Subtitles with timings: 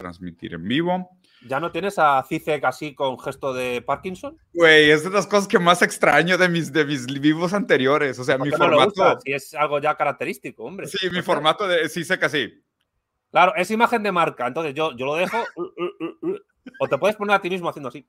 [0.00, 1.10] transmitir en vivo.
[1.46, 4.36] ¿Ya no tienes a Cicek así con gesto de Parkinson?
[4.52, 8.18] Güey, es de las cosas que más extraño de mis, de mis vivos anteriores.
[8.18, 9.18] O sea, mi formato.
[9.24, 10.86] si es algo ya característico, hombre.
[10.86, 12.62] Sí, mi formato de Cicek así.
[13.30, 14.46] Claro, es imagen de marca.
[14.46, 15.38] Entonces yo, yo lo dejo.
[16.78, 18.06] O te puedes poner a ti mismo haciendo así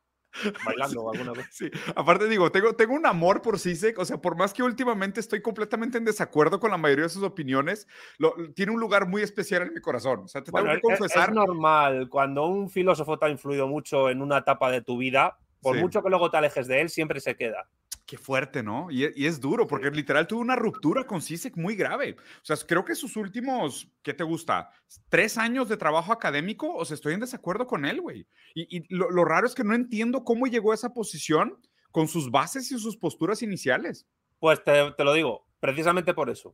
[0.66, 1.48] bailando alguna vez.
[1.52, 5.20] Sí, aparte digo, tengo, tengo un amor por Sisek, o sea, por más que últimamente
[5.20, 7.88] estoy completamente en desacuerdo con la mayoría de sus opiniones,
[8.18, 10.22] lo, tiene un lugar muy especial en mi corazón.
[10.26, 11.30] O sea, te tengo que confesar.
[11.30, 15.38] Es normal, cuando un filósofo te ha influido mucho en una etapa de tu vida,
[15.62, 17.70] por mucho que luego te alejes de él, siempre se queda.
[18.12, 18.92] Qué fuerte, ¿no?
[18.92, 22.18] Y, es duro, porque literal tuvo una ruptura con Sisek muy grave.
[22.20, 24.70] O sea, creo que sus últimos, ¿qué te gusta?
[25.08, 26.76] ¿Tres años de trabajo académico?
[26.76, 28.28] O sea, estoy en desacuerdo con él, güey.
[28.54, 31.58] Y, lo, raro es que no entiendo cómo llegó a esa posición
[31.90, 34.06] con sus bases y sus posturas iniciales.
[34.40, 36.54] Pues te, lo digo, precisamente por eso.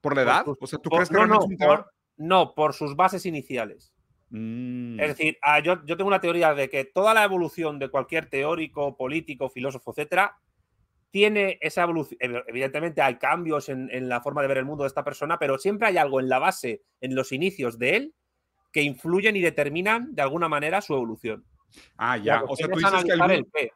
[0.00, 0.44] ¿Por la edad?
[0.46, 3.92] o sea, ¿tú crees que no, no, por, no, por sus bases iniciales.
[4.30, 4.98] Mm.
[5.00, 8.30] Es decir, ah, yo, yo tengo una teoría de que toda la evolución de cualquier
[8.30, 10.38] teórico, político, filósofo, etcétera,
[11.12, 12.18] tiene esa evolución.
[12.48, 15.86] Evidentemente hay cambios en, la forma de ver el mundo de esta persona, pero siempre
[15.86, 18.14] hay algo en la base, en los inicios de él,
[18.72, 21.44] que influyen y determinan de alguna manera su evolución.
[21.96, 22.42] Ah, ya.
[22.48, 23.70] O sea, tú dices que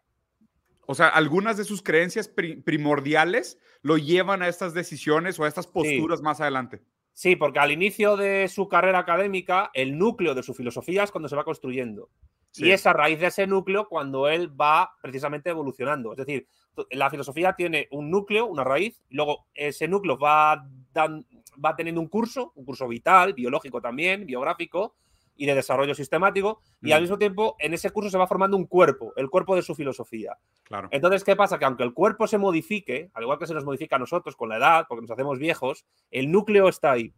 [0.87, 5.67] o sea, algunas de sus creencias primordiales lo llevan a estas decisiones o a estas
[5.67, 6.81] posturas más adelante.
[7.12, 11.28] Sí, porque al inicio de su carrera académica, el núcleo de su filosofía es cuando
[11.28, 12.09] se va construyendo.
[12.57, 16.12] Y es a raíz de ese núcleo cuando él va precisamente evolucionando.
[16.12, 16.49] Es decir,
[16.91, 22.09] la filosofía tiene un núcleo, una raíz, y luego ese núcleo va, va teniendo un
[22.09, 24.95] curso, un curso vital, biológico también, biográfico
[25.39, 28.65] y de desarrollo sistemático, y al mismo tiempo en ese curso se va formando un
[28.65, 30.39] cuerpo, el cuerpo de su filosofía.
[30.62, 30.89] Claro.
[30.91, 31.59] Entonces, ¿qué pasa?
[31.59, 34.49] Que aunque el cuerpo se modifique, al igual que se nos modifica a nosotros con
[34.49, 37.12] la edad, porque nos hacemos viejos, el núcleo está ahí.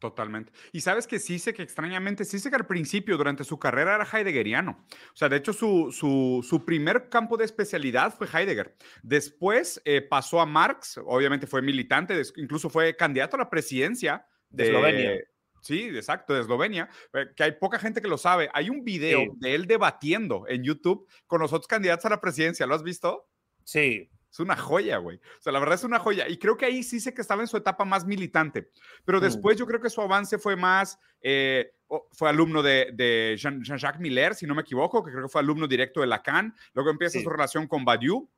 [0.00, 0.50] Totalmente.
[0.72, 3.96] Y sabes que sí sé que extrañamente, sí sé que al principio, durante su carrera,
[3.96, 4.86] era heideggeriano.
[5.12, 8.74] O sea, de hecho, su, su, primer campo de especialidad fue Heidegger.
[9.02, 14.68] Después eh, pasó a Marx, obviamente fue militante, incluso fue candidato a la presidencia de,
[14.68, 15.18] Eslovenia.
[15.60, 18.48] Sí, exacto, de Eslovenia, eh, que hay poca gente que lo sabe.
[18.54, 22.66] Hay un video de él debatiendo en YouTube con los otros candidatos a la presidencia.
[22.66, 23.28] ¿Lo has visto?
[23.64, 24.10] Sí.
[24.30, 25.16] Es una joya, güey.
[25.16, 26.28] O sea, la verdad es una joya.
[26.28, 28.70] Y creo que ahí sí sé que estaba en su etapa más militante.
[29.04, 29.22] Pero mm.
[29.22, 30.98] después yo creo que su avance fue más.
[31.20, 31.72] Eh,
[32.12, 36.00] fue alumno de, Jean-Jacques Miller, si no me equivoco, que creo que fue alumno directo
[36.00, 36.54] de Lacan.
[36.72, 38.30] Luego empieza su relación con Badiou.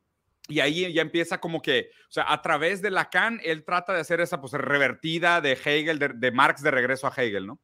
[0.48, 4.00] Y ahí ya empieza como que, o sea, a través de Lacan, él trata de
[4.00, 7.60] hacer esa pues revertida de Hegel, de, de Marx de regreso a Hegel, ¿no?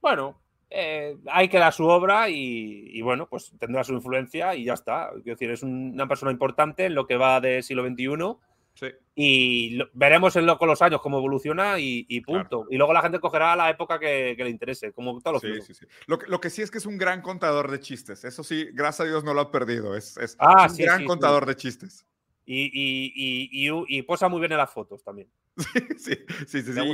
[0.00, 0.40] Bueno,
[0.70, 5.10] eh, hay que dar su obra y, bueno, pues tendrá su influencia y ya está.
[5.10, 8.36] Quiero decir, es una persona importante en lo que va del siglo XXI.
[9.14, 12.66] Y veremos en lo, con los años cómo evoluciona y, punto.
[12.70, 15.86] Y luego la gente cogerá la época que, le interese, como todos los sí, sí,
[16.06, 18.24] lo, lo, que sí es que es un gran contador de chistes.
[18.24, 19.96] Eso sí, gracias a Dios no lo ha perdido.
[19.96, 22.06] Es, ah, un gran contador de chistes.
[22.52, 25.30] Y, posa muy bien en las fotos también.
[25.98, 26.14] Sí,
[26.46, 26.70] sí, sí.
[26.70, 26.86] Me,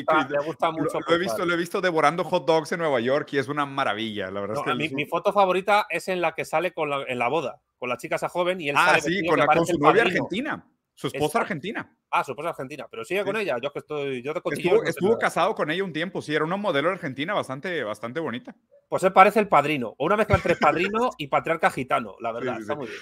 [0.43, 0.99] gusta, mucho.
[1.06, 3.65] Lo, he visto, lo he visto devorando hot dogs en Nueva York y es una
[3.65, 4.75] maravilla, la verdad.
[4.75, 8.16] mi, foto favorita es en la que sale con en la boda, con la chica
[8.16, 10.66] esa joven y él ah, sale sí, con, la, con su novia argentina.
[10.97, 11.95] Su esposa argentina.
[12.11, 13.59] Ah, su esposa argentina, pero sigue con ella.
[13.62, 16.57] Yo que estoy, yo te estuvo, estuvo casado con ella un tiempo, sí, era una
[16.57, 18.57] modelo argentina bastante, bastante bonita.
[18.89, 22.59] Pues él parece el padrino, o una mezcla entre padrino y patriarca gitano, la verdad.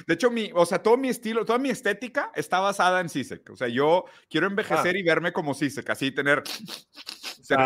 [0.09, 3.49] De hecho, mi, o sea, todo mi estilo, toda mi estética está basada en Sisek.
[3.51, 4.99] O sea, yo quiero envejecer ah.
[4.99, 6.43] y verme como Sisek, así tener,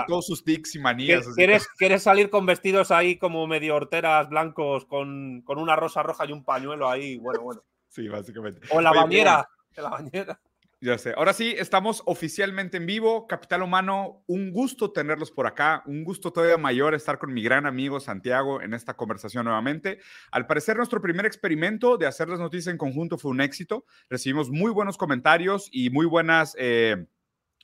[0.07, 1.27] todos sus tics y manías.
[1.37, 6.27] ¿quieres, ¿Quieres salir con vestidos ahí como medio horteras blancos con, con una rosa roja
[6.27, 7.17] y un pañuelo ahí?
[7.17, 7.65] Bueno, bueno.
[7.89, 8.61] Sí, básicamente.
[8.71, 9.49] O la bañera
[9.83, 10.41] la bañera.
[10.81, 11.13] Ya sé.
[11.17, 13.27] Ahora sí, estamos oficialmente en vivo.
[13.27, 15.83] Capital Humano, un gusto tenerlos por acá.
[15.87, 19.99] Un gusto todavía mayor estar con mi gran amigo Santiago en esta conversación nuevamente.
[20.31, 23.87] Al parecer, nuestro primer experimento de hacer las noticias en conjunto fue un éxito.
[24.09, 26.55] Recibimos muy buenos comentarios y muy buenas.
[26.61, 27.07] Eh,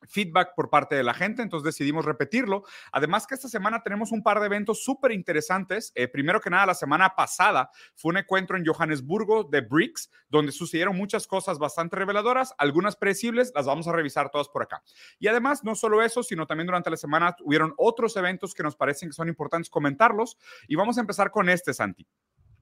[0.09, 2.65] feedback por parte de la gente, entonces decidimos repetirlo.
[2.93, 5.93] Además que esta semana tenemos un par de eventos súper interesantes.
[5.95, 10.53] Eh, primero que nada, la semana pasada fue un encuentro en Johannesburgo de BRICS, donde
[10.53, 14.83] sucedieron muchas cosas bastante reveladoras, algunas predecibles, las vamos a revisar todas por acá.
[15.19, 18.77] Y además, no solo eso, sino también durante la semana hubieron otros eventos que nos
[18.77, 20.37] parecen que son importantes comentarlos.
[20.69, 22.07] Y vamos a empezar con este, Santi.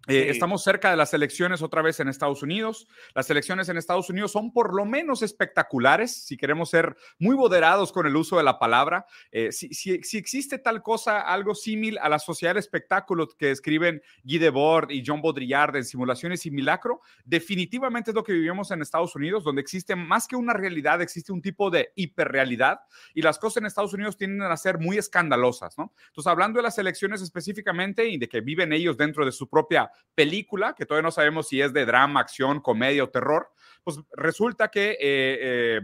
[0.08, 2.88] Eh, estamos cerca de las elecciones otra vez en Estados Unidos.
[3.14, 7.92] Las elecciones en Estados Unidos son por lo menos espectaculares, si queremos ser muy moderados
[7.92, 9.06] con el uso de la palabra.
[9.30, 14.02] Eh, si, si, existe tal cosa, algo similar a la sociedad de espectáculo que escriben
[14.24, 18.82] Guy Debord y John Baudrillard en Simulaciones y Milagro, definitivamente es lo que vivimos en
[18.82, 22.80] Estados Unidos, donde existe más que una realidad, existe un tipo de hiperrealidad
[23.14, 25.92] y las cosas en Estados Unidos tienden a ser muy escandalosas, ¿no?
[26.08, 29.91] Entonces, hablando de las elecciones específicamente y de que viven ellos dentro de su propia
[30.14, 33.50] película, que todavía no sabemos si es de drama, acción, comedia o terror,
[33.84, 34.92] pues resulta que...
[34.92, 35.80] Eh, eh,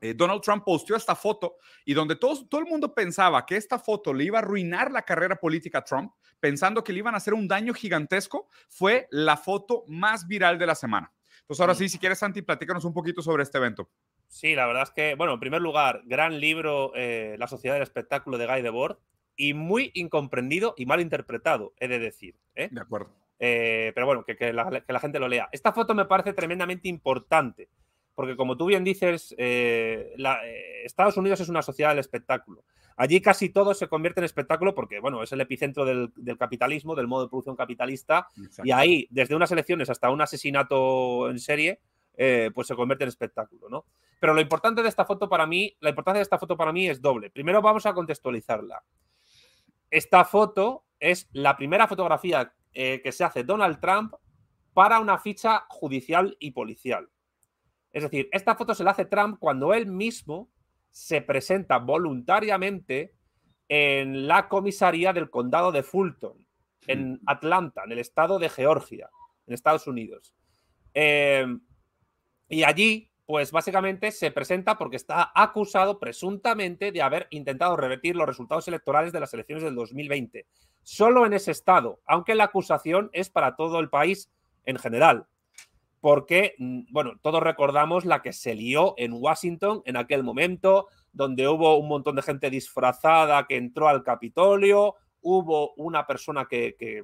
[0.00, 3.78] eh, Donald Trump posteó esta foto y donde todo, todo el mundo pensaba que esta
[3.78, 7.16] foto le iba a arruinar la carrera política a Trump, pensando que le iban a
[7.16, 11.10] hacer un daño gigantesco, fue la foto más viral de la semana.
[11.40, 13.88] Entonces, ahora sí, si quieres, Santi, platícanos un poquito sobre este evento.
[14.28, 18.36] Sí, la verdad es que, bueno, en primer lugar, gran libro, La Sociedad del Espectáculo
[18.36, 18.98] de Guy Debord,
[19.36, 22.36] y muy incomprendido y mal interpretado, he de decir.
[22.54, 23.23] De acuerdo.
[23.38, 25.48] Eh, pero bueno, que, la, gente lo lea.
[25.52, 27.68] Esta foto me parece tremendamente importante,
[28.14, 32.64] porque como tú bien dices, eh, eh, Estados Unidos es una sociedad del espectáculo.
[32.96, 37.08] Allí casi todo se convierte en espectáculo porque, bueno, es el epicentro del, capitalismo, del
[37.08, 38.28] modo de producción capitalista,
[38.62, 41.80] y ahí, desde unas elecciones hasta un asesinato en serie,
[42.54, 43.84] pues se convierte en espectáculo, ¿no?
[44.20, 46.88] Pero lo importante de esta foto para mí, la importancia de esta foto para mí
[46.88, 47.30] es doble.
[47.30, 48.84] Primero vamos a contextualizarla.
[49.90, 54.14] Esta foto es la primera fotografía eh, que se hace Donald Trump
[54.72, 57.08] para una ficha judicial y policial.
[57.92, 60.50] Es decir, esta foto se la hace Trump cuando él mismo
[60.90, 63.14] se presenta voluntariamente
[63.68, 66.46] en la comisaría del condado de Fulton,
[66.86, 67.20] en.
[67.26, 69.08] Atlanta, en el estado de Georgia,
[69.46, 70.34] en Estados Unidos.
[70.92, 71.46] Eh,
[72.48, 78.26] y allí, pues básicamente se presenta porque está acusado presuntamente de haber intentado revertir los
[78.26, 80.46] resultados electorales de las elecciones del 2020
[80.84, 84.30] solo en ese estado, aunque la acusación es para todo el país
[84.64, 85.26] en general.
[86.00, 91.48] Porque, mm, bueno, todos recordamos la que se lió en Washington en aquel momento, donde
[91.48, 97.02] hubo un montón de gente disfrazada que entró al Capitolio, hubo una persona que, que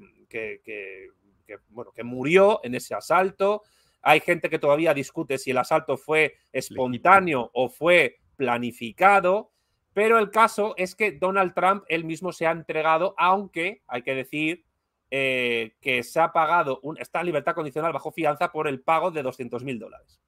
[2.04, 3.62] murió en ese asalto.
[4.02, 9.52] Hay gente que todavía discute si el asalto fue espontáneo o fue planificado.
[9.92, 14.14] Pero el caso es que Donald Trump él mismo se ha entregado, aunque hay que
[14.14, 14.64] decir
[15.10, 19.22] eh, que se ha pagado un, esta libertad condicional bajo fianza por el pago de
[19.22, 20.20] 200 mil dólares.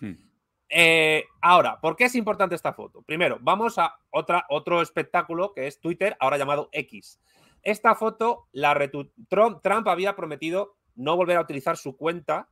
[0.00, 0.14] Hmm.
[0.68, 3.02] Eh, ahora, ¿por qué es importante esta foto?
[3.02, 7.20] Primero, vamos a otra, otro espectáculo que es Twitter, ahora llamado X.
[7.62, 8.74] Esta foto, la
[9.28, 12.48] Trump, Trump, había prometido no volver a utilizar su cuenta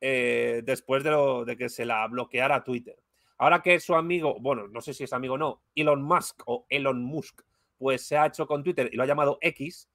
[0.00, 2.96] eh, después de, de que se la bloqueara Twitter.
[3.38, 6.66] Ahora que su amigo, bueno, no sé si es amigo o no, Elon Musk o
[6.68, 7.40] Elon Musk,
[7.78, 9.88] pues se ha hecho con Twitter y lo ha llamado X,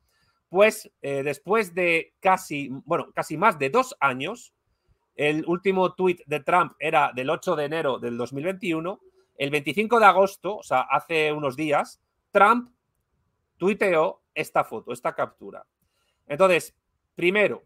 [0.50, 4.56] pues eh, después de casi, bueno, casi más de dos años,
[5.16, 9.00] el último tweet de Trump era del 8 de enero del 2021,
[9.38, 12.72] el 25 de agosto, o sea, hace unos días, Trump
[13.58, 15.66] tuiteó esta foto, esta captura.
[16.28, 16.76] Entonces,
[17.16, 17.64] primero,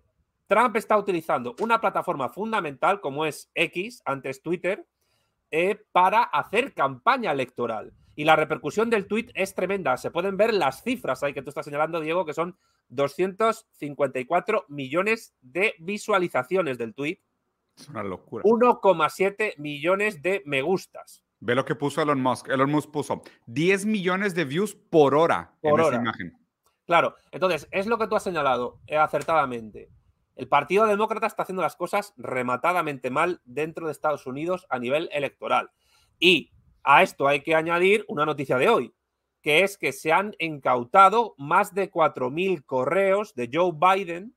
[0.49, 4.83] Trump está utilizando una plataforma fundamental como es X, antes Twitter,
[5.51, 7.93] eh, para hacer campaña electoral.
[8.15, 9.95] Y la repercusión del tuit es tremenda.
[9.97, 12.57] Se pueden ver las cifras ahí que tú estás señalando, Diego, que son
[12.89, 17.21] 254 millones de visualizaciones del tuit.
[17.77, 18.43] Es una locura.
[18.43, 21.23] 1,7 millones de me gustas.
[21.41, 22.49] Ve lo que puso Elon Musk.
[22.49, 26.35] Elon Musk puso 10 millones de views por hora en esa imagen.
[26.87, 29.89] Claro, entonces es lo que tú has señalado eh, acertadamente.
[30.39, 35.09] El Partido Demócrata está haciendo las cosas rematadamente mal dentro de Estados Unidos a nivel
[35.11, 35.69] electoral.
[36.17, 38.93] Y a esto hay que añadir una noticia de hoy,
[39.41, 44.33] que es que se han incautado más de 4.000 correos de Joe Biden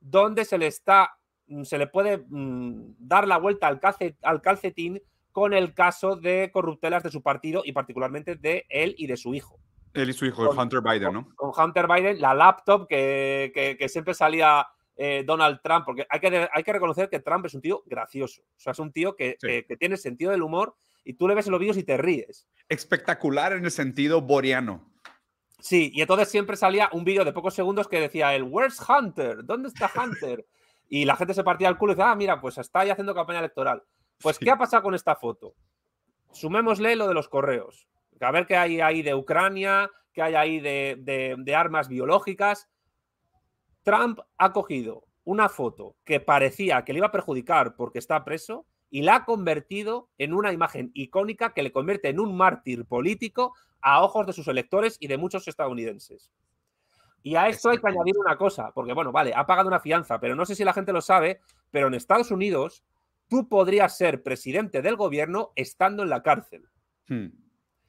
[0.00, 3.80] donde se le está mm, se le puede mm, dar la vuelta al,
[4.20, 9.06] al calcetín con el caso de corruptelas de su partido y particularmente de él y
[9.06, 9.58] de su hijo.
[9.94, 11.28] Él y su hijo, Hunter Biden, ¿no?
[11.36, 16.48] Con, Hunter Biden, la laptop que, que siempre salía eh, Donald Trump, porque hay que,
[16.52, 19.36] hay que reconocer que Trump es un tío gracioso, o sea, es un tío que,
[19.78, 22.46] tiene sentido del humor y tú le ves en los vídeos y te ríes.
[22.68, 24.92] Espectacular en el sentido boreano.
[25.58, 29.44] Sí, y entonces siempre salía un vídeo de pocos segundos que decía el Where's Hunter?
[29.44, 30.44] ¿Dónde está Hunter?
[30.88, 33.14] y la gente se partía el culo y decía, ah, mira, pues está ahí haciendo
[33.14, 33.82] campaña electoral.
[34.20, 35.54] Pues, ¿qué ha pasado con esta foto?
[36.32, 37.88] Sumémosle lo de los correos.
[38.20, 42.68] A ver qué hay ahí de Ucrania, qué hay ahí de armas biológicas.
[43.82, 48.66] Trump ha cogido una foto que parecía que le iba a perjudicar porque está preso
[48.90, 53.54] y la ha convertido en una imagen icónica que le convierte en un mártir político
[53.80, 56.30] a ojos de sus electores y de muchos estadounidenses.
[57.22, 60.18] Y a esto hay que añadir una cosa, porque bueno, vale, ha pagado una fianza,
[60.18, 62.84] pero no sé si la gente lo sabe, pero en Estados Unidos
[63.28, 66.68] tú podrías ser presidente del gobierno estando en la cárcel.
[67.08, 67.28] Hmm.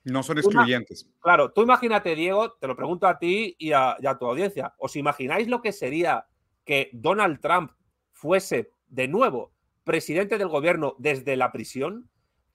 [0.06, 1.10] No son excluyentes.
[1.22, 4.74] Claro, tú imagínate, Diego, te lo pregunto a ti y a, y a tu audiencia,
[4.78, 6.26] ¿os imagináis lo que sería
[6.66, 7.72] que Donald Trump
[8.12, 12.10] fuese de nuevo presidente del gobierno desde la prisión?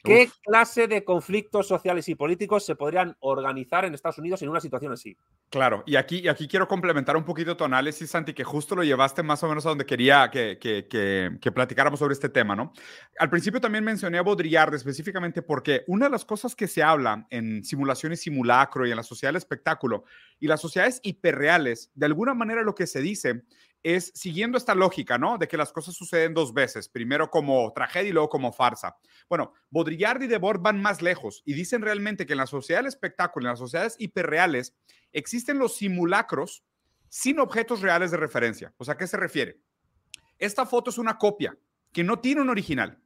[0.04, 4.60] ¿Qué clase de conflictos sociales y políticos se podrían organizar en Estados Unidos en una
[4.60, 5.16] situación así?
[5.50, 8.84] Claro, y aquí, y aquí quiero complementar un poquito tu análisis, Santi, que justo lo
[8.84, 10.86] llevaste más o menos a donde quería que, que,
[11.40, 12.72] que, platicáramos sobre este tema, ¿no?
[13.18, 17.26] Al principio también mencioné a Baudrillard específicamente porque una de las cosas que se habla
[17.30, 20.04] en simulaciones simulacro y en la sociedad del espectáculo
[20.38, 23.42] y las sociedades hiperreales, de alguna manera lo que se dice
[23.82, 25.38] es siguiendo esta lógica, ¿no?
[25.38, 28.96] De que las cosas suceden dos veces, primero como tragedia y luego como farsa.
[29.28, 32.88] Bueno, Baudrillard y Debord van más lejos y dicen realmente que en la sociedad del
[32.88, 34.74] espectáculo, en las sociedades hiperreales,
[35.12, 36.64] existen los simulacros
[37.08, 38.74] sin objetos reales de referencia.
[38.76, 39.60] O sea, ¿a qué se refiere?
[40.38, 41.56] Esta foto es una copia
[41.92, 43.02] que no tiene un original.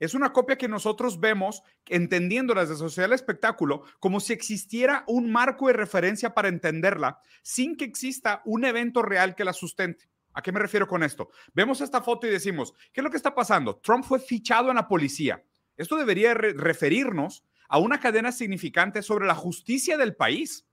[0.00, 5.30] Es una copia que nosotros vemos, entendiendo desde sociedad del espectáculo, como si existiera un
[5.30, 10.08] marco de referencia para entenderla, sin que exista un evento real que la sustente.
[10.32, 11.30] ¿A qué me refiero con esto?
[11.54, 13.76] Vemos esta foto y decimos, ¿qué es lo que está pasando?
[13.76, 15.42] Trump fue fichado en la policía.
[15.76, 20.66] Esto debería referirnos a una cadena significante sobre la justicia del país.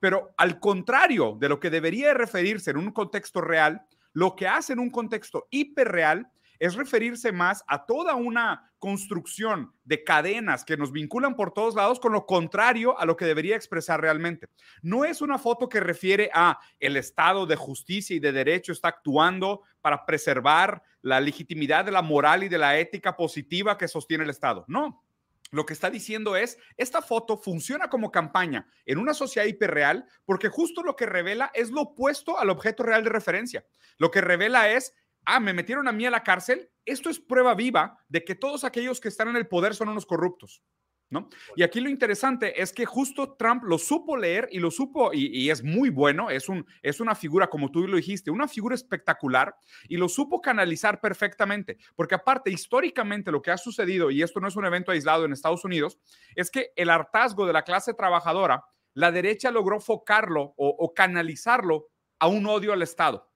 [0.00, 4.72] Pero al contrario de lo que debería referirse en un contexto real, lo que hace
[4.72, 10.92] en un contexto hiperreal es referirse más a toda una construcción de cadenas que nos
[10.92, 14.48] vinculan por todos lados con lo contrario a lo que debería expresar realmente.
[14.82, 18.88] No es una foto que refiere a el estado de justicia y de derecho está
[18.88, 24.24] actuando para preservar la legitimidad de la moral y de la ética positiva que sostiene
[24.24, 24.64] el Estado.
[24.68, 25.04] No,
[25.50, 30.48] lo que está diciendo es, esta foto funciona como campaña en una sociedad hiperreal porque
[30.48, 33.64] justo lo que revela es lo opuesto al objeto real de referencia.
[33.96, 34.94] Lo que revela es
[35.28, 38.64] ah, me metieron a mí a la cárcel, esto es prueba viva de que todos
[38.64, 40.62] aquellos que están en el poder son unos corruptos.
[41.10, 41.30] ¿No?
[41.56, 45.48] Y aquí lo interesante es que justo Trump lo supo leer y lo supo, y,
[45.48, 49.56] es muy bueno, es, un, es una figura, como tú lo dijiste, una figura espectacular,
[49.88, 54.48] y lo supo canalizar perfectamente, porque aparte, históricamente lo que ha sucedido, y esto no
[54.48, 55.98] es un evento aislado en Estados Unidos,
[56.36, 61.86] es que el hartazgo de la clase trabajadora, la derecha logró focarlo o canalizarlo
[62.18, 63.30] a un odio al Estado.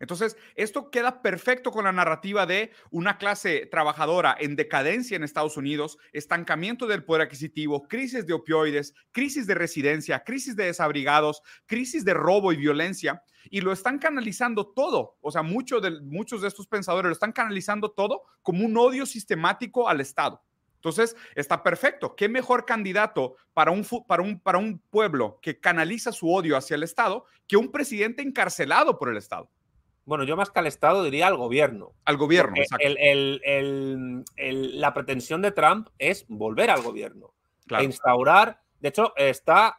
[0.00, 5.56] Entonces, esto queda perfecto con la narrativa de una clase trabajadora en decadencia en Estados
[5.56, 12.04] Unidos, estancamiento del poder adquisitivo, crisis de opioides, crisis de residencia, crisis de desabrigados, crisis
[12.04, 15.16] de robo y violencia, y lo están canalizando todo.
[15.20, 19.88] O sea, de, muchos de estos pensadores lo están canalizando todo como un odio sistemático
[19.88, 20.42] al Estado.
[20.76, 22.16] Entonces, está perfecto.
[22.16, 26.74] ¿Qué mejor candidato para un, para, un, para un pueblo que canaliza su odio hacia
[26.74, 29.48] el Estado que un presidente encarcelado por el Estado?
[30.04, 31.92] Bueno, yo más que al Estado diría al gobierno.
[32.04, 32.84] Al gobierno, exacto.
[34.36, 37.32] la pretensión de Trump es volver al gobierno.
[37.70, 38.60] E instaurar.
[38.80, 39.78] De hecho, está.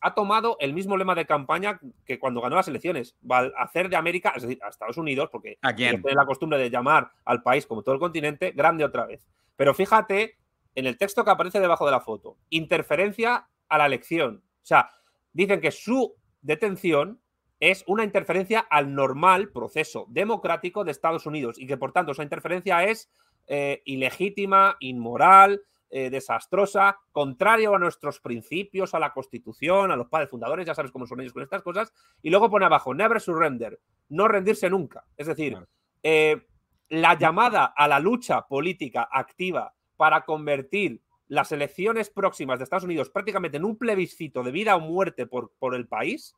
[0.00, 3.16] Ha, tomado el mismo lema de campaña que cuando ganó las elecciones.
[3.28, 6.70] Va a hacer de América, es decir, a Estados Unidos, porque tiene la costumbre de
[6.70, 9.26] llamar al país, como todo el continente, grande otra vez.
[9.56, 10.36] Pero fíjate
[10.74, 14.42] en el texto que aparece debajo de la foto: interferencia a la elección.
[14.44, 14.90] O sea,
[15.32, 17.21] dicen que su detención
[17.62, 22.24] es una interferencia al normal proceso democrático de Estados Unidos y que por tanto esa
[22.24, 23.08] interferencia es
[23.46, 30.28] eh, ilegítima, inmoral, eh, desastrosa, contrario a nuestros principios, a la Constitución, a los padres
[30.28, 33.78] fundadores, ya sabes cómo son ellos con estas cosas, y luego pone abajo, never surrender,
[34.08, 35.04] no rendirse nunca.
[35.16, 35.56] Es decir,
[36.02, 36.44] eh,
[36.88, 43.08] la llamada a la lucha política activa para convertir las elecciones próximas de Estados Unidos
[43.08, 46.34] prácticamente en un plebiscito de vida o muerte por, por el país,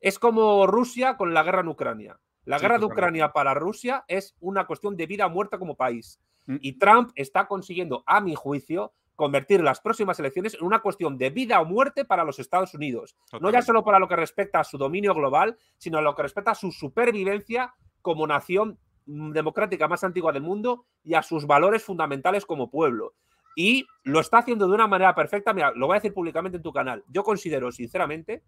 [0.00, 2.20] es como Rusia con la guerra en Ucrania.
[2.44, 6.20] La guerra de Ucrania para Rusia es una cuestión de vida o muerte como país.
[6.46, 6.56] Mm.
[6.60, 11.30] Y Trump está consiguiendo, a mi juicio, convertir las próximas elecciones en una cuestión de
[11.30, 13.16] vida o muerte para los Estados Unidos.
[13.40, 16.22] No ya solo para lo que respecta a su dominio global, sino a lo que
[16.22, 21.82] respecta a su supervivencia como nación democrática más antigua del mundo y a sus valores
[21.82, 23.14] fundamentales como pueblo.
[23.56, 25.54] Y lo está haciendo de una manera perfecta.
[25.54, 27.02] Mira, lo voy a decir públicamente en tu canal.
[27.08, 28.42] Yo considero, sinceramente,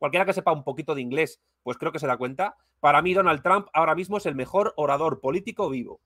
[0.00, 2.56] Cualquiera que sepa un poquito de inglés, pues creo que se da cuenta.
[2.80, 6.00] Para mí, Donald Trump ahora mismo es el mejor orador político vivo.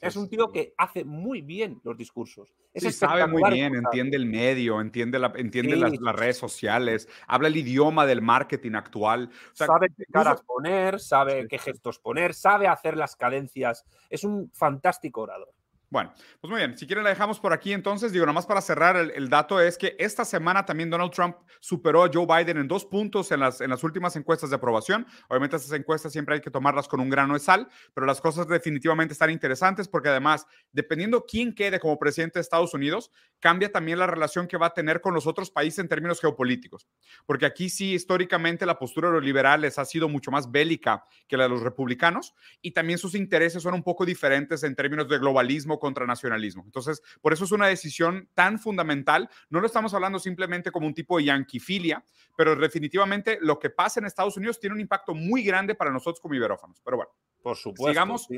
[0.00, 2.54] Es un tío que hace muy bien los discursos.
[2.72, 7.56] Es sabe muy bien, entiende el medio, entiende, la, entiende las, redes sociales, habla el
[7.58, 9.28] idioma del marketing actual.
[9.52, 13.84] sabe qué caras poner, sabe qué gestos poner, sabe hacer las cadencias.
[14.08, 15.52] Es un fantástico orador.
[15.88, 18.96] Bueno, pues muy bien, si quieren la dejamos por aquí entonces, digo, nomás para cerrar
[18.96, 22.84] el, dato es que esta semana también Donald Trump superó a Joe Biden en dos
[22.84, 25.06] puntos en las, en las últimas encuestas de aprobación.
[25.28, 28.48] Obviamente estas encuestas siempre hay que tomarlas con un grano de sal, pero las cosas
[28.48, 34.00] definitivamente están interesantes porque además, dependiendo quién quede como presidente de Estados Unidos, cambia también
[34.00, 36.88] la relación que va a tener con los otros países en términos geopolíticos.
[37.26, 41.36] Porque aquí sí, históricamente, la postura de los liberales ha sido mucho más bélica que
[41.36, 45.18] la de los republicanos y también sus intereses son un poco diferentes en términos de
[45.18, 46.62] globalismo contra nacionalismo.
[46.64, 49.28] Entonces, por eso es una decisión tan fundamental.
[49.50, 52.04] No lo estamos hablando simplemente como un tipo de yanquifilia,
[52.36, 56.20] pero definitivamente lo que pasa en Estados Unidos tiene un impacto muy grande para nosotros
[56.20, 56.80] como iberófanos.
[56.84, 57.88] Pero bueno, por supuesto.
[57.88, 58.28] Sigamos.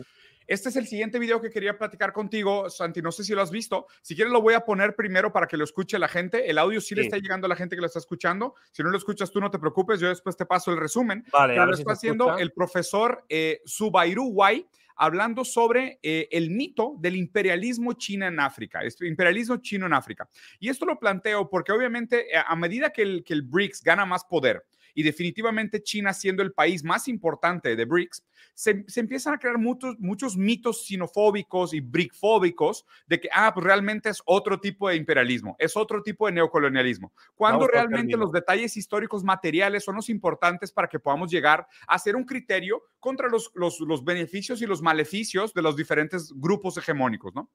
[0.49, 3.03] Este es el siguiente video que quería platicar contigo, Santi.
[3.03, 3.87] No sé si lo has visto.
[4.01, 6.49] Si quieres, lo voy a poner primero para que lo escuche la gente.
[6.51, 8.55] El audio sí, le está llegando a la gente que lo está escuchando.
[8.73, 10.01] Si no lo escuchas tú, no te preocupes.
[10.01, 11.23] Yo después te paso el resumen.
[11.31, 14.67] Vale, lo está haciendo el profesor eh, Subairu Wai
[14.99, 20.29] hablando sobre eh, el mito del imperialismo chino en África, este imperialismo chino en África.
[20.59, 24.05] Y esto lo planteo porque obviamente eh, a medida que el, que el BRICS gana
[24.05, 24.65] más poder,
[24.95, 29.99] y definitivamente China siendo el país más importante de BRICS, se, empiezan a crear muchos,
[29.99, 35.57] muchos mitos sinofóbicos y bricfóbicos de que, ah, pues realmente es otro tipo de imperialismo,
[35.59, 40.89] es otro tipo de neocolonialismo, cuando realmente los detalles históricos materiales son los importantes para
[40.89, 45.55] que podamos llegar a hacer un criterio contra los, los, los beneficios y los maleficios
[45.55, 47.51] de los diferentes grupos hegemónicos, ¿no?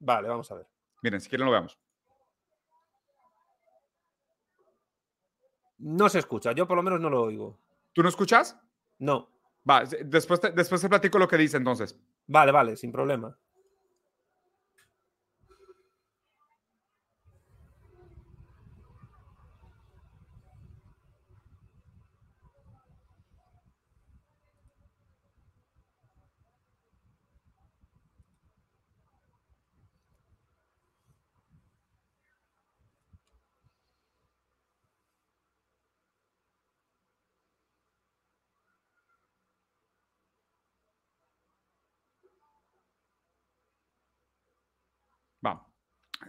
[0.00, 0.66] Vale, vamos a ver.
[1.02, 1.78] Miren, si quieren lo veamos.
[5.84, 7.58] No se escucha, yo por lo menos no lo oigo.
[7.92, 8.58] ¿Tú no escuchas?
[8.98, 9.28] No.
[9.68, 12.00] Va, después te, después te platico lo que dice entonces.
[12.26, 13.36] Vale, vale, sin problema.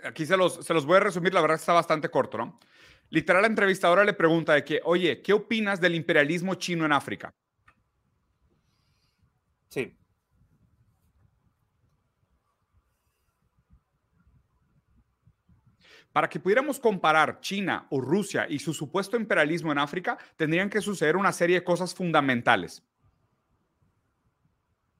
[0.03, 2.59] Aquí se los, se los voy a resumir, la verdad está bastante corto, ¿no?
[3.09, 7.31] Literal, la entrevistadora le pregunta de que, oye, ¿qué opinas del imperialismo chino en África?
[9.69, 9.95] Sí.
[16.11, 20.81] Para que pudiéramos comparar China o Rusia y su supuesto imperialismo en África, tendrían que
[20.81, 22.83] suceder una serie de cosas fundamentales.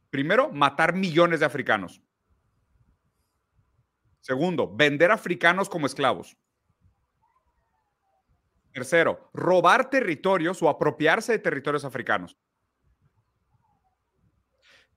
[0.10, 2.02] Primero, matar millones de africanos.
[4.26, 6.36] Segundo, vender africanos como esclavos.
[8.74, 12.36] Tercero, robar territorios o apropiarse de territorios africanos.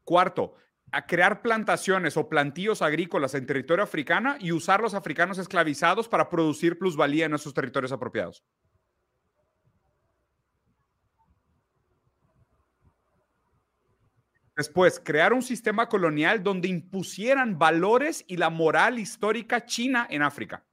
[0.02, 0.54] Cuarto,
[0.92, 6.30] a crear plantaciones o plantíos agrícolas en territorio africano y usar los africanos esclavizados para
[6.30, 8.42] producir plusvalía en esos territorios apropiados.
[14.58, 20.64] Después, crear un sistema colonial donde impusieran valores y la moral histórica china en África.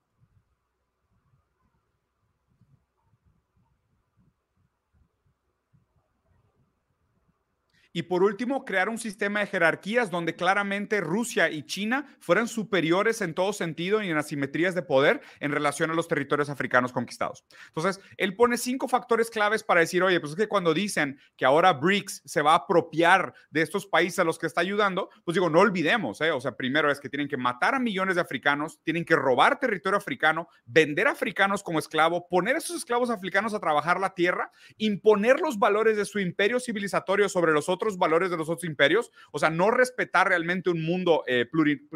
[7.95, 13.21] Y por último, crear un sistema de jerarquías donde claramente Rusia y China fueran superiores
[13.21, 17.45] en todo sentido y en asimetrías de poder en relación a los territorios africanos conquistados.
[17.67, 21.45] Entonces, él pone cinco factores claves para decir, oye, pues es que cuando dicen que
[21.45, 25.35] ahora BRICS se va a apropiar de estos países a los que está ayudando, pues
[25.35, 26.31] digo, no olvidemos, ¿eh?
[26.31, 29.57] o sea, primero es que tienen que matar a millones de africanos, tienen que robar
[29.57, 34.51] territorio africano, vender africanos como esclavo, poner a esos esclavos africanos a trabajar la tierra,
[34.77, 39.11] imponer los valores de su imperio civilizatorio sobre los otros valores de los otros imperios,
[39.31, 41.45] o sea, no respetar realmente un mundo eh,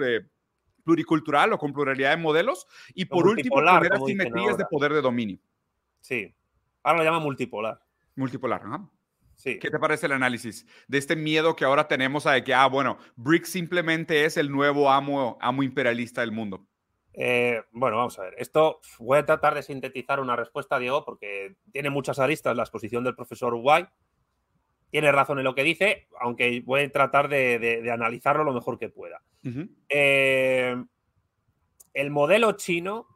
[0.02, 0.22] eh,
[0.84, 5.40] pluricultural o con pluralidad de modelos, y por último, poner asimetrías de poder de dominio.
[6.00, 6.34] Sí,
[6.84, 7.82] ahora lo llama multipolar.
[8.16, 8.90] Multipolar, ajá.
[9.36, 9.58] Sí.
[9.58, 12.68] ¿Qué te parece el análisis de este miedo que ahora tenemos a de que, ah,
[12.68, 16.68] bueno, BRICS simplemente es el nuevo amo, amo imperialista del mundo?
[17.14, 18.36] Eh, bueno, vamos a ver.
[18.38, 23.04] Esto voy a tratar de sintetizar una respuesta, Diego, porque tiene muchas aristas la exposición
[23.04, 23.90] del profesor White
[24.90, 28.90] tiene razón en lo que dice, aunque voy a tratar de, analizarlo lo mejor que
[28.90, 29.22] pueda.
[29.90, 30.76] Eh,
[31.94, 33.08] el modelo chino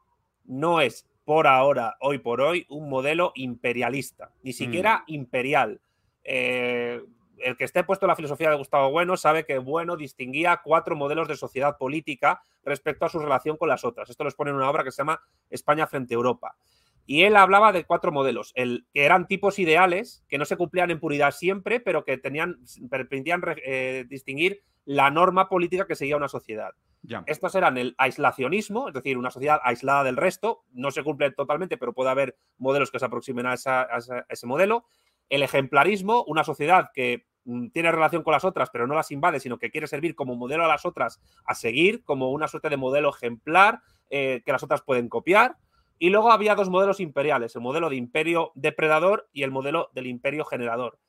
[0.45, 4.53] no es por ahora, hoy por hoy, un modelo imperialista, ni mm.
[4.53, 5.79] siquiera imperial.
[6.23, 7.01] Eh,
[7.38, 10.95] el que esté puesto en la filosofía de Gustavo Bueno sabe que Bueno distinguía cuatro
[10.95, 14.09] modelos de sociedad política respecto a su relación con las otras.
[14.09, 16.55] Esto lo expone en una obra que se llama España frente a Europa.
[17.05, 20.91] Y él hablaba de cuatro modelos, el, que eran tipos ideales, que no se cumplían
[20.91, 26.27] en puridad siempre, pero que tenían, permitían eh, distinguir la norma política que seguía una
[26.27, 26.71] sociedad.
[27.25, 31.77] Estos eran el aislacionismo, es decir, una sociedad aislada del resto, no se cumple totalmente,
[31.77, 34.85] pero puede haber modelos que se aproximen a, ese modelo.
[35.29, 39.41] El ejemplarismo, una sociedad que mm, tiene relación con las otras, pero no las invade,
[39.41, 42.77] sino que quiere servir como modelo a las otras a seguir, como una suerte de
[42.77, 45.57] modelo ejemplar eh, que las otras pueden copiar.
[46.03, 50.07] Y luego había dos modelos imperiales, el modelo de imperio depredador y el modelo del
[50.07, 50.99] imperio generador.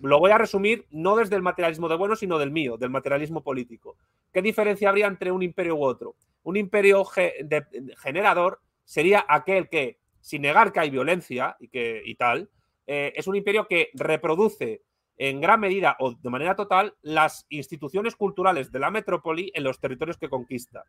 [0.00, 3.42] lo voy a resumir no desde el materialismo de bueno, sino del mío, del materialismo
[3.42, 3.96] político.
[4.32, 6.14] ¿Qué diferencia habría entre un imperio u otro?
[6.44, 12.48] Un imperio generador sería aquel que, sin negar que hay violencia y, que, y tal,
[12.86, 14.82] eh, es un imperio que reproduce
[15.16, 19.80] en gran medida o de manera total las instituciones culturales de la metrópoli en los
[19.80, 20.84] territorios que conquista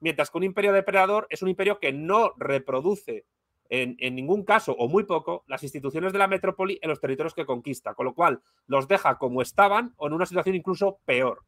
[0.00, 3.26] mientras que un imperio depredador es un imperio que no reproduce
[3.70, 7.46] en, ningún caso o muy poco las instituciones de la metrópoli en los territorios que
[7.46, 11.44] conquista, con lo cual los deja como estaban o en una situación incluso peor.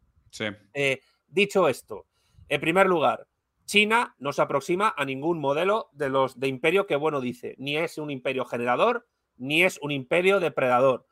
[0.73, 2.07] Eh, dicho esto,
[2.49, 3.27] en primer lugar,
[3.65, 7.77] China no se aproxima a ningún modelo de los de imperio que bueno dice, ni
[7.77, 11.07] es un imperio generador, ni es un imperio depredador.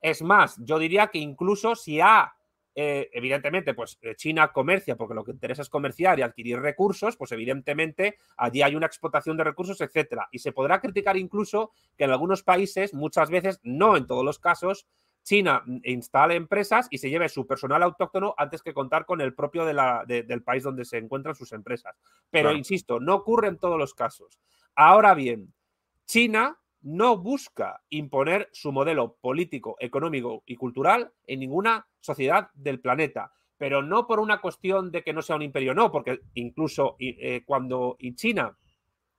[0.00, 2.36] Es más, yo diría que incluso si ha
[2.74, 7.16] eh, evidentemente, pues eh, China comercia porque lo que interesa es comerciar y adquirir recursos,
[7.16, 10.28] pues evidentemente allí hay una explotación de recursos, etcétera.
[10.32, 14.38] Y se podrá criticar incluso que en algunos países, muchas veces, no en todos los
[14.38, 14.86] casos,
[15.22, 19.64] China instale empresas y se lleve su personal autóctono antes que contar con el propio
[19.64, 21.96] del país donde se encuentran sus empresas.
[22.30, 24.40] Pero, insisto, no ocurre en todos los casos.
[24.74, 25.52] Ahora bien,
[26.06, 33.32] China no busca imponer su modelo político, económico y cultural en ninguna sociedad del planeta,
[33.56, 37.42] pero no por una cuestión de que no sea un imperio, no, porque incluso eh,
[37.46, 38.56] cuando China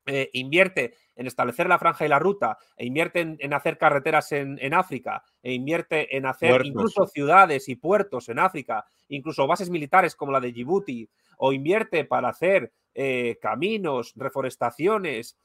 [0.06, 4.74] eh, invierte en establecer la franja y la ruta, e invierte en, hacer carreteras en,
[4.74, 10.34] África, e invierte en hacer incluso ciudades y puertos en África, incluso bases militares como
[10.34, 15.38] la de Djibouti, o invierte para hacer eh, caminos, reforestaciones,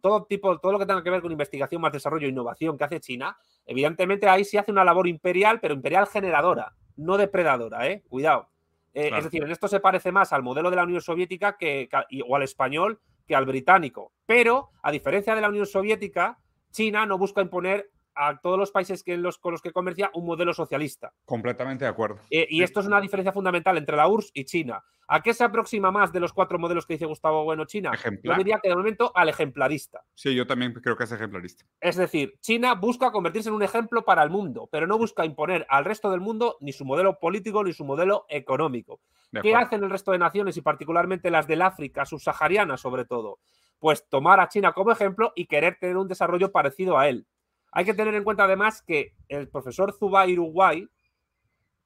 [0.00, 2.84] todo, tipo, todo lo que tenga que ver con investigación, más desarrollo e innovación que
[2.84, 8.02] hace China, evidentemente ahí sí hace una labor imperial, pero imperial generadora, no depredadora, ¿eh?
[8.08, 8.48] Cuidado.
[8.94, 11.88] Eh, es decir, en esto se parece más al modelo de la Unión Soviética que,
[12.26, 14.12] o al español que al británico.
[14.26, 16.38] Pero, a diferencia de la Unión Soviética,
[16.72, 20.26] China no busca imponer a todos los países que los, con los que comercia un
[20.26, 21.12] modelo socialista.
[21.24, 22.18] Completamente de acuerdo.
[22.30, 24.82] Eh, y esto es una diferencia fundamental entre la URSS y China.
[25.10, 27.92] ¿A qué se aproxima más de los cuatro modelos que dice Gustavo Bueno China?
[28.22, 30.04] Yo diría que de momento al ejemplarista.
[30.14, 31.64] Sí, yo también creo que es ejemplarista.
[31.80, 35.64] Es decir, China busca convertirse en un ejemplo para el mundo, pero no busca imponer
[35.70, 39.00] al resto del mundo ni su modelo político ni su modelo económico.
[39.42, 43.38] ¿Qué hacen el resto de naciones y particularmente las del África subsahariana sobre todo?
[43.78, 47.26] Pues tomar a China como ejemplo y querer tener un desarrollo parecido a él.
[47.72, 50.88] Hay que tener en cuenta además que el profesor Zubai Uruguay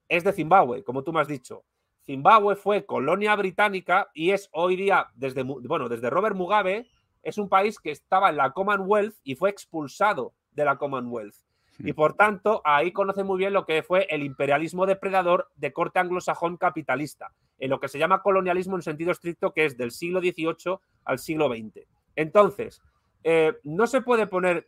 [0.07, 1.63] es de Zimbabue, como tú me has dicho.
[2.05, 6.87] Zimbabue fue colonia británica y es hoy día, desde, bueno, desde Robert Mugabe,
[7.21, 11.35] es un país que estaba en la Commonwealth y fue expulsado de la Commonwealth.
[11.79, 11.95] Y hmm.
[11.95, 16.57] por tanto, ahí conoce muy bien lo que fue el imperialismo depredador de corte anglosajón
[16.57, 20.77] capitalista, en lo que se llama colonialismo en sentido estricto, que es del siglo XVIII
[21.05, 21.87] al siglo XX.
[22.15, 22.81] Entonces,
[23.23, 24.67] eh, no se puede poner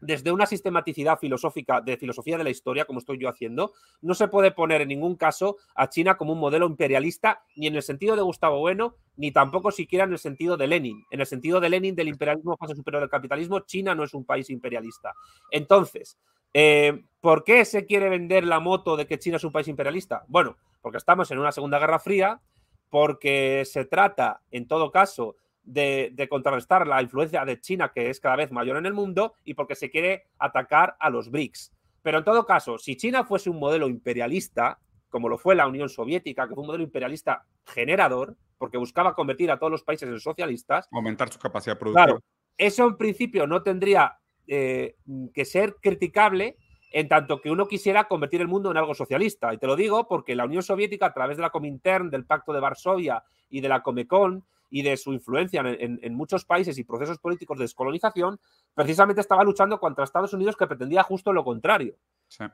[0.00, 4.28] desde una sistematicidad filosófica de filosofía de la historia, como estoy yo haciendo, no se
[4.28, 8.16] puede poner en ningún caso a China como un modelo imperialista, ni en el sentido
[8.16, 11.04] de Gustavo Bueno, ni tampoco siquiera en el sentido de Lenin.
[11.10, 14.24] En el sentido de Lenin del imperialismo fase superior del capitalismo, China no es un
[14.24, 15.14] país imperialista.
[15.50, 16.18] Entonces,
[16.54, 20.24] eh, ¿por qué se quiere vender la moto de que China es un país imperialista?
[20.28, 22.40] Bueno, porque estamos en una Segunda Guerra Fría,
[22.88, 28.36] porque se trata, en todo caso, de, contrarrestar la influencia de China, que es cada
[28.36, 31.72] vez mayor en el mundo, y porque se quiere atacar a los BRICS.
[32.02, 34.78] Pero en todo caso, si China fuese un modelo imperialista,
[35.10, 39.50] como lo fue la Unión Soviética, que fue un modelo imperialista generador, porque buscaba convertir
[39.50, 40.88] a todos los países en socialistas.
[40.92, 42.06] Aumentar su capacidad productiva.
[42.06, 42.22] Claro,
[42.56, 44.96] eso en principio no tendría eh,
[45.32, 46.56] que ser criticable
[46.92, 49.54] en tanto que uno quisiera convertir el mundo en algo socialista.
[49.54, 52.52] Y te lo digo porque la Unión Soviética, a través de la Comintern, del Pacto
[52.52, 57.18] de Varsovia y de la Comecon, y de su influencia en, muchos países y procesos
[57.18, 58.40] políticos de descolonización,
[58.74, 61.96] precisamente estaba luchando contra Estados Unidos que pretendía justo lo contrario.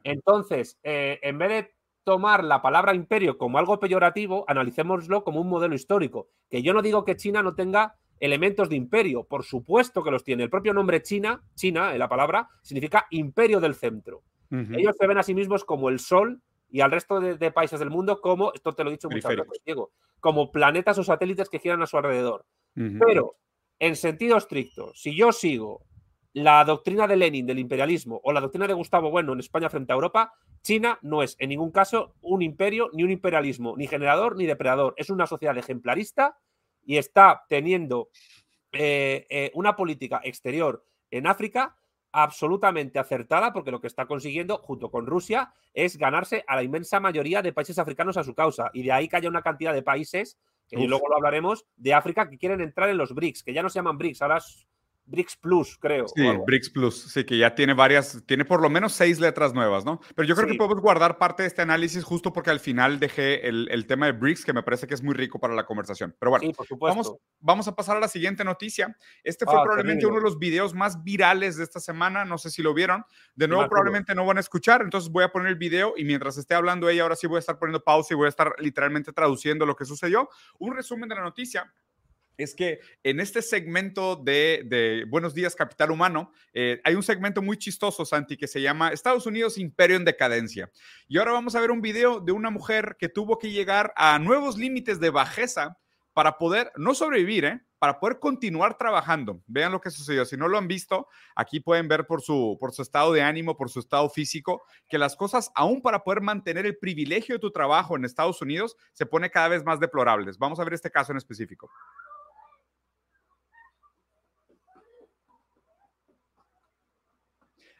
[0.02, 1.76] Entonces, eh, en vez de
[2.07, 6.29] tomar la palabra imperio como algo peyorativo, analicémoslo como un modelo histórico.
[6.48, 10.22] Que yo no digo que China no tenga elementos de imperio, por supuesto que los
[10.22, 10.44] tiene.
[10.44, 14.22] El propio nombre China, China, en la palabra, significa imperio del centro.
[14.48, 17.90] Ellos se ven a sí mismos como el sol y al resto de, países del
[17.90, 21.59] mundo como, esto te lo he dicho muchas veces, Diego, como planetas o satélites que
[21.59, 22.46] giran a su alrededor.
[22.74, 23.37] Pero,
[23.79, 25.87] en sentido estricto, si yo sigo
[26.35, 29.92] la doctrina de Lenin del imperialismo o la doctrina de Gustavo Bueno en España frente
[29.92, 34.37] a Europa, China no es en ningún caso un imperio ni un imperialismo, ni generador
[34.37, 34.92] ni depredador.
[34.98, 36.37] Es una sociedad ejemplarista
[36.85, 38.11] y está teniendo
[38.72, 41.76] eh, eh, una política exterior en África
[42.16, 46.98] absolutamente acertada porque lo que está consiguiendo junto con Rusia es ganarse a la inmensa
[46.98, 48.70] mayoría de países africanos a su causa.
[48.72, 52.31] Y de ahí que haya una cantidad de países, que luego lo hablaremos, de África
[52.31, 54.40] que quieren entrar en los BRICS, que ya no se llaman BRICS, ahora
[55.07, 56.09] BRICS Plus, creo.
[56.09, 59.85] Sí, BRICS Plus, sí, que ya tiene varias, tiene por lo menos seis letras nuevas,
[59.85, 60.01] ¿no?
[60.14, 63.49] Pero yo creo que podemos guardar parte de este análisis justo porque al final dejé
[63.49, 66.14] el, tema de BRICS, que me parece que es muy rico para la conversación.
[66.19, 68.97] Pero bueno, vamos, vamos, a pasar a la siguiente noticia.
[69.23, 72.51] Este fue ah, probablemente uno de los videos más virales de esta semana, no sé
[72.51, 73.05] si lo vieron.
[73.35, 76.37] De nuevo, probablemente no van a escuchar, entonces voy a poner el video y mientras
[76.37, 79.12] esté hablando ella, ahora sí voy a estar poniendo pausa y voy a estar literalmente
[79.12, 80.29] traduciendo lo que sucedió.
[80.59, 81.73] Un resumen de la noticia
[82.37, 87.57] es que en este segmento de, Buenos Días Capital Humano, eh, hay un segmento muy
[87.57, 90.70] chistoso, Santi, que se llama Estados Unidos Imperio en Decadencia.
[91.09, 94.18] Y ahora vamos a ver un video de una mujer que tuvo que llegar a
[94.18, 95.79] nuevos límites de bajeza
[96.12, 97.61] para poder, no sobrevivir, ¿eh?
[97.79, 99.42] para poder continuar trabajando.
[99.46, 100.25] Vean lo que sucedió.
[100.25, 103.57] Si no lo han visto, aquí pueden ver por su, por su estado de ánimo,
[103.57, 107.51] por su estado físico, que las cosas, aún para poder mantener el privilegio de tu
[107.51, 110.38] trabajo en Estados Unidos, se pone cada vez más deplorables.
[110.38, 111.70] Vamos a ver este caso en específico.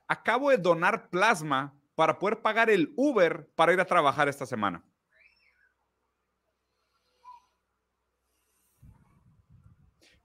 [0.09, 4.85] Acabo de donar plasma para poder pagar el Uber para ir a trabajar esta semana.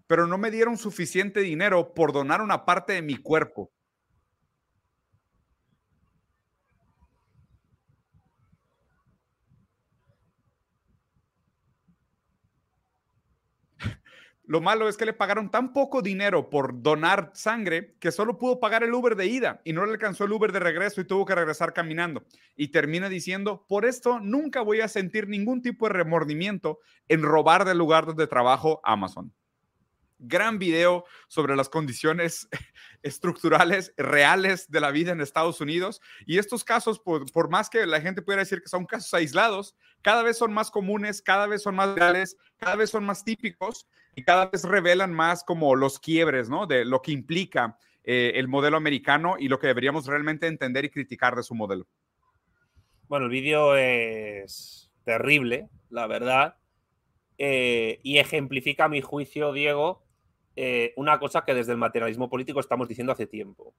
[0.07, 3.71] Pero no me dieron suficiente dinero por donar una parte de mi cuerpo.
[14.51, 18.59] Lo malo es que le pagaron tan poco dinero por donar sangre que solo pudo
[18.59, 21.25] pagar el Uber de ida y no le alcanzó el Uber de regreso y tuvo
[21.25, 22.25] que regresar caminando.
[22.57, 27.63] Y termina diciendo, por esto nunca voy a sentir ningún tipo de remordimiento en robar
[27.63, 29.33] del lugar donde trabajo Amazon.
[30.19, 32.49] Gran video sobre las condiciones
[33.03, 36.01] estructurales reales de la vida en Estados Unidos.
[36.25, 39.77] Y estos casos, por, por más que la gente pudiera decir que son casos aislados,
[40.01, 43.87] cada vez son más comunes, cada vez son más reales, cada vez son más típicos
[44.15, 46.67] y cada vez revelan más como los quiebres, ¿no?
[46.67, 50.89] De lo que implica eh, el modelo americano y lo que deberíamos realmente entender y
[50.89, 51.87] criticar de su modelo.
[53.07, 56.55] Bueno, el vídeo es terrible, la verdad,
[57.37, 60.03] eh, y ejemplifica a mi juicio, Diego,
[60.55, 63.73] eh, una cosa que desde el materialismo político estamos diciendo hace tiempo.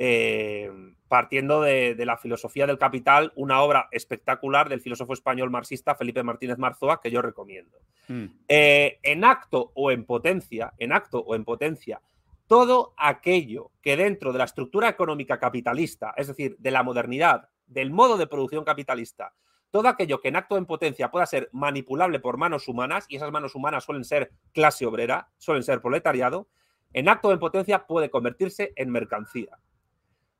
[0.00, 0.70] Eh,
[1.08, 6.56] partiendo de, la filosofía del capital, una obra espectacular del filósofo español marxista Felipe Martínez
[6.56, 7.78] Marzoa que yo recomiendo.
[8.06, 8.26] Hmm.
[8.46, 12.00] Eh, en acto o en potencia, en acto o en potencia,
[12.46, 17.90] todo aquello que dentro de la estructura económica capitalista, es decir, de la modernidad, del
[17.90, 19.34] modo de producción capitalista,
[19.72, 23.16] todo aquello que en acto o en potencia pueda ser manipulable por manos humanas, y
[23.16, 26.46] esas manos humanas suelen ser clase obrera, suelen ser proletariado,
[26.92, 29.58] en acto o en potencia puede convertirse en mercancía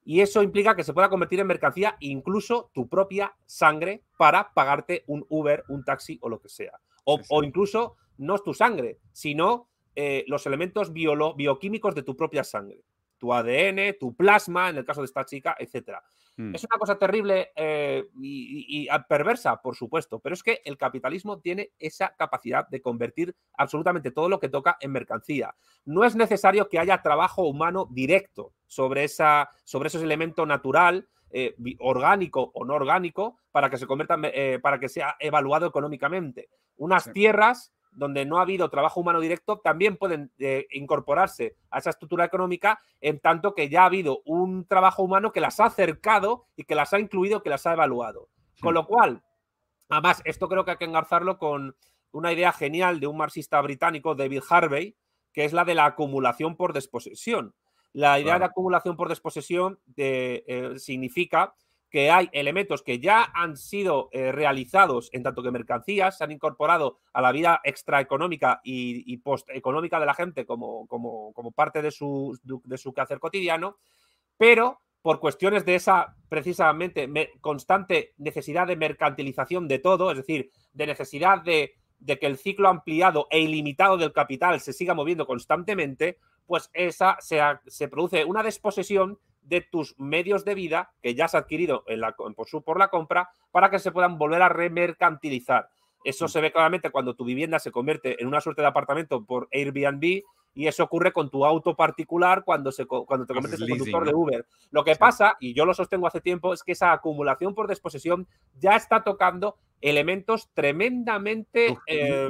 [0.09, 5.05] y eso implica que se pueda convertir en mercancía incluso tu propia sangre para pagarte
[5.07, 6.81] un Uber, un taxi o lo que sea.
[7.05, 12.81] O, incluso no es tu sangre, sino eh, los elementos bioquímicos de tu propia sangre.
[13.19, 16.03] Tu ADN, tu plasma, en el caso de esta chica, etcétera.
[16.39, 16.55] Mm.
[16.55, 21.73] Es una cosa terrible eh, y, perversa, por supuesto, pero es que el capitalismo tiene
[21.81, 25.57] esa capacidad de convertir absolutamente todo lo que toca en mercancía.
[25.85, 31.57] No es necesario que haya trabajo humano directo sobre, esa, sobre ese elemento natural, eh,
[31.81, 36.51] orgánico o no orgánico, para que se convierta, eh, para que sea evaluado económicamente.
[36.77, 41.91] Unas tierras donde no ha habido trabajo humano directo, también pueden eh, incorporarse a esa
[41.91, 46.47] estructura económica en tanto que ya ha habido un trabajo humano que las ha acercado
[46.57, 48.29] y que las ha incluido, que las ha evaluado.
[48.61, 49.23] Con lo cual,
[49.89, 51.77] además, esto creo que hay que engarzarlo con
[52.11, 54.97] una idea genial de un marxista británico, David Harvey,
[55.33, 57.55] que es la de la acumulación por desposesión.
[57.93, 61.55] La idea de acumulación por desposesión eh, significa
[61.91, 66.33] que hay elementos que ya han sido eh, realizados en tanto que mercancías, se han
[66.33, 71.91] incorporado a la vida extraeconómica y, posteconómica de la gente como, como, como parte de
[71.91, 73.79] su, de su cotidiano,
[74.37, 77.09] pero por cuestiones de esa precisamente
[77.41, 82.69] constante necesidad de mercantilización de todo, es decir, de necesidad de, de que el ciclo
[82.69, 88.43] ampliado e ilimitado del capital se siga moviendo constantemente, pues esa se, se produce una
[88.43, 92.79] desposesión de tus medios de vida que ya has adquirido en la, por, su, por
[92.79, 95.69] la compra para que se puedan volver a remercantilizar.
[96.05, 96.29] Eso mm.
[96.29, 100.23] se ve claramente cuando tu vivienda se convierte en una suerte de apartamento por Airbnb
[100.55, 104.15] y eso ocurre con tu auto particular cuando, se, cuando te conviertes en conductor de
[104.15, 104.47] Uber.
[104.71, 108.27] Lo que pasa, y yo lo sostengo hace tiempo, es que esa acumulación por desposesión
[108.59, 112.29] ya está tocando elementos tremendamente eh,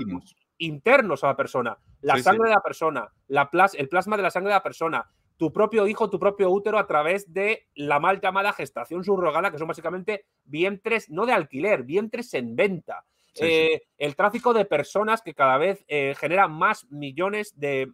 [0.58, 1.78] internos a la persona.
[2.02, 5.52] La sangre de la persona, la el plasma de la sangre de la persona, tu
[5.52, 9.68] propio hijo, tu propio útero a través de la mal llamada gestación subrogada, que son
[9.68, 13.04] básicamente vientres, no de alquiler, vientres en venta.
[13.40, 17.92] Eh, el tráfico de personas que cada vez eh, genera más millones de,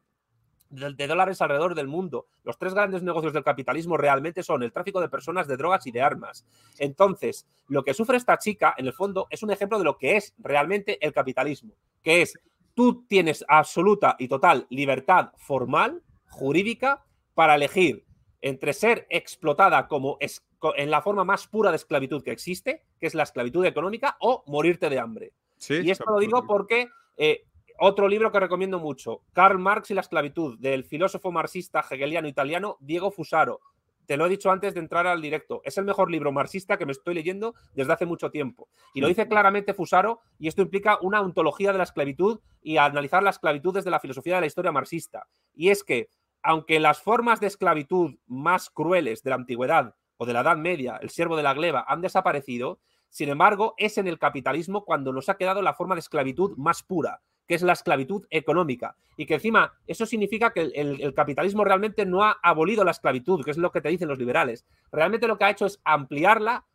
[0.70, 2.28] de, dólares alrededor del mundo.
[2.44, 5.90] Los tres grandes negocios del capitalismo realmente son el tráfico de personas, de drogas y
[5.90, 6.46] de armas.
[6.78, 10.16] Entonces, lo que sufre esta chica, en el fondo, es un ejemplo de lo que
[10.16, 12.38] es realmente el capitalismo, que es
[12.72, 17.04] tú tienes absoluta y total libertad formal, jurídica,
[17.34, 18.04] para elegir
[18.40, 23.14] entre ser explotada como en la forma más pura de esclavitud que existe, que es
[23.14, 25.32] la esclavitud económica, o morirte de hambre.
[25.68, 27.44] y esto lo digo porque eh,
[27.78, 32.76] otro libro que recomiendo mucho, Karl Marx y la esclavitud, del filósofo marxista hegeliano italiano
[32.80, 33.60] Diego Fusaro.
[34.06, 35.62] Te lo he dicho antes de entrar al directo.
[35.64, 38.68] Es el mejor libro marxista que me estoy leyendo desde hace mucho tiempo.
[38.92, 43.22] Y lo dice claramente Fusaro, y esto implica una ontología de la esclavitud y analizar
[43.22, 45.26] la esclavitud desde la filosofía de la historia marxista.
[45.54, 46.10] Y es que
[46.44, 50.98] aunque las formas de esclavitud más crueles de la antigüedad o de la Edad Media,
[51.00, 52.78] el siervo de la gleba, han desaparecido,
[53.08, 56.82] sin embargo, es en el capitalismo cuando nos ha quedado la forma de esclavitud más
[56.82, 58.94] pura, que es la esclavitud económica.
[59.16, 63.50] Y que encima eso significa que el, capitalismo realmente no ha abolido la esclavitud, que
[63.50, 64.66] es lo que te dicen los liberales.
[64.92, 66.66] Realmente lo que ha hecho es ampliarla,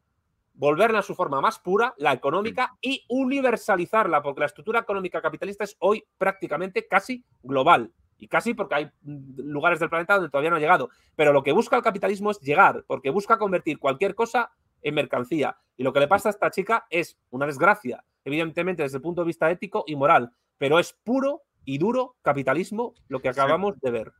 [0.53, 5.63] volverla a su forma más pura, la económica, y universalizarla, porque la estructura económica capitalista
[5.63, 7.93] es hoy prácticamente casi global.
[8.19, 10.89] Y casi porque hay lugares del planeta donde todavía no ha llegado.
[11.15, 14.51] Pero lo que busca el capitalismo es llegar, porque busca convertir cualquier cosa
[14.81, 15.57] en mercancía.
[15.77, 19.21] Y lo que le pasa a esta chica es una desgracia, evidentemente desde el punto
[19.21, 23.91] de vista ético y moral, pero es puro y duro capitalismo lo que acabamos de
[23.91, 24.13] ver.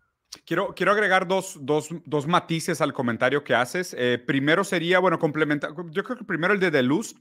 [0.45, 3.95] Quiero, quiero agregar dos, dos, dos, matices al comentario que haces.
[3.97, 7.15] Eh, primero sería, bueno, complementar, yo creo que primero el de De Luz.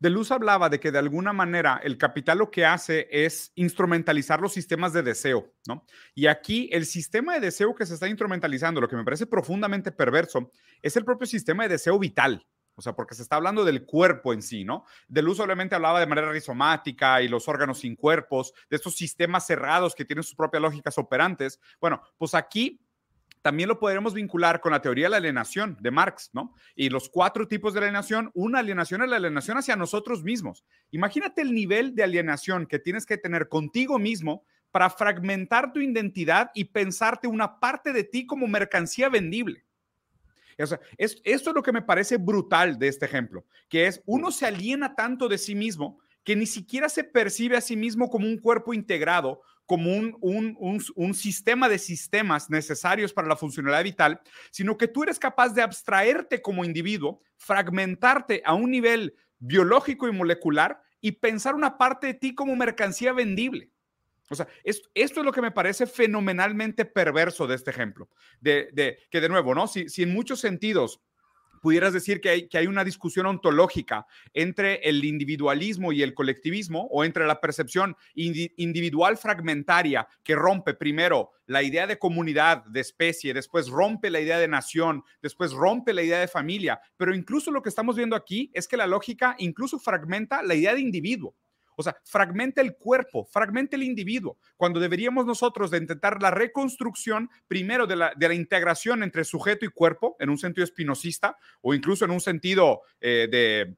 [0.00, 4.40] De Luz hablaba de que de alguna manera el capital lo que hace es instrumentalizar
[4.40, 5.84] los sistemas de deseo, ¿no?
[6.14, 9.90] Y aquí el sistema de deseo que se está instrumentalizando, lo que me parece profundamente
[9.90, 12.46] perverso, es el propio sistema de deseo vital,
[12.78, 14.84] o sea, porque se está hablando del cuerpo en sí, ¿no?
[15.08, 19.46] De luz obviamente hablaba de manera rizomática y los órganos sin cuerpos, de estos sistemas
[19.46, 21.60] cerrados que tienen sus propias lógicas operantes.
[21.80, 22.80] Bueno, pues aquí
[23.42, 26.54] también lo podremos vincular con la teoría de la alienación de Marx, ¿no?
[26.76, 28.30] Y los cuatro tipos de alienación.
[28.34, 30.64] Una alienación es la alienación hacia nosotros mismos.
[30.92, 36.52] Imagínate el nivel de alienación que tienes que tener contigo mismo para fragmentar tu identidad
[36.54, 39.64] y pensarte una parte de ti como mercancía vendible.
[40.58, 44.30] O sea, esto es lo que me parece brutal de este ejemplo, que es uno
[44.30, 48.26] se aliena tanto de sí mismo que ni siquiera se percibe a sí mismo como
[48.26, 54.20] un cuerpo integrado, como un, un, un, sistema de sistemas necesarios para la funcionalidad vital,
[54.50, 60.12] sino que tú eres capaz de abstraerte como individuo, fragmentarte a un nivel biológico y
[60.12, 63.70] molecular y pensar una parte de ti como mercancía vendible.
[64.30, 68.08] O sea, esto, es lo que me parece fenomenalmente perverso de este ejemplo.
[68.40, 69.66] De, que de nuevo, ¿no?
[69.66, 71.00] Si, en muchos sentidos
[71.60, 76.86] pudieras decir que hay, que hay una discusión ontológica entre el individualismo y el colectivismo
[76.92, 83.34] o entre la percepción individual fragmentaria que rompe primero la idea de comunidad, de especie,
[83.34, 87.62] después rompe la idea de nación, después rompe la idea de familia, pero incluso lo
[87.62, 91.34] que estamos viendo aquí es que la lógica incluso fragmenta la idea de individuo.
[91.78, 97.30] O sea, fragmenta el cuerpo, fragmenta el individuo, cuando deberíamos nosotros de intentar la reconstrucción
[97.46, 102.10] primero de la, integración entre sujeto y cuerpo, en un sentido espinosista o incluso en
[102.10, 103.76] un sentido eh, de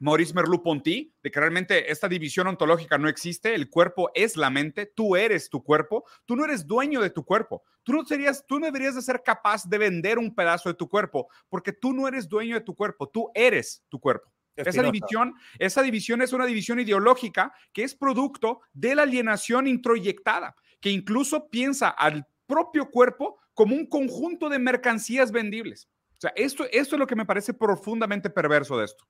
[0.00, 4.86] Maurice Merleau-Ponty, de que realmente esta división ontológica no existe, el cuerpo es la mente,
[4.86, 8.60] tú eres tu cuerpo, tú no eres dueño de tu cuerpo, tú no, serías, tú
[8.60, 12.06] no deberías de ser capaz de vender un pedazo de tu cuerpo, porque tú no
[12.06, 14.30] eres dueño de tu cuerpo, tú eres tu cuerpo.
[14.66, 20.56] Esa división, esa división es una división ideológica que es producto de la alienación introyectada,
[20.80, 25.88] que incluso piensa al propio cuerpo como un conjunto de mercancías vendibles.
[26.12, 29.06] O sea, esto, esto es lo que me parece profundamente perverso de esto.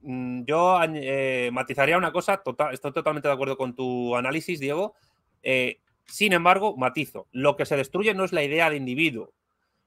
[0.00, 4.94] Mm, yo eh, matizaría una cosa, total, estoy totalmente de acuerdo con tu análisis, Diego.
[5.42, 9.34] Eh, sin embargo, matizo, lo que se destruye no es la idea de individuo,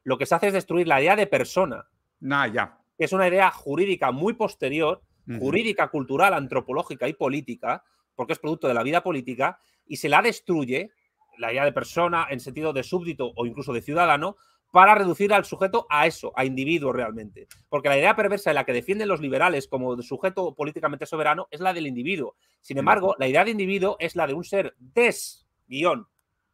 [0.04, 1.88] lo que se hace es destruir la idea de persona.
[2.20, 5.02] Nah, ya que es una idea jurídica muy posterior,
[5.40, 7.82] jurídica, cultural, antropológica y política,
[8.14, 9.58] porque es producto de la vida política,
[9.88, 10.92] y se la destruye,
[11.38, 14.36] la idea de persona en sentido de súbdito o incluso de ciudadano,
[14.72, 17.48] para reducir al sujeto a eso, a individuo realmente.
[17.70, 21.62] Porque la idea perversa en la que defienden los liberales como sujeto políticamente soberano es
[21.62, 22.36] la del individuo.
[22.60, 26.06] Sin embargo, la idea de individuo es la de un ser des, guion,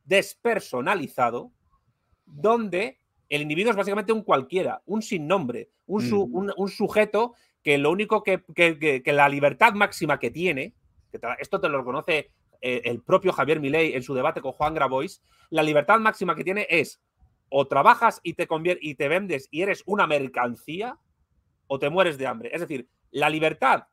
[0.03, 1.51] despersonalizado,
[2.23, 2.99] donde
[3.29, 6.67] el individuo es básicamente un cualquiera, un sin nombre, un, mm.
[6.67, 8.43] sujeto que lo único que,
[9.05, 10.73] la libertad máxima que tiene,
[11.39, 15.21] esto te lo reconoce eh, el propio Javier Milei en su debate con Juan Grabois,
[15.49, 17.01] la libertad máxima que tiene es
[17.49, 18.47] o trabajas y te,
[18.81, 20.97] y te vendes y eres una mercancía
[21.67, 22.49] o te mueres de hambre.
[22.53, 23.85] Es decir, la libertad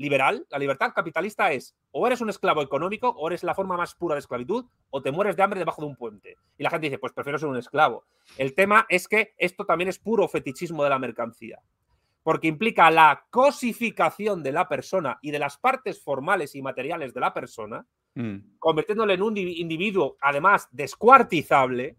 [0.00, 3.94] liberal, la libertad capitalista es o eres un esclavo económico o eres la forma más
[3.94, 6.36] pura de esclavitud o te mueres de hambre debajo de un puente.
[6.56, 8.04] Y la gente dice, pues prefiero ser un esclavo.
[8.38, 11.60] El tema es que esto también es puro fetichismo de la mercancía,
[12.22, 17.20] porque implica la cosificación de la persona y de las partes formales y materiales de
[17.20, 18.56] la persona, mm.
[18.58, 21.98] convirtiéndole en un individuo además descuartizable,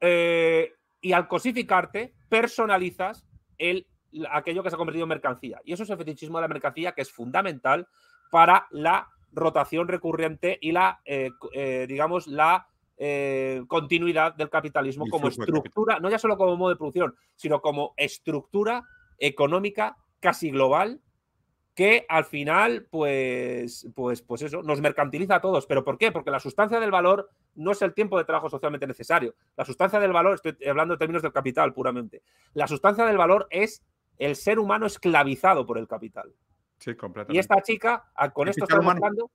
[0.00, 3.26] eh, y al cosificarte personalizas
[3.58, 3.88] el
[4.30, 5.60] aquello que se ha convertido en mercancía.
[5.64, 7.86] Y eso es el fetichismo de la mercancía que es fundamental
[8.30, 12.66] para la rotación recurrente y la, eh, eh, digamos, la
[12.98, 17.94] eh, continuidad del capitalismo como estructura, no ya solo como modo de producción, sino como
[17.96, 18.84] estructura
[19.18, 21.00] económica casi global
[21.74, 25.66] que al final, pues, pues, pues eso, nos mercantiliza a todos.
[25.66, 26.12] ¿Pero por qué?
[26.12, 29.34] Porque la sustancia del valor no es el tiempo de trabajo socialmente necesario.
[29.56, 33.46] La sustancia del valor, estoy hablando en términos del capital puramente, la sustancia del valor
[33.50, 33.82] es
[34.18, 36.32] el ser humano esclavizado por el capital.
[36.78, 37.36] Sí, completamente.
[37.36, 39.30] Y esta chica, con esto está demostrando,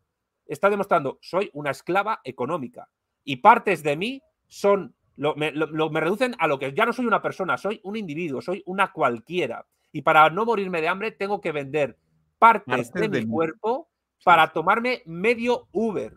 [0.46, 2.90] está demostrando, soy una esclava económica
[3.24, 7.58] y partes de mí son, me, reducen a lo que ya no soy una persona,
[7.58, 9.66] soy un individuo, soy una cualquiera.
[9.92, 11.98] Y para no morirme de hambre tengo que vender
[12.40, 13.90] partes, de, mi cuerpo
[14.24, 16.14] para tomarme medio Uber.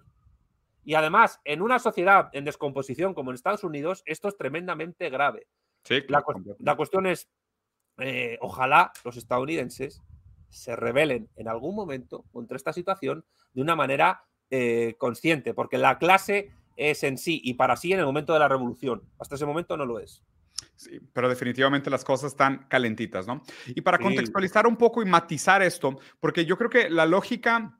[0.85, 5.47] Y además, en una sociedad en descomposición como en Estados Unidos, esto es tremendamente grave.
[5.85, 6.23] Sí, la,
[6.59, 7.29] la, cuestión es,
[8.01, 10.03] eh, ojalá los estadounidenses
[10.49, 15.99] se rebelen en algún momento contra esta situación de una manera eh, consciente, porque la
[15.99, 19.03] clase es en sí y para sí en el momento de la revolución.
[19.19, 20.23] Hasta ese momento no lo es.
[20.77, 23.43] Sí, pero definitivamente las cosas están calentitas, ¿no?
[23.67, 27.79] Y para contextualizar un poco y matizar esto, porque yo creo que la lógica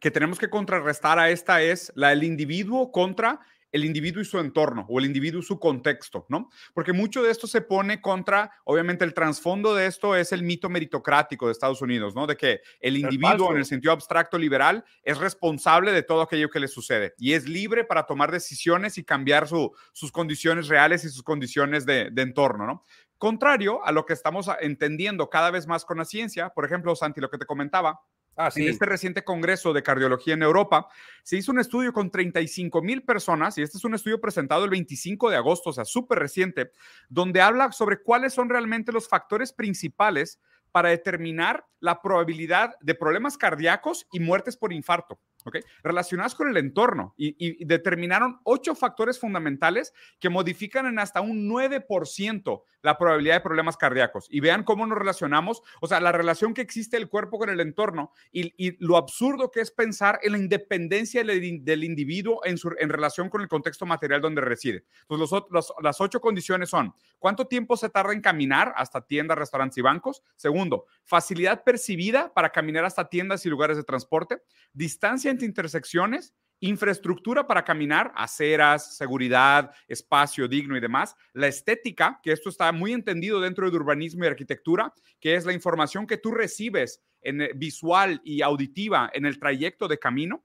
[0.00, 3.40] que tenemos que contrarrestar a esta es la del individuo contra
[3.72, 6.50] el individuo y su entorno o el individuo y su contexto, ¿no?
[6.74, 10.68] Porque mucho de esto se pone contra, obviamente el trasfondo de esto es el mito
[10.68, 12.26] meritocrático de Estados Unidos, ¿no?
[12.26, 16.60] De que el individuo en el sentido abstracto liberal es responsable de todo aquello que
[16.60, 21.22] le sucede y es libre para tomar decisiones y cambiar sus condiciones reales y sus
[21.22, 22.84] condiciones de, de entorno, ¿no?
[23.18, 27.20] Contrario a lo que estamos entendiendo cada vez más con la ciencia, por ejemplo, Santi,
[27.20, 28.00] lo que te comentaba,
[28.40, 30.86] Ah, en este reciente congreso de cardiología en Europa,
[31.24, 34.70] se hizo un estudio con 35 mil personas, y este es un estudio presentado el
[34.70, 36.70] 25 de agosto, o sea, súper reciente,
[37.08, 40.38] donde habla sobre cuáles son realmente los factores principales
[40.70, 45.18] para determinar la probabilidad de problemas cardíacos y muertes por infarto.
[45.44, 45.62] ¿Okay?
[45.82, 52.62] relacionadas con el entorno y, determinaron ocho factores fundamentales que modifican en hasta un 9%
[52.82, 54.26] la probabilidad de problemas cardíacos.
[54.30, 57.60] Y vean cómo nos relacionamos, o sea, la relación que existe el cuerpo con el
[57.60, 58.48] entorno y,
[58.84, 63.40] lo absurdo que es pensar en la independencia del, individuo en, su, en, relación con
[63.40, 64.84] el contexto material donde reside.
[65.02, 69.78] Entonces, los, las ocho condiciones son, ¿cuánto tiempo se tarda en caminar hasta tiendas, restaurantes
[69.78, 70.22] y bancos?
[70.36, 77.64] Segundo, facilidad percibida para caminar hasta tiendas y lugares de transporte, distancia intersecciones, infraestructura para
[77.64, 83.70] caminar, aceras, seguridad, espacio digno y demás, la estética, que esto está muy entendido dentro
[83.70, 88.42] de urbanismo y arquitectura, que es la información que tú recibes en eh, visual y
[88.42, 90.44] auditiva en el trayecto de camino,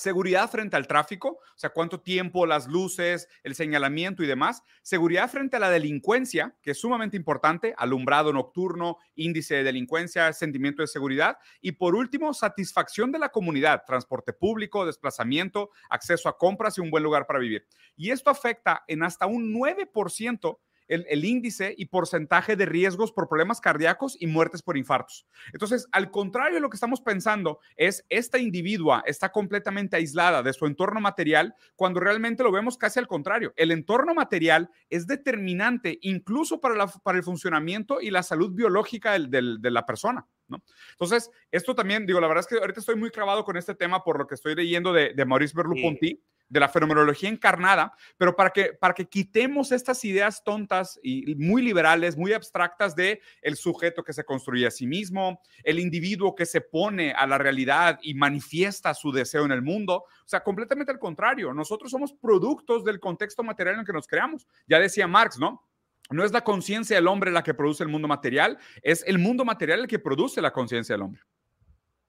[0.00, 4.62] Seguridad frente al tráfico, o sea, cuánto tiempo, las luces, el señalamiento y demás.
[4.80, 10.80] Seguridad frente a la delincuencia, que es sumamente importante, alumbrado nocturno, índice de delincuencia, sentimiento
[10.80, 11.36] de seguridad.
[11.60, 16.90] Y por último, satisfacción de la comunidad, transporte público, desplazamiento, acceso a compras y un
[16.90, 17.66] buen lugar para vivir.
[17.94, 20.58] Y esto afecta en hasta un 9%
[20.90, 25.26] el, índice y porcentaje de riesgos por problemas cardíacos y muertes por infartos.
[25.52, 30.52] Entonces, al contrario de lo que estamos pensando, es esta individua está completamente aislada de
[30.52, 33.52] su entorno material cuando realmente lo vemos casi al contrario.
[33.56, 36.84] El entorno material es determinante incluso para,
[37.14, 40.26] el funcionamiento y la salud biológica de la persona.
[40.50, 40.62] ¿No?
[40.92, 44.02] Entonces, esto también, digo, la verdad es que ahorita estoy muy clavado con este tema
[44.02, 46.20] por lo que estoy leyendo de, de Maurice Merleau-Ponty
[46.50, 51.62] de la fenomenología encarnada, pero para que, para que quitemos estas ideas tontas y muy
[51.62, 56.46] liberales, muy abstractas de el sujeto que se construye a sí mismo, el individuo que
[56.46, 60.04] se pone a la realidad y manifiesta su deseo en el mundo.
[60.24, 64.08] O sea, completamente al contrario, nosotros somos productos del contexto material en el que nos
[64.08, 64.48] creamos.
[64.66, 65.69] Ya decía Marx, ¿no?
[66.10, 69.44] No es la conciencia del hombre la que produce el mundo material, es el mundo
[69.44, 71.22] material el que produce la conciencia del hombre.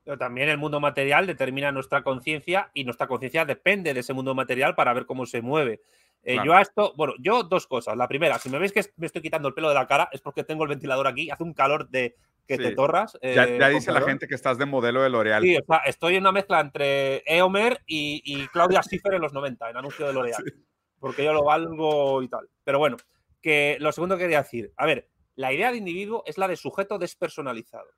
[0.03, 4.33] Pero también el mundo material determina nuestra conciencia y nuestra conciencia depende de ese mundo
[4.33, 5.81] material para ver cómo se mueve.
[6.23, 7.95] Eh, yo a esto, bueno, yo dos cosas.
[7.97, 10.21] La primera, si me veis que me estoy quitando el pelo de la cara, es
[10.21, 12.15] porque tengo el ventilador aquí, hace un calor de
[12.47, 13.17] que te torras.
[13.21, 15.41] ya, eh, dice la gente que estás de modelo de L'Oreal.
[15.41, 20.07] Sí, estoy en una mezcla entre Eomer y, Claudia Schiffer en los 90, en anuncio
[20.07, 20.43] de L'Oreal.
[20.99, 22.47] Porque yo lo valgo y tal.
[22.63, 22.97] Pero bueno,
[23.41, 26.55] que lo segundo que quería decir, a ver, la idea de individuo es la de
[26.55, 27.89] sujeto despersonalizado.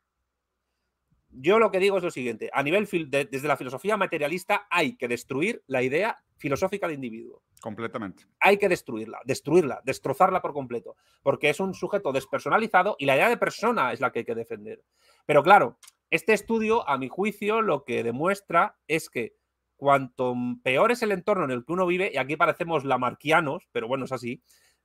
[1.29, 5.07] Yo lo que digo es lo siguiente, a nivel desde la filosofía materialista hay que
[5.07, 7.41] destruir la idea filosófica de individuo.
[7.59, 8.25] Completamente.
[8.39, 13.29] Hay que destruirla, destruirla, destrozarla por completo, porque es un sujeto despersonalizado y la idea
[13.29, 14.83] de persona es la que hay que defender.
[15.25, 15.79] Pero claro,
[16.11, 19.35] este estudio, a mi juicio, lo que demuestra es que
[19.75, 23.87] cuanto peor es el entorno en el que uno vive, y aquí parecemos lamarquianos, pero
[23.87, 24.43] bueno, es así,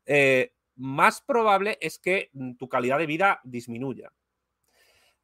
[0.08, 4.12] eh, más probable es que tu calidad de vida disminuya.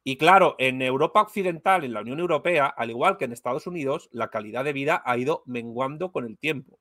[0.03, 4.07] Y claro, en Europa Occidental, en la Unión Europea, al igual que en Estados Unidos,
[4.11, 6.79] la calidad de vida ha ido menguando con el tiempo.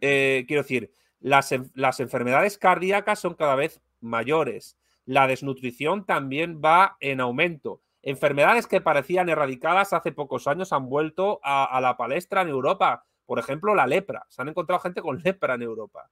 [0.00, 4.76] Eh, quiero decir, las, las, enfermedades cardíacas son cada vez mayores.
[5.04, 7.80] La desnutrición también va en aumento.
[8.02, 13.04] Enfermedades que parecían erradicadas hace pocos años han vuelto a, la palestra en Europa.
[13.26, 14.24] Por ejemplo, la lepra.
[14.28, 16.10] Se han encontrado gente con lepra en Europa.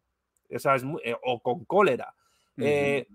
[0.48, 2.14] Esa es eh, o con cólera.
[2.58, 3.06] Eh,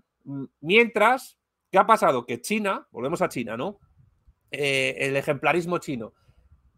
[0.60, 1.38] mientras,
[1.70, 2.26] ¿qué ha pasado?
[2.26, 3.78] Que China, volvemos a China, ¿no?
[4.54, 6.12] el ejemplarismo chino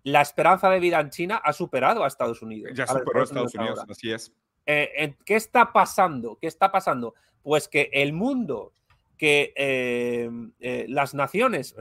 [0.04, 2.72] la esperanza de vida en China ha superado a Estados Unidos.
[2.74, 4.32] Ya superó a Estados Unidos, así es.
[4.66, 6.38] Eh, ¿Qué está pasando?
[6.40, 7.14] ¿Qué está pasando?
[7.42, 8.72] Pues que el mundo,
[9.16, 10.30] que eh,
[10.60, 11.74] eh, las naciones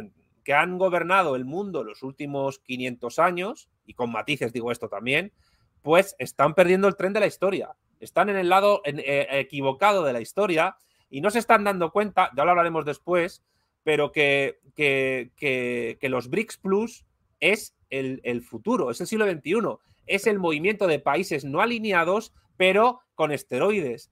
[0.44, 5.34] que han gobernado el mundo los últimos 500 años, y con matices digo esto también,
[5.82, 7.76] pues están perdiendo el tren de la historia.
[8.04, 10.76] Están en el lado equivocado de la historia
[11.10, 13.43] y no se están dando cuenta, ya lo hablaremos después,
[13.84, 17.06] pero que, que, que los BRICS Plus
[17.39, 23.01] es el, futuro, es el siglo XXI, es el movimiento de países no alineados, pero
[23.16, 24.12] con esteroides,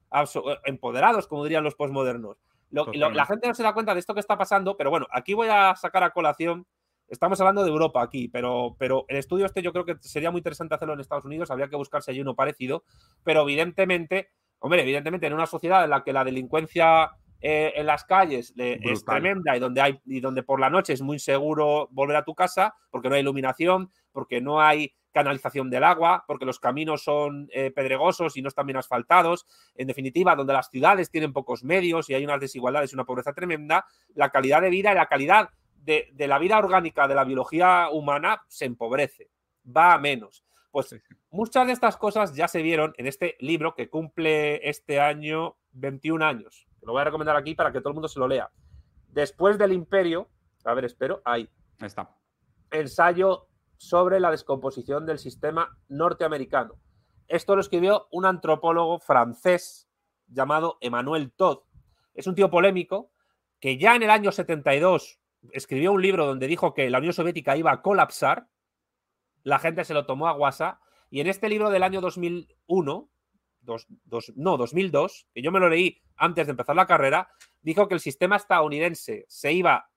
[0.65, 2.37] empoderados, como dirían los posmodernos.
[2.69, 5.47] la gente no se da cuenta de esto que está pasando, pero bueno, aquí voy
[5.49, 6.65] a sacar a colación.
[7.12, 10.39] Estamos hablando de Europa aquí, pero, pero el estudio este yo creo que sería muy
[10.39, 12.86] interesante hacerlo en Estados Unidos, habría que buscarse allí uno parecido,
[13.22, 18.05] pero evidentemente, hombre, evidentemente en una sociedad en la que la delincuencia eh, en las
[18.05, 22.16] calles es tremenda y donde, hay, y donde por la noche es muy seguro volver
[22.16, 26.59] a tu casa porque no hay iluminación, porque no hay canalización del agua, porque los
[26.59, 29.45] caminos son eh, pedregosos y no están bien asfaltados.
[29.76, 33.34] En definitiva, donde las ciudades tienen pocos medios y hay unas desigualdades y una pobreza
[33.34, 33.86] tremenda,
[34.16, 35.49] la calidad de vida y la calidad
[35.84, 39.29] de, de la vida orgánica de la biología humana se empobrece,
[39.65, 40.43] va a menos.
[40.71, 40.95] Pues
[41.29, 46.25] muchas de estas cosas ya se vieron en este libro que cumple este año 21
[46.25, 48.49] años lo voy a recomendar aquí para que todo el mundo se lo lea.
[49.09, 50.29] Después del imperio,
[50.63, 51.49] a ver, espero, ahí.
[51.79, 52.15] Ahí está.
[52.71, 56.75] Ensayo sobre la descomposición del sistema norteamericano.
[57.27, 59.88] Esto lo escribió un antropólogo francés
[60.27, 61.59] llamado Emmanuel Todd.
[62.13, 63.11] Es un tío polémico
[63.59, 65.19] que ya en el año 72
[65.51, 68.47] escribió un libro donde dijo que la Unión Soviética iba a colapsar.
[69.43, 70.79] La gente se lo tomó a guasa.
[71.09, 73.09] Y en este libro del año 2001,
[74.35, 77.29] no, 2002, que yo me lo leí antes de empezar la carrera,
[77.61, 79.89] dijo que el sistema estadounidense se iba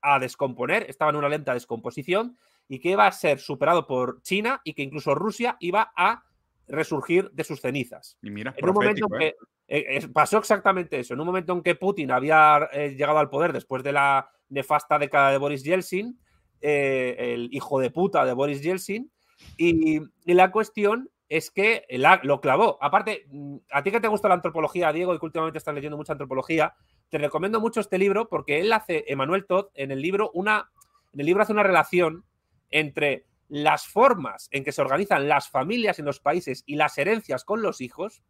[0.00, 4.60] a descomponer, estaba en una lenta descomposición y que iba a ser superado por China
[4.64, 6.24] y que incluso Rusia iba a
[6.68, 8.16] resurgir de sus cenizas.
[8.22, 9.36] Y mira, en un momento en ¿eh?
[9.68, 11.14] que eh, pasó exactamente eso.
[11.14, 14.98] En un momento en que Putin había eh, llegado al poder después de la nefasta
[14.98, 16.18] década de Boris Yeltsin,
[16.60, 19.10] el hijo de puta de Boris Yeltsin,
[19.56, 21.84] y, y la cuestión es que
[22.22, 22.78] lo clavó.
[22.80, 25.96] Aparte, mm, a ti que te gusta la antropología, Diego, y que últimamente estás leyendo
[25.96, 26.74] mucha antropología,
[27.10, 30.70] te recomiendo mucho este libro porque él hace, Emanuel Todd, en el libro, una,
[31.12, 32.24] en el libro hace una relación
[32.70, 37.44] entre las formas en que se organizan las familias en los países y las herencias
[37.44, 38.22] con los hijos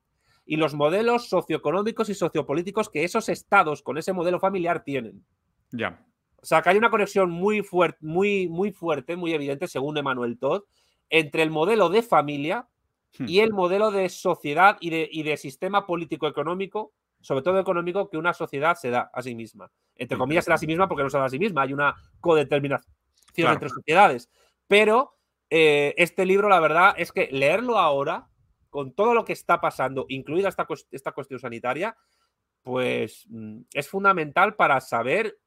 [0.45, 5.25] y los modelos socioeconómicos y sociopolíticos que esos estados con ese modelo familiar tienen.
[5.73, 6.07] Ya.
[6.37, 10.39] O sea, que hay una conexión muy, fuerte, muy, muy fuerte, muy evidente, según Emanuel
[10.39, 10.63] Todd,
[11.11, 12.69] entre el modelo de familia
[13.17, 13.27] Hmm.
[13.29, 18.19] y el modelo de sociedad y de, y de sistema político-económico, sobre todo económico, que
[18.19, 19.71] una sociedad se da a sí misma.
[19.97, 21.73] Entre comillas, se da a sí misma porque no se da a sí misma, hay
[21.73, 22.85] una codeterminación
[23.37, 24.31] entre sociedades.
[24.69, 25.19] Pero
[25.51, 28.29] eh, este libro, la verdad, es que leerlo ahora,
[28.71, 31.97] con todo lo que está pasando, incluida esta, esta cuestión sanitaria,
[32.63, 35.39] pues mm, es fundamental para saber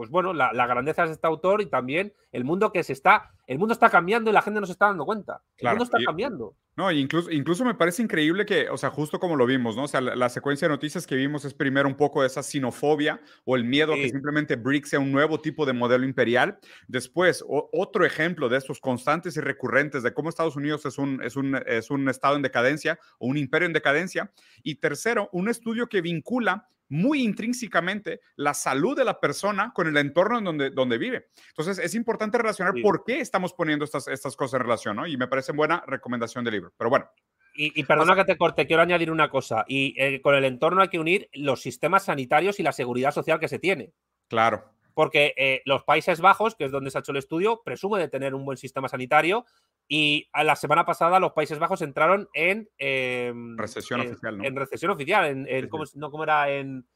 [0.00, 3.58] pues bueno, la, grandeza de este autor y también el mundo que se está, el
[3.58, 5.42] mundo está cambiando y la gente no se está dando cuenta.
[5.58, 6.56] El mundo está cambiando.
[6.74, 9.82] No, incluso, incluso me parece increíble que, o sea, justo como lo vimos, ¿no?
[9.82, 13.20] O sea, la, secuencia de noticias que vimos es primero un poco de esa sinofobia
[13.44, 16.58] o el miedo a que simplemente BRICS sea un nuevo tipo de modelo imperial.
[16.88, 21.36] Después, otro ejemplo de estos constantes y recurrentes de cómo Estados Unidos es un, es,
[21.36, 24.32] un, es un estado en decadencia o un imperio en decadencia.
[24.62, 29.96] Y tercero, un estudio que vincula muy intrínsecamente la salud de la persona con el
[29.96, 31.28] entorno en donde, donde vive.
[31.48, 35.06] Entonces, es importante relacionar por qué estamos poniendo estas, estas cosas en relación, ¿no?
[35.06, 36.72] Y me parece buena recomendación del libro.
[36.76, 37.08] Pero bueno.
[37.54, 39.64] Y, perdona que te corte, quiero añadir una cosa.
[39.68, 43.38] Y eh, con el entorno hay que unir los sistemas sanitarios y la seguridad social
[43.38, 43.92] que se tiene.
[44.28, 44.64] Claro.
[44.94, 48.08] Porque eh, los Países Bajos, que es donde se ha hecho el estudio, presume de
[48.08, 49.44] tener un buen sistema sanitario
[49.92, 52.70] y a la semana pasada los Países Bajos entraron en...
[52.78, 54.44] Em, recesión oficial, ¿no?
[54.44, 56.48] En recesión oficial, en, ¿cómo, no, ¿cómo era?
[56.48, 56.86] En,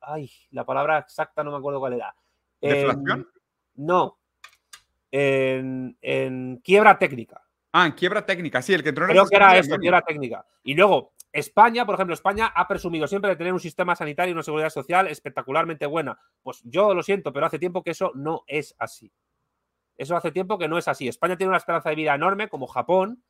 [0.00, 2.16] Ay, la palabra exacta no me acuerdo cuál era.
[2.60, 3.28] ¿Deflación?
[3.76, 4.18] no.
[5.12, 7.40] En, quiebra técnica.
[7.70, 10.44] Ah, en quiebra técnica, sí, el que entró en Creo que era eso, quiebra técnica.
[10.64, 14.32] Y luego, España, por ejemplo, España ha presumido siempre de tener un sistema sanitario y
[14.32, 16.18] una seguridad social espectacularmente buena.
[16.42, 19.12] Pues yo lo siento, pero hace tiempo que eso no es así.
[19.96, 21.08] Eso hace tiempo que no es así.
[21.08, 23.22] España tiene una esperanza de vida enorme, como Japón,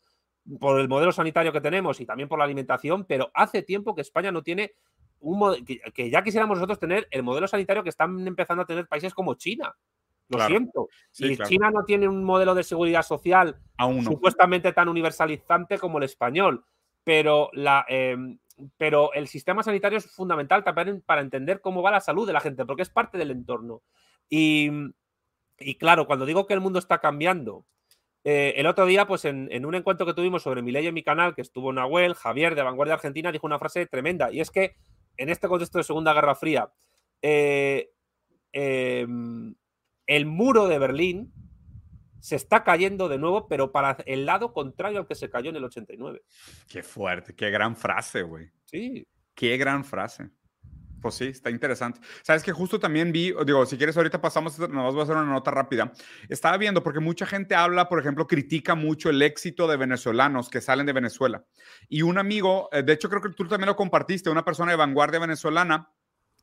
[0.61, 4.01] por el modelo sanitario que tenemos y también por la alimentación, pero hace tiempo que
[4.01, 4.75] España no tiene
[5.21, 9.15] un que, ya quisiéramos nosotros tener el modelo sanitario que están empezando a tener países
[9.15, 9.75] como China.
[10.29, 10.89] Lo siento.
[11.19, 13.61] y China no tiene un modelo de seguridad social
[14.03, 16.65] supuestamente tan universalizante como el español,
[17.05, 18.39] pero, la, em,
[18.77, 22.41] pero el sistema sanitario es fundamental también para entender cómo va la salud de la
[22.41, 23.83] gente, porque es parte del entorno.
[24.29, 24.69] Y,
[25.59, 27.67] y claro, cuando digo que el mundo está cambiando,
[28.29, 31.05] eh, el otro día, pues en, un encuentro que tuvimos sobre mi ley en mi
[31.05, 34.75] canal, que estuvo Nahuel, Javier de Vanguardia Argentina, dijo una frase tremenda, y es que
[35.17, 36.69] en este contexto de Segunda Guerra Fría,
[37.23, 37.93] eh,
[38.53, 39.55] em,
[40.07, 41.33] el muro de Berlín
[42.19, 45.57] se está cayendo de nuevo, pero para el lado contrario al que se cayó en
[45.57, 46.23] el 89.
[46.69, 48.51] Qué fuerte, qué gran frase, güey.
[48.65, 49.07] Sí.
[49.37, 50.31] Qué gran frase.
[51.07, 52.01] Pues sí, está interesante.
[52.25, 55.25] Sabes que justo también vi, digo, si quieres ahorita pasamos, nos voy a hacer una
[55.25, 55.93] nota rápida.
[56.29, 60.61] Estaba viendo porque mucha gente habla, por ejemplo, critica mucho el éxito de venezolanos que
[60.61, 61.45] salen de Venezuela.
[61.89, 64.79] Y un amigo, eh, de hecho creo que tú también lo compartiste, una persona de
[64.79, 65.93] vanguardia venezolana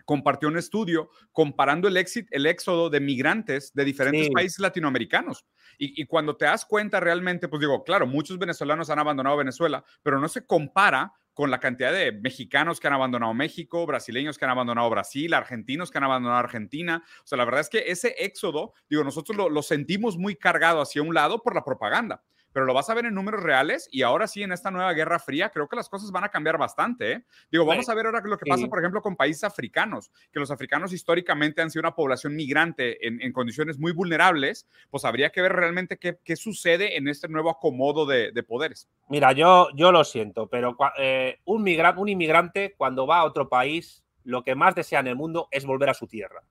[0.06, 5.46] compartió un estudio comparando el, éxito, el éxodo de migrantes de diferentes países latinoamericanos.
[5.78, 9.84] Y, y, cuando te das cuenta realmente, pues digo, claro, muchos venezolanos han abandonado Venezuela,
[10.04, 14.46] pero no se compara con la cantidad de mexicanos que han abandonado México, brasileños que
[14.46, 17.04] han abandonado Brasil, argentinos que han abandonado Argentina.
[17.24, 20.82] O sea, la verdad es que ese éxodo, digo, nosotros lo, lo sentimos muy cargado
[20.82, 22.24] hacia un lado por la propaganda
[22.54, 25.20] pero lo vas a ver en números reales y ahora sí, en esta nueva Guerra
[25.20, 27.12] Fría, creo que las cosas van a cambiar bastante.
[27.12, 27.26] ¿eh?
[27.52, 30.52] Digo, vamos a ver ahora lo que pasa, por ejemplo, con países africanos, que los
[30.52, 35.54] africanos históricamente han sido una población migrante en, condiciones muy vulnerables, pues habría que ver
[35.54, 38.88] realmente qué, qué sucede en este nuevo acomodo de, de, poderes.
[39.10, 43.50] Mira, yo, yo lo siento, pero eh, un, migrante, un inmigrante cuando va a otro
[43.50, 46.44] país, lo que más desea en el mundo es volver a su tierra.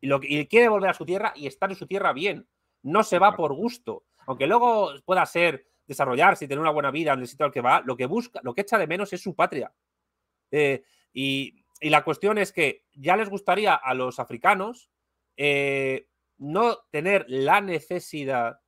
[0.00, 2.46] Y, lo, y quiere volver a su tierra y estar en su tierra bien.
[2.84, 7.14] No se va por gusto aunque luego pueda ser desarrollarse y tener una buena vida
[7.14, 9.22] en el sitio al que va, lo que busca, lo que echa de menos es
[9.22, 9.72] su patria.
[10.50, 14.90] Eh, y, la cuestión es que ya les gustaría a los africanos
[15.36, 18.60] eh, no tener la necesidad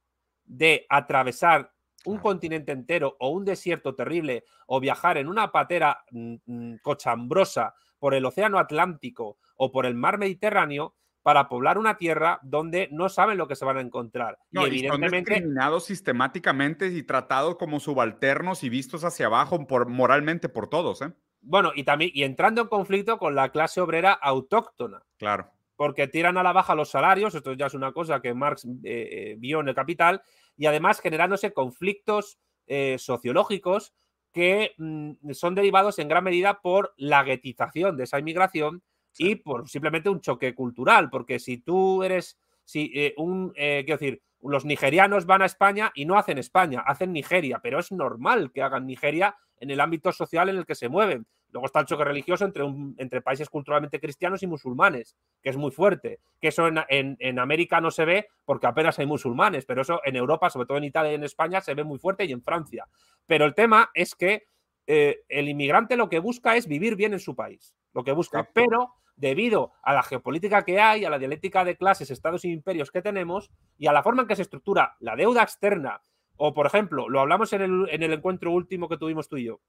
[0.45, 1.73] de atravesar
[2.05, 7.75] un continente entero o un desierto terrible o viajar en una patera mm, mm, cochambrosa
[7.99, 13.09] por el Océano Atlántico o por el mar Mediterráneo para poblar una tierra donde no
[13.09, 14.39] saben lo que se van a encontrar.
[14.51, 15.33] y evidentemente.
[15.33, 21.03] son discriminados sistemáticamente y tratados como subalternos y vistos hacia abajo por, moralmente por todos.
[21.03, 21.13] ¿eh?
[21.43, 25.03] Bueno, y también y entrando en conflicto con la clase obrera autóctona.
[25.19, 25.51] Claro.
[25.77, 28.69] Porque tiran a la baja los salarios, esto ya es una cosa que Marx eh,
[28.85, 30.23] eh, vio en el Capital,
[30.57, 33.95] y además generándose conflictos eh, sociológicos
[34.33, 38.83] que mm, son derivados en gran medida por la guetización de esa inmigración
[39.19, 43.99] y por simplemente un choque cultural, porque si tú eres, si eh, un, eh, quiero
[43.99, 48.51] decir, los nigerianos van a España y no hacen España, hacen Nigeria, pero es normal
[48.53, 51.27] que hagan Nigeria en el ámbito social en el que se mueven.
[51.53, 52.65] Luego está el choque religioso entre,
[52.97, 56.21] entre países culturalmente cristianos y musulmanes, que es muy fuerte.
[56.41, 60.17] Que eso en, en, América no se ve porque apenas hay musulmanes, pero eso en
[60.17, 62.87] Europa, sobre todo en Italia y en España, se ve muy fuerte y en Francia.
[63.27, 64.45] Pero el tema es que
[64.87, 68.49] eh, el inmigrante lo que busca es vivir bien en su país, lo que busca,
[68.53, 72.91] pero debido a la geopolítica que hay, a la dialéctica de clases, estados e imperios
[72.91, 76.03] que tenemos y a la forma en que se estructura la deuda externa,
[76.37, 79.61] o por ejemplo, lo hablamos en el, encuentro último que tuvimos tú y yo,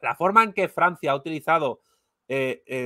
[0.00, 1.80] la forma en que Francia ha utilizado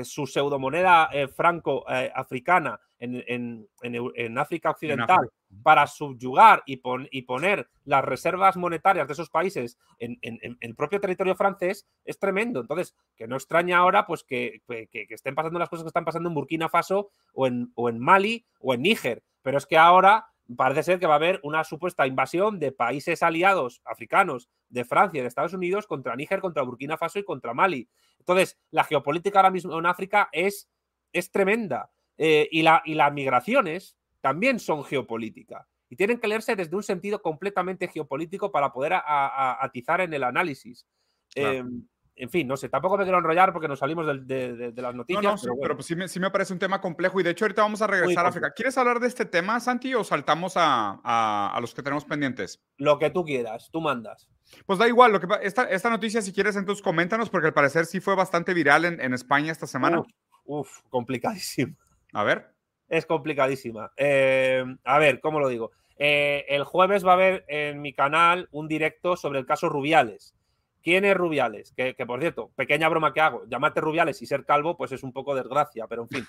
[0.05, 5.31] su pseudomoneda franco-africana en, África Occidental
[5.63, 6.81] para subyugar y,
[7.11, 10.19] y, poner las reservas monetarias de esos países en,
[10.61, 12.61] el propio territorio francés es tremendo.
[12.61, 14.63] Entonces, que no extraña ahora pues que,
[15.09, 18.45] estén pasando las cosas que están pasando en Burkina Faso o en, o en Mali
[18.61, 19.23] o en Níger.
[19.43, 20.27] Pero es que ahora
[20.57, 25.23] parece ser que va a haber una supuesta invasión de países aliados africanos de Francia
[25.23, 27.89] de Estados Unidos contra Níger, contra Burkina Faso y contra Mali.
[28.19, 30.69] Entonces, la geopolítica ahora mismo en África es,
[31.13, 31.91] es tremenda.
[32.17, 35.67] Eh, y, la, y las migraciones también son geopolítica.
[35.89, 40.87] Y tienen que leerse desde un sentido completamente geopolítico para poder atizar en el análisis.
[41.35, 45.23] Em, en fin, no sé, tampoco me quiero enrollar porque nos salimos de, las noticias.
[45.23, 47.45] No, no, pero, pues sí, me, sí, me, parece un tema complejo y de hecho
[47.45, 48.53] ahorita vamos a regresar a África.
[48.53, 52.61] ¿Quieres hablar de este tema, Santi, o saltamos a, los que tenemos pendientes?
[52.77, 54.29] Lo que tú quieras, tú mandas.
[54.67, 57.87] Pues da igual, lo que, esta, esta noticia si quieres entonces coméntanos porque al parecer
[57.87, 60.03] sí fue bastante viral en, España esta semana.
[60.45, 61.75] uf complicadísimo.
[62.13, 62.55] A ver.
[62.89, 63.93] Es complicadísima.
[63.97, 65.73] Eh, a ver, ¿cómo lo digo?
[65.99, 70.35] Eh, el jueves va a haber en mi canal un directo sobre el caso Rubiales.
[70.83, 71.73] ¿Quién es Rubiales?
[71.77, 75.13] Que, por cierto, pequeña broma que hago, llamarte Rubiales y ser calvo, pues es un
[75.13, 76.27] poco desgracia, pero en fin,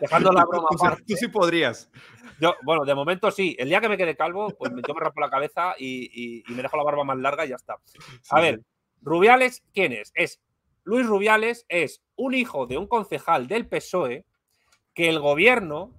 [0.00, 1.04] dejando la broma aparte.
[1.06, 1.90] Tú sí podrías.
[2.40, 3.54] Yo, bueno, de momento sí.
[3.58, 6.76] El día que me quede calvo, pues yo me rapo la cabeza y, me dejo
[6.76, 7.76] la barba más larga y ya está.
[8.30, 8.60] A ver,
[9.02, 10.10] Rubiales, ¿quién es?
[10.14, 10.40] Es
[10.84, 14.24] Luis Rubiales, es un hijo de un concejal del PSOE
[14.94, 15.92] que el gobierno,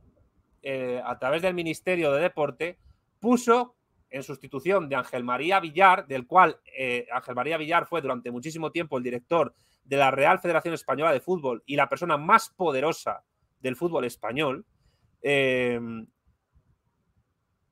[0.61, 2.78] eh, a través del Ministerio de Deporte,
[3.19, 3.76] puso
[4.12, 8.72] en sustitución de Ángel María Villar, del cual eh, Ángel María Villar fue durante muchísimo
[8.72, 13.24] tiempo el director de la Real Federación Española de Fútbol y la persona más poderosa
[13.62, 14.66] del fútbol español.
[15.22, 16.05] Em,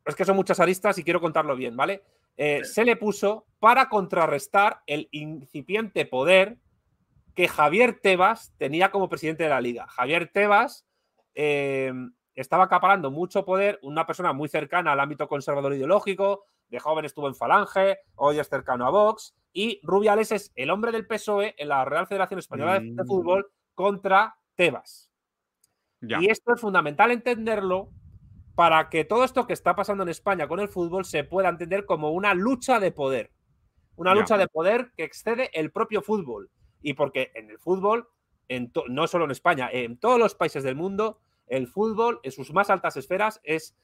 [0.05, 2.03] es que son muchas aristas y quiero contarlo bien, ¿vale?
[2.37, 6.57] Eh, se le puso para contrarrestar el incipiente poder
[7.35, 9.87] que Javier Tebas tenía como presidente de la liga.
[9.87, 10.87] Javier Tebas
[11.35, 11.91] eh,
[12.41, 17.27] estaba acaparando mucho poder, una persona muy cercana al ámbito conservador ideológico, de joven estuvo
[17.27, 21.67] en Falange, hoy es cercano a Vox, y Rubiales es el hombre del PSOE en
[21.67, 23.07] la Real Federación Española de mm.
[23.07, 25.09] Fútbol contra Tebas.
[26.01, 27.89] Y esto es fundamental entenderlo
[28.55, 31.85] para que todo esto que está pasando en España con el fútbol se pueda entender
[31.85, 33.31] como una lucha de poder.
[33.97, 36.49] Una lucha de poder que excede el propio fútbol.
[36.81, 38.07] Y porque en el fútbol
[38.87, 41.19] no solo en España, en todos los países del mundo,
[41.49, 43.75] el fútbol en sus más altas esferas es,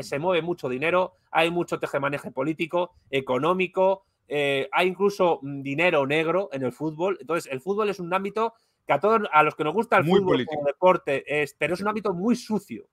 [0.00, 6.48] se mueve mucho dinero, hay mucho tejemaneje político, económico, eh, hay incluso mm, dinero negro
[6.52, 7.16] en el fútbol.
[7.20, 8.54] Entonces, el fútbol es un ámbito
[8.86, 11.80] que a todos, a los que nos gusta el fútbol como deporte, es, pero es
[11.80, 12.88] un ámbito muy sucio,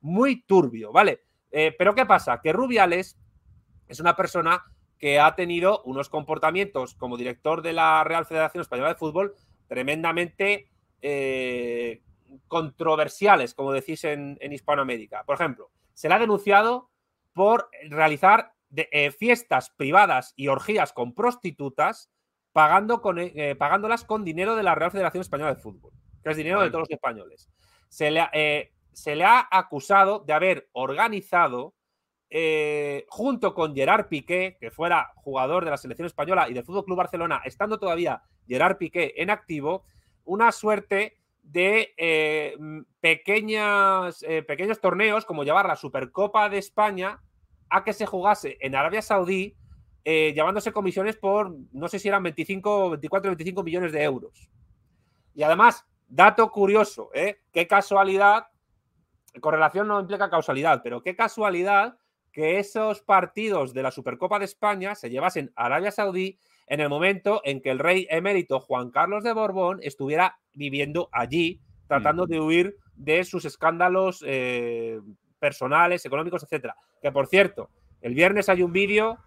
[0.00, 1.20] muy turbio, ¿vale?
[1.50, 2.40] Eh, pero ¿qué pasa?
[2.40, 3.18] Que Rubiales
[3.88, 4.64] es una persona
[4.98, 9.34] que ha tenido unos comportamientos como director de la Real Federación Española de Fútbol
[9.68, 10.70] tremendamente
[11.02, 12.02] eh,
[12.48, 15.24] controversiales, como decís en, Hispanoamérica.
[15.24, 16.90] Por ejemplo, se le ha denunciado
[17.32, 22.10] por realizar eh, fiestas privadas y orgías con prostitutas
[22.52, 26.36] pagando con, eh, pagándolas con dinero de la Real Federación Española de Fútbol, que es
[26.36, 27.50] dinero de todos los españoles.
[27.88, 31.74] Se le, se le ha acusado de haber organizado
[33.08, 36.96] junto con Gerard Piqué, que fuera jugador de la selección española y del Fútbol Club
[36.96, 39.84] Barcelona, estando todavía Gerard Piqué en activo,
[40.24, 42.56] una suerte de eh,
[43.00, 47.22] pequeñas, eh, pequeños torneos, como llevar la Supercopa de España
[47.70, 49.56] a que se jugase en Arabia Saudí,
[50.04, 54.50] eh, llevándose comisiones por, no sé si eran 25, 24, 25 millones de euros.
[55.34, 57.10] Y además, dato curioso,
[57.52, 58.46] qué casualidad,
[59.40, 61.96] correlación no implica causalidad, pero qué casualidad
[62.32, 66.88] que esos partidos de la Supercopa de España se llevasen a Arabia Saudí en el
[66.88, 72.40] momento en que el rey emérito Juan Carlos de Borbón estuviera viviendo allí, tratando de
[72.40, 75.00] huir de sus escándalos eh,
[75.38, 76.74] personales, económicos, etcétera.
[77.00, 79.18] Que por cierto, el viernes hay un vídeo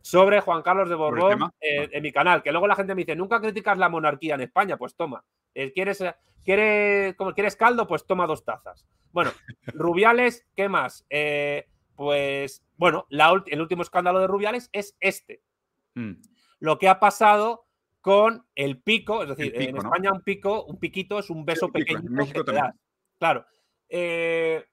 [0.00, 3.14] sobre Juan Carlos de Borbón eh, en mi canal, que luego la gente me dice,
[3.14, 5.22] nunca criticas la monarquía en España, pues toma.
[5.54, 6.02] Eh, ¿Quieres,
[6.44, 7.86] quieres, como, ¿Quieres caldo?
[7.86, 8.86] Pues toma dos tazas.
[9.12, 9.32] Bueno,
[9.66, 11.04] Rubiales, ¿qué más?
[11.96, 15.42] pues bueno, el último escándalo de Rubiales es este.
[15.94, 16.12] Mm.
[16.60, 17.66] Lo que ha pasado
[18.00, 22.02] con el pico, es decir, en España un pico, un piquito es un beso pequeño
[23.18, 23.46] Claro.
[23.88, 24.64] Eh,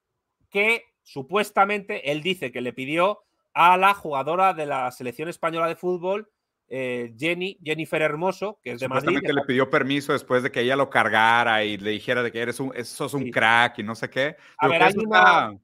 [0.48, 3.20] que supuestamente él dice que le pidió
[3.52, 6.30] a la jugadora de la selección española de fútbol,
[6.68, 9.18] eh, Jenny, Jennifer Hermoso, que es de Madrid.
[9.22, 12.60] le pidió permiso después de que ella lo cargara y le dijera de que eres
[12.60, 14.36] un, sos un crack y no sé qué.
[14.58, 15.58] A ver, hay una,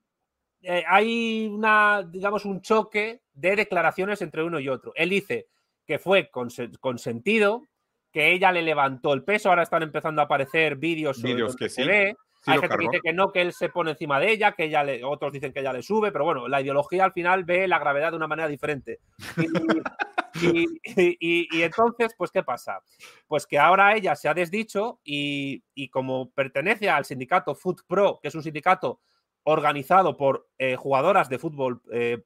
[0.65, 4.93] eh, hay una, digamos, un choque de declaraciones entre uno y otro.
[4.95, 5.47] Él dice
[5.87, 6.31] que fue
[6.81, 7.62] consentido,
[8.11, 9.49] que ella le levantó el peso.
[9.51, 11.89] Ahora están empezando a aparecer vídeos, vídeos que se sí.
[11.89, 12.17] ve.
[12.43, 14.65] Sí Hay gente que dice que no, que él se pone encima de ella, que
[14.65, 17.67] ella le, otros dicen que ella le sube, pero bueno, la ideología al final ve
[17.67, 19.01] la gravedad de una manera diferente.
[20.43, 22.81] Y, y- y- y entonces, pues, ¿qué pasa?
[23.29, 28.19] Pues que ahora ella se ha desdicho y, y como pertenece al sindicato Foot Pro,
[28.21, 29.01] que es un sindicato
[29.45, 32.23] organizado por eh, jugadoras de fútbol eh,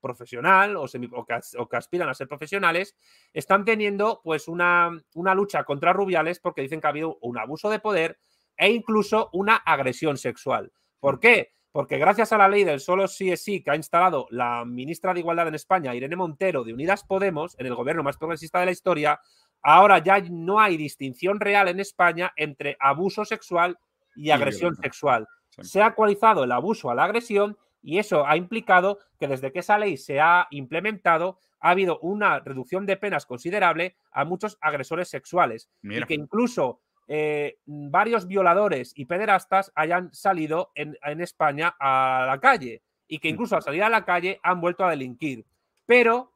[0.00, 2.96] profesional o, semi- o que, as- o que aspiran a ser profesionales,
[3.32, 7.68] están teniendo pues una, una lucha contra Rubiales porque dicen que ha habido un abuso
[7.68, 8.18] de poder
[8.56, 10.72] e incluso una agresión sexual.
[10.98, 11.52] ¿Por qué?
[11.72, 15.14] Porque gracias a la ley del solo sí es sí que ha instalado la ministra
[15.14, 18.66] de Igualdad en España, Irene Montero, de Unidas Podemos, en el gobierno más progresista de
[18.66, 19.20] la historia,
[19.62, 23.78] ahora ya no hay distinción real en España entre abuso sexual
[24.16, 25.26] y agresión sexual.
[25.50, 25.64] Sí.
[25.64, 29.60] Se ha actualizado el abuso a la agresión y eso ha implicado que desde que
[29.60, 35.08] esa ley se ha implementado ha habido una reducción de penas considerable a muchos agresores
[35.08, 36.04] sexuales Mira.
[36.04, 42.38] y que incluso eh, varios violadores y pederastas hayan salido en, en España a la
[42.40, 45.44] calle y que incluso al salir a la calle han vuelto a delinquir.
[45.84, 46.32] Pero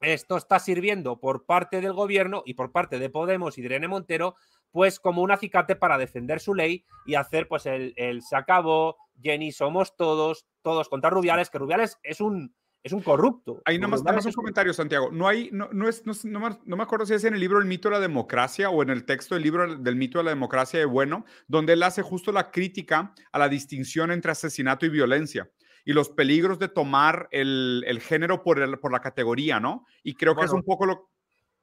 [0.00, 3.86] esto está sirviendo por parte del gobierno y por parte de Podemos y de Irene
[3.86, 4.34] Montero,
[4.70, 8.96] pues como un acicate para defender su ley y hacer pues el, el se acabó,
[9.20, 13.60] Jenny somos todos, todos contra Rubiales, que Rubiales es un, es un corrupto.
[13.66, 15.10] Ahí nada más, un comentario, Santiago.
[15.12, 17.66] No hay, no, no es, no, no me, acuerdo si es en el libro El
[17.66, 20.78] mito de la democracia o en el texto del libro del mito de la democracia
[20.78, 25.50] de Bueno, donde él hace justo la crítica a la distinción entre asesinato y violencia
[25.84, 29.84] y los peligros de tomar el, el género por, el- por la categoría, ¿no?
[30.02, 30.60] Y creo que es Bueno.
[30.60, 31.10] un poco lo...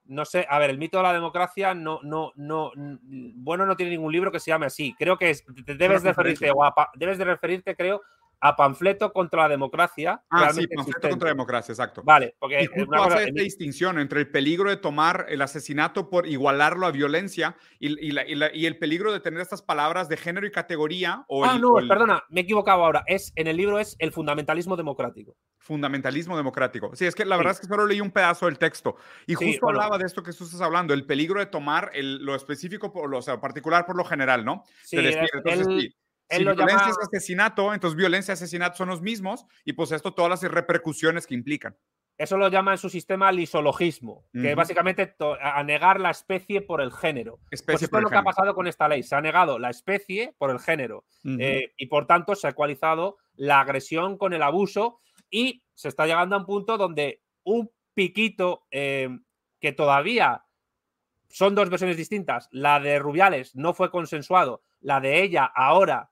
[0.08, 3.92] no sé, a ver, el mito de la democracia no, no, no, bueno, no tiene
[3.92, 4.96] ningún libro que se llame así.
[4.98, 8.02] Creo que es- debes de referirte, o a debes de referirte, creo,
[8.40, 10.22] a panfleto contra la democracia.
[10.30, 11.10] Ah, sí, panfleto existente.
[11.10, 12.02] contra democracia, exacto.
[12.04, 16.28] Vale, porque Y justo hace esta distinción entre el peligro de tomar el asesinato por
[16.28, 20.18] igualarlo a violencia y, y la- y la- el peligro de tener estas palabras de
[20.18, 23.04] género y categoría o Ah, el, no, o el perdona, me he equivocado ahora.
[23.08, 25.36] Es, en el libro es el fundamentalismo democrático.
[25.60, 26.96] fundamentalismo democrático.
[26.96, 27.40] Sí, es que la Sí.
[27.40, 29.80] verdad es que solo leí un pedazo del texto y Sí, justo bueno.
[29.82, 33.10] hablaba de esto que tú estás hablando, el peligro de tomar el- lo específico, por
[33.10, 34.64] lo, o sea, particular por lo general, ¿no?
[34.86, 35.04] Sí, De
[36.30, 39.74] él- si lo violencia llama- es asesinato, entonces violencia y asesinato son los mismos y
[39.74, 41.78] pues esto todas las repercusiones que implican.
[42.18, 44.56] Eso lo llama en su sistema lisologismo, que Ujú.
[44.56, 47.38] básicamente a negar la especie por el género.
[47.38, 49.04] Pues Especie esto por es lo que ha pasado con esta ley.
[49.04, 51.06] Se ha negado la especie por el género.
[51.24, 55.00] Eh, y por tanto se ha ecualizado la agresión con el abuso
[55.30, 59.10] y se está llegando a un punto donde un piquito eh,
[59.60, 60.44] que todavía
[61.30, 66.10] son dos versiones distintas, la de Rubiales no fue consensuado, la de ella ahora,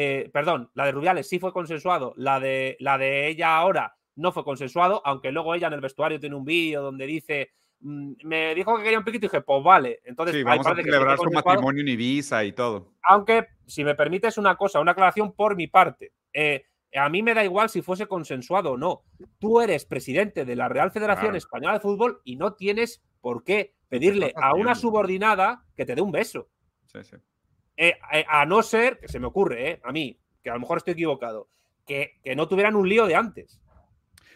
[0.00, 4.30] eh, perdón, la de Rubiales sí fue consensuado, la de, la de ella ahora no
[4.30, 8.54] fue consensuado, aunque luego ella en el vestuario tiene un vídeo donde dice, mm, me
[8.54, 11.18] dijo que quería un piquito y dije, pues vale, entonces Sí, vamos a que celebrar
[11.18, 12.92] su matrimonio en Ibiza y todo.
[13.08, 16.12] Aunque, si me permites una cosa, una aclaración por mi parte.
[16.32, 16.62] Eh,
[16.94, 19.02] a mí me da igual si fuese consensuado o no.
[19.40, 21.38] Tú eres presidente de la Real Federación Claro.
[21.38, 26.02] Española de Fútbol y no tienes por qué pedirle a una subordinada que te dé
[26.02, 26.48] un beso.
[26.86, 27.16] Sí, sí.
[27.80, 30.60] Eh, eh, a no ser, que se me ocurre, eh, a mí, que a lo
[30.60, 31.48] mejor estoy equivocado,
[31.86, 33.60] que, que no tuvieran un lío de antes.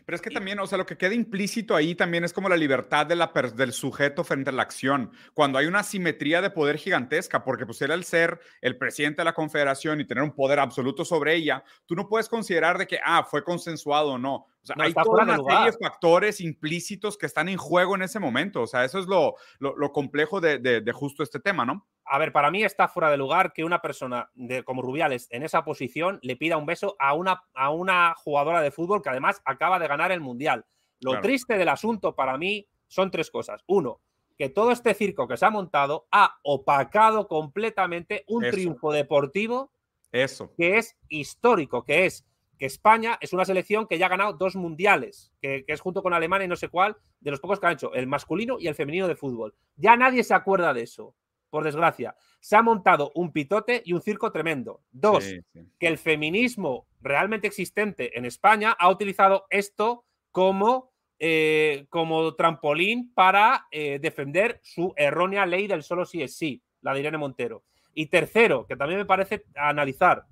[0.05, 2.57] Pero es que también, o sea, lo que queda implícito ahí también es como la
[2.57, 5.13] libertad de la per- del sujeto frente a la acción.
[5.33, 9.33] Cuando hay una simetría de poder gigantesca, porque pues al ser el presidente de la
[9.33, 13.23] confederación y tener un poder absoluto sobre ella, tú no puedes considerar de que, ah,
[13.29, 14.35] fue consensuado o no.
[14.35, 18.03] O sea, No, hay toda una serie de factores implícitos que están en juego en
[18.03, 18.63] ese momento.
[18.63, 21.87] O sea, eso es lo, lo, lo complejo de, de- de justo este tema, ¿no?
[22.05, 25.43] A ver, para mí está fuera de lugar que una persona de, como Rubiales en
[25.43, 29.41] esa posición le pida un beso a una, a una jugadora de fútbol que además
[29.45, 30.65] acaba de ganar el Mundial.
[31.01, 31.23] Lo Claro.
[31.23, 33.63] triste del asunto para mí son tres cosas.
[33.67, 34.01] Uno,
[34.37, 38.53] que todo este circo que se ha montado ha opacado completamente un Eso.
[38.57, 39.71] triunfo deportivo
[40.11, 40.53] Eso.
[40.57, 42.27] que es histórico, que es
[42.59, 46.03] que España es una selección que ya ha ganado dos mundiales, que, que es junto
[46.03, 48.69] con Alemania y no sé cuál, de los pocos que han hecho, el masculino y
[48.69, 49.55] el femenino de fútbol.
[49.77, 51.15] Ya nadie se acuerda de eso,
[51.53, 52.17] por desgracia.
[52.41, 54.81] Se ha montado un pitote y un circo tremendo.
[54.91, 55.61] Dos, Sí, sí.
[55.79, 63.67] que el feminismo realmente existente en España ha utilizado esto como, eh, como trampolín para
[63.71, 67.65] eh, defender su errónea ley del solo sí es sí, la de Irene Montero.
[67.93, 70.25] Y tercero, que también me parece analizar,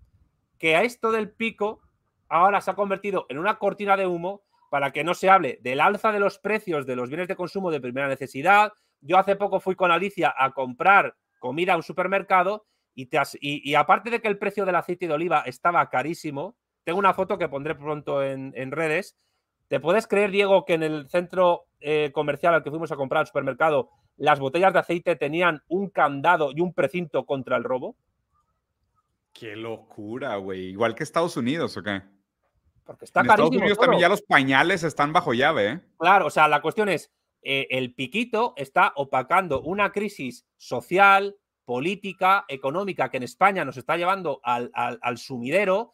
[0.58, 1.82] que a esto del pico
[2.30, 5.82] ahora se ha convertido en una cortina de humo para que no se hable del
[5.82, 8.72] alza de los precios de los bienes de consumo de primera necesidad.
[9.00, 13.68] Yo hace poco fui con Alicia a comprar comida a un supermercado y, te y-
[13.70, 17.38] y aparte de que el precio del aceite de oliva estaba carísimo, tengo una foto
[17.38, 19.16] que pondré pronto en, en redes.
[19.68, 23.20] ¿Te puedes creer, Diego, que en el centro eh, comercial al que fuimos a comprar
[23.20, 27.96] al supermercado las botellas de aceite tenían un candado y un precinto contra el robo?
[29.32, 30.66] Qué locura, güey.
[30.70, 32.02] Igual que Estados Unidos, ¿o qué?
[32.84, 35.80] Porque está en Estados Unidos también ya los pañales están bajo llave, ¿eh?
[35.98, 37.10] Claro, o sea, la cuestión es,
[37.42, 43.96] eh, el piquito está opacando una crisis social, política, económica que en España nos está
[43.96, 45.92] llevando al, sumidero,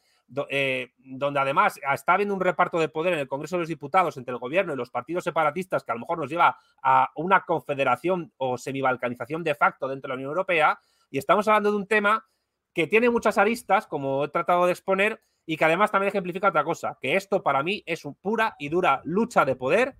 [0.49, 4.17] eh, donde además está habiendo un reparto de poder en el Congreso de los Diputados
[4.17, 7.45] entre el gobierno y los partidos separatistas que a lo mejor nos lleva a una
[7.45, 10.81] confederación o semibalcanización de facto dentro de la Unión Europea.
[11.11, 12.27] Y estamos hablando de un tema
[12.73, 16.65] que tiene muchas aristas, como he tratado de exponer, y que además también ejemplifica otra
[16.65, 19.97] cosa, que esto para mí es una pura y dura lucha de poder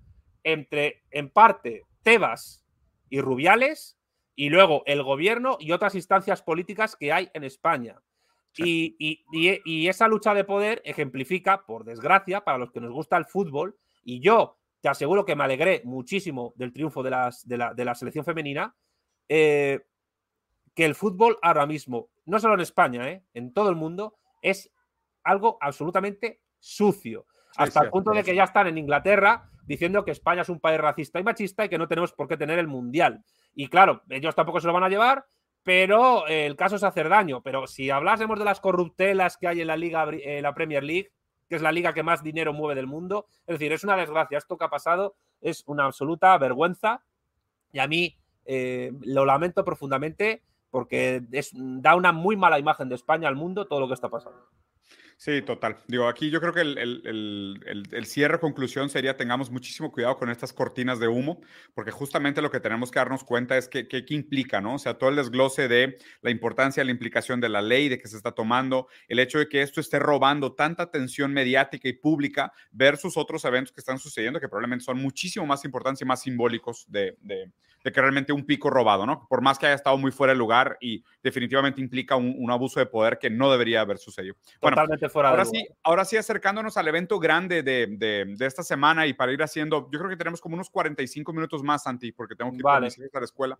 [0.47, 2.65] entre, en parte, Tebas
[3.09, 3.99] y Rubiales
[4.33, 8.01] y luego el gobierno y otras instancias políticas que hay en España.
[8.55, 13.77] Y, esa lucha de poder ejemplifica, por desgracia, para los que nos gusta el fútbol,
[14.03, 18.23] y yo te aseguro que me alegré muchísimo del triunfo de, las, de, la, selección
[18.23, 18.73] femenina,
[19.27, 19.85] eh,
[20.73, 24.71] que el fútbol ahora mismo, no solo en España, eh, en todo el mundo, es
[25.23, 27.25] algo absolutamente sucio.
[27.57, 30.79] hasta el punto de que ya están en Inglaterra diciendo que España es un país
[30.79, 33.23] racista y machista y que no tenemos por qué tener el mundial.
[33.53, 35.25] Y claro, ellos tampoco se lo van a llevar,
[35.61, 37.41] pero eh, el caso es hacer daño.
[37.43, 41.11] Pero si hablásemos de las corruptelas que hay en la Liga, eh, la Premier League,
[41.49, 44.37] que es la liga que más dinero mueve del mundo, es decir, es una desgracia.
[44.37, 47.03] Esto que ha pasado es una absoluta vergüenza
[47.71, 51.21] y a mí eh, lo lamento profundamente porque
[51.53, 54.47] da una muy mala imagen de España al mundo todo lo que está pasando.
[55.19, 55.77] Sí, total.
[55.87, 60.29] Digo, aquí yo creo que el, el, el, cierre, conclusión sería tengamos muchísimo cuidado con
[60.29, 61.41] estas cortinas de humo,
[61.73, 64.75] porque justamente lo que tenemos que darnos cuenta es que, qué implica, ¿no?
[64.75, 68.07] O sea, todo el desglose de la importancia, la implicación de la ley, de que
[68.07, 72.53] se está tomando, el hecho de que esto esté robando tanta atención mediática y pública
[72.71, 76.85] versus otros eventos que están sucediendo que probablemente son muchísimo más importantes y más simbólicos
[76.89, 77.17] de,
[77.91, 79.27] que realmente un pico robado, ¿no?
[79.27, 82.85] Por más que haya estado muy fuera de lugar y definitivamente implica un, abuso de
[82.85, 84.35] poder que no debería haber sucedido.
[84.59, 89.05] Totalmente fuera ahora de sí, ahora sí, acercándonos al evento grande de, de, esta semana
[89.05, 92.35] y para ir haciendo, yo creo que tenemos como unos 45 minutos más, Santi, porque
[92.35, 92.79] tengo que ir a
[93.19, 93.59] la escuela.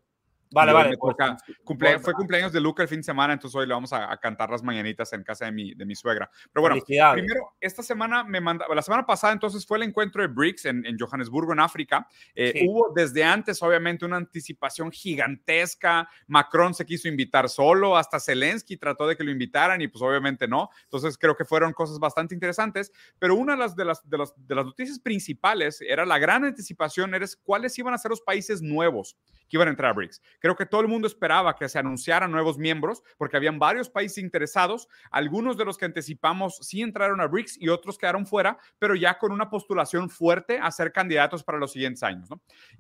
[0.52, 0.98] Vale, vale.
[0.98, 4.50] Pues, fue cumpleaños de Luca el fin de semana, entonces hoy le vamos a, cantar
[4.50, 6.30] las mañanitas en casa de mi, de mi suegra.
[6.52, 6.76] Pero bueno,
[7.14, 10.86] primero, esta semana me manda, la semana pasada entonces fue el encuentro de BRICS en,
[10.86, 12.08] en Johannesburgo, en África.
[12.34, 16.10] Eh, hubo desde antes, obviamente, una anticipación gigantesca.
[16.28, 20.48] Macron se quiso invitar solo, hasta Zelensky trató de que lo invitaran y pues obviamente
[20.48, 20.70] no.
[20.84, 24.34] Entonces creo que fueron cosas bastante interesantes, pero una de las, de las, de las,
[24.36, 28.62] de las noticias principales era la gran anticipación, era cuáles iban a ser los países
[28.62, 29.18] nuevos
[29.50, 30.22] que iban a entrar a BRICS.
[30.40, 34.20] Creo que todo el mundo esperaba que se anunciaran nuevos miembros porque habían varios países
[34.20, 34.88] interesados.
[35.12, 39.18] Algunos de los que anticipamos sí entraron a BRICS y otros quedaron fuera, pero ya
[39.18, 42.30] con una postulación fuerte a ser candidatos para los siguientes años.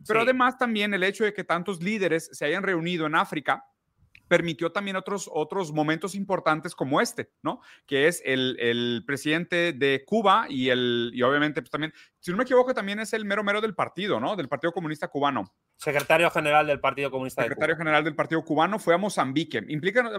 [0.07, 3.65] Pero además también el hecho de que tantos líderes se hayan reunido en África
[4.27, 7.61] permitió también otros, otros momentos importantes como este, ¿no?
[7.85, 12.37] Que es el, el presidente de Cuba y, el, y obviamente pues también, si no
[12.37, 14.35] me equivoco, también es el mero mero del partido, ¿no?
[14.35, 15.53] Del Partido Comunista Cubano.
[15.77, 19.61] Secretario General del Partido Comunista Secretario General del Partido Cubano fue a Mozambique.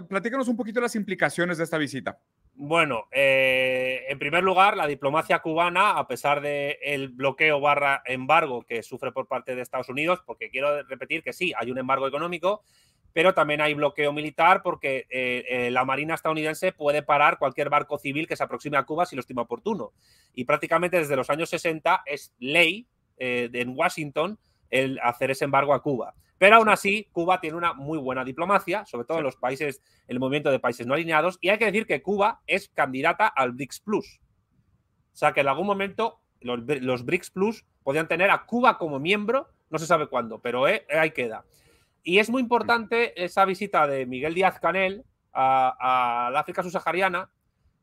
[0.07, 2.17] platícanos un poquito las implicaciones de esta visita.
[2.53, 8.63] Bueno, eh, en primer lugar, la diplomacia cubana, a pesar del el bloqueo barra embargo
[8.63, 12.07] que sufre por parte de Estados Unidos, porque quiero repetir que sí, hay un embargo
[12.07, 12.63] económico,
[13.13, 17.97] pero también hay bloqueo militar porque eh, eh, la Marina estadounidense puede parar cualquier barco
[17.97, 19.91] civil que se aproxime a Cuba si lo estima oportuno.
[20.33, 22.87] Y prácticamente desde los años 60 es ley
[23.21, 24.39] en Washington
[24.69, 26.15] el hacer ese embargo a Cuba.
[26.39, 30.19] Pero aún así, Cuba tiene una muy buena diplomacia, sobre todo en los países, el
[30.19, 33.81] movimiento de países no alineados, y hay que decir que Cuba es candidata al BRICS
[33.81, 34.21] Plus.
[35.13, 39.49] O sea que en algún momento los, BRICS Plus podrían tener a Cuba como miembro,
[39.69, 41.43] no se sabe cuándo, pero eh, ahí queda.
[42.03, 47.29] Y es muy importante esa visita de Miguel Díaz Canel a, la África subsahariana,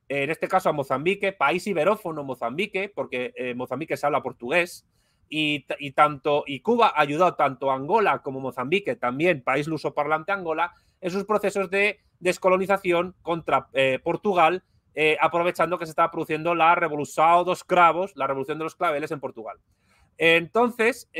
[0.08, 4.86] en este caso a Mozambique, país iberófono Mozambique, porque eh, Mozambique se habla portugués,
[5.28, 10.72] y, tanto, y Cuba ha ayudado tanto a Angola como Mozambique, también país lusoparlante Angola,
[11.00, 14.62] en sus procesos de descolonización contra eh, Portugal,
[14.94, 19.10] eh, aprovechando que se estaba produciendo la revolución dos cravos, la revolución de los claveles
[19.10, 19.58] en Portugal.
[20.16, 21.10] Entonces,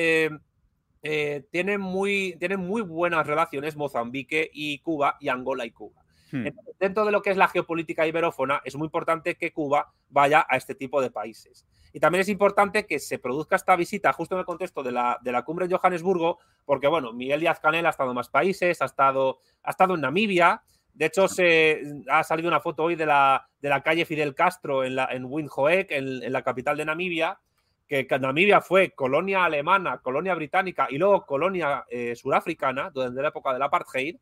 [1.09, 6.03] eh, tienen, muy, tienen muy buenas relaciones Mozambique y Cuba y Angola y Cuba.
[6.33, 6.49] Hmm.
[6.81, 10.57] Dentro de lo que es la geopolítica iberófona, es muy importante que Cuba vaya a
[10.57, 11.65] este tipo de países.
[11.93, 15.19] Y también es importante que se produzca esta visita justo en el contexto de la,
[15.23, 18.83] de la cumbre en Johannesburgo, porque, bueno, Miguel Díaz Canel ha estado en más países,
[18.83, 20.63] ha estado, ha estado en Namibia.
[20.93, 24.83] De hecho, se, ha salido una foto hoy de la, de la calle Fidel Castro
[24.83, 27.39] en, la, en Windhoek, en, la capital de Namibia.
[27.87, 33.53] Que Namibia fue colonia alemana, colonia británica y luego colonia eh, surafricana durante la época
[33.53, 34.17] del apartheid.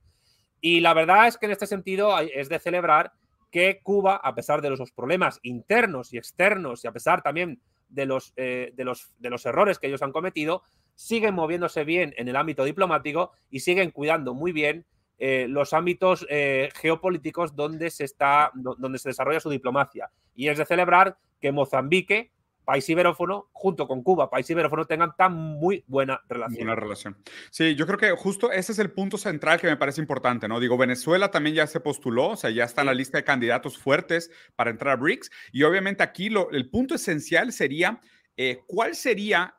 [0.60, 3.12] Y la verdad es que en este sentido es de celebrar
[3.50, 8.06] que Cuba, a pesar de los problemas internos y externos y a pesar también de
[8.06, 10.62] los, eh, de los, de los errores que ellos han cometido,
[10.94, 14.84] siguen moviéndose bien en el ámbito diplomático y siguen cuidando muy bien
[15.18, 20.10] eh, los ámbitos eh, geopolíticos donde se, está, donde se desarrolla su diplomacia.
[20.34, 22.32] Y es de celebrar que Mozambique,
[22.64, 26.66] país iberófono, junto con Cuba, país iberófono, tengan tan muy buena relación.
[26.66, 27.16] Buena relación.
[27.50, 30.60] Sí, yo creo que justo ese es el punto central que me parece importante, ¿no?
[30.60, 33.78] Digo, Venezuela también ya se postuló, o sea, ya está en la lista de candidatos
[33.78, 35.30] fuertes para entrar a BRICS.
[35.52, 38.00] Y obviamente aquí lo, el punto esencial sería,
[38.36, 39.54] eh, ¿cuál sería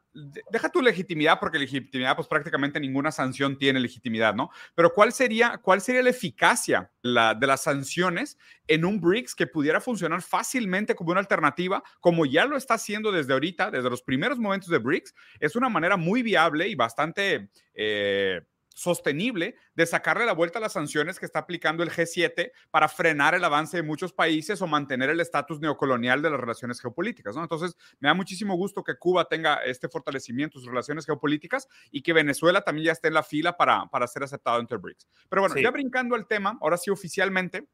[0.50, 4.50] deja tu legitimidad, porque legitimidad, pues prácticamente ninguna sanción tiene legitimidad, ¿no?
[4.74, 8.38] Pero ¿cuál sería, cuál sería la eficacia de las sanciones
[8.68, 13.12] en un BRICS que pudiera funcionar fácilmente como una alternativa, como ya lo está haciendo
[13.12, 15.14] desde ahorita, desde los primeros momentos de BRICS?
[15.40, 17.50] Es una manera muy viable y bastante...
[17.74, 18.42] Eh,
[18.76, 23.34] sostenible de sacarle la vuelta a las sanciones que está aplicando el G7 para frenar
[23.34, 27.36] el avance de muchos países o mantener el estatus neocolonial de las relaciones geopolíticas.
[27.36, 27.42] ¿no?
[27.42, 32.14] Entonces, me da muchísimo gusto que Cuba tenga este fortalecimiento sus relaciones geopolíticas y que
[32.14, 35.08] Venezuela también ya esté en la fila para, para ser aceptado entre BRICS.
[35.30, 37.68] Pero bueno, ya brincando al tema, ahora sí oficialmente,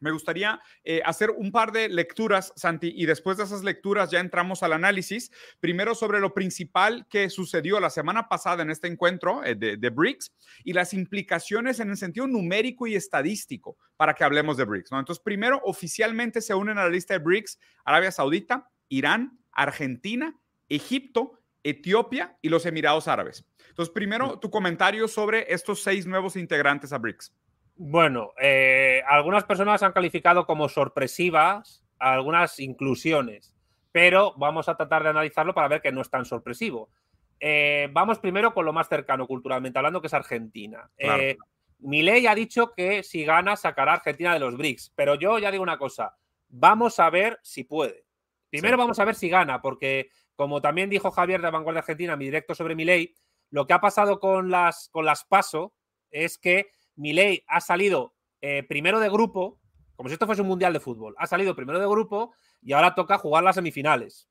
[0.00, 4.20] me gustaría eh, hacer un par de lecturas, Santi, y después de esas lecturas ya
[4.20, 5.30] entramos al análisis.
[5.60, 9.90] Primero sobre lo principal que sucedió la semana pasada en este encuentro eh, de, de,
[9.90, 10.32] BRICS
[10.64, 14.92] y las implicaciones en el sentido numérico y estadístico para que hablemos de BRICS.
[14.92, 14.98] ¿no?
[14.98, 20.38] Entonces, primero, oficialmente se unen a la lista de BRICS Arabia Saudita, Irán, Argentina,
[20.68, 23.44] Egipto, Etiopía y los Emirados Árabes.
[23.68, 27.32] Entonces, primero, tu comentario sobre estos seis nuevos integrantes a BRICS.
[27.76, 33.54] Bueno, eh, algunas personas han calificado como sorpresivas algunas inclusiones,
[33.92, 36.90] pero vamos a tratar de analizarlo para ver que no es tan sorpresivo.
[37.38, 40.90] Eh, vamos primero con lo más cercano culturalmente hablando, que es Argentina.
[40.96, 41.36] Eh,
[41.78, 45.50] Milei ha dicho que si gana sacará a Argentina de los BRICS, pero yo ya
[45.50, 46.16] digo una cosa,
[46.48, 48.04] vamos a ver si puede.
[48.50, 52.24] Primero vamos a ver si gana, porque como también dijo Javier de Vanguardia Argentina, mi
[52.24, 53.14] directo sobre Milei,
[53.50, 55.72] lo que ha pasado con las, con las PASO
[56.10, 59.58] es que Milei ha salido eh, primero de grupo,
[59.96, 62.32] como si esto fuese un mundial de fútbol, ha salido primero de grupo
[62.62, 64.28] y ahora toca jugar las semifinales.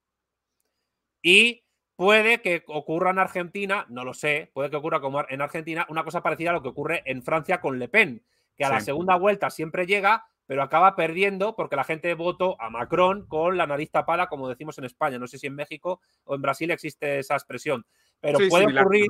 [1.22, 1.64] Y
[1.96, 6.04] puede que ocurra en Argentina, no lo sé, puede que ocurra como en Argentina una
[6.04, 8.24] cosa parecida a lo que ocurre en Francia con Le Pen,
[8.56, 12.70] que a la segunda vuelta siempre llega, pero acaba perdiendo porque la gente votó a
[12.70, 15.20] Macron con la nariz tapada, como decimos en España.
[15.20, 17.86] No sé si en México o en Brasil existe esa expresión,
[18.20, 19.08] pero puede, ocurrir,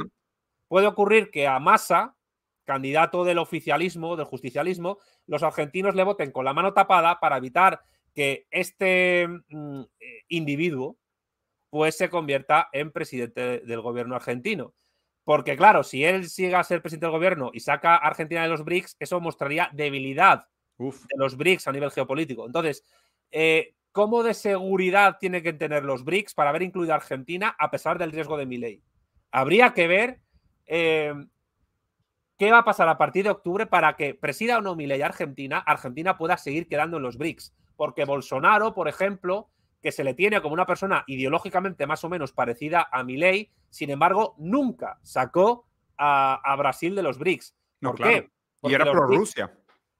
[0.68, 2.16] puede ocurrir que a Massa,
[2.70, 7.82] candidato del oficialismo, del justicialismo, los argentinos le voten con la mano tapada para evitar
[8.13, 10.95] que este mm, eh, individuo
[11.72, 14.76] pues se convierta en presidente del gobierno argentino.
[15.24, 18.49] Porque claro, si él sigue a ser presidente del gobierno y saca a Argentina de
[18.49, 20.45] los BRICS, eso mostraría debilidad
[20.78, 22.45] de los BRICS a nivel geopolítico.
[22.45, 22.84] Entonces,
[23.32, 27.72] eh, ¿cómo de seguridad tiene que tener los BRICS para haber incluido a Argentina a
[27.72, 28.84] pesar del riesgo de mi ley?
[29.32, 30.20] Habría que ver
[30.67, 31.15] eh,
[32.40, 35.60] ¿Qué va a pasar a partir de octubre para que presida o no Milei Argentina,
[35.60, 37.54] Argentina pueda seguir quedando en los BRICS?
[37.76, 39.50] Porque Bolsonaro, por ejemplo,
[39.82, 43.90] que se le tiene como una persona ideológicamente más o menos parecida a Milei, sin
[43.90, 45.68] embargo, nunca sacó
[45.98, 47.58] a, Brasil de los BRICS.
[47.82, 48.30] ¿Por qué?
[48.64, 49.54] y era pro Rusia.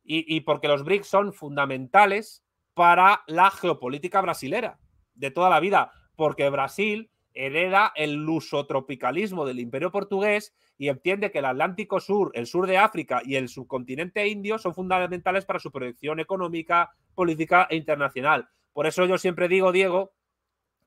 [0.06, 4.80] Y, y porque los BRICS son fundamentales para la geopolítica brasilera
[5.14, 11.40] de toda la vida, porque Brasil hereda el lusotropicalismo del imperio portugués y entiende que
[11.40, 15.72] el Atlántico Sur, el sur de África y el subcontinente indio son fundamentales para su
[15.72, 18.50] proyección económica, política e internacional.
[18.74, 20.14] Por eso yo siempre digo, Diego,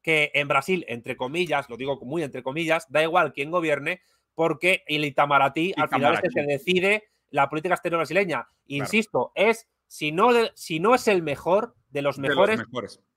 [0.02, 4.00] que en Brasil, entre comillas, lo digo muy entre comillas, da igual quién gobierne,
[4.34, 8.48] porque el Itamaraty, al final es el que decide la política exterior brasileña.
[8.66, 12.60] Insisto, es si no, si no es el mejor de los mejores,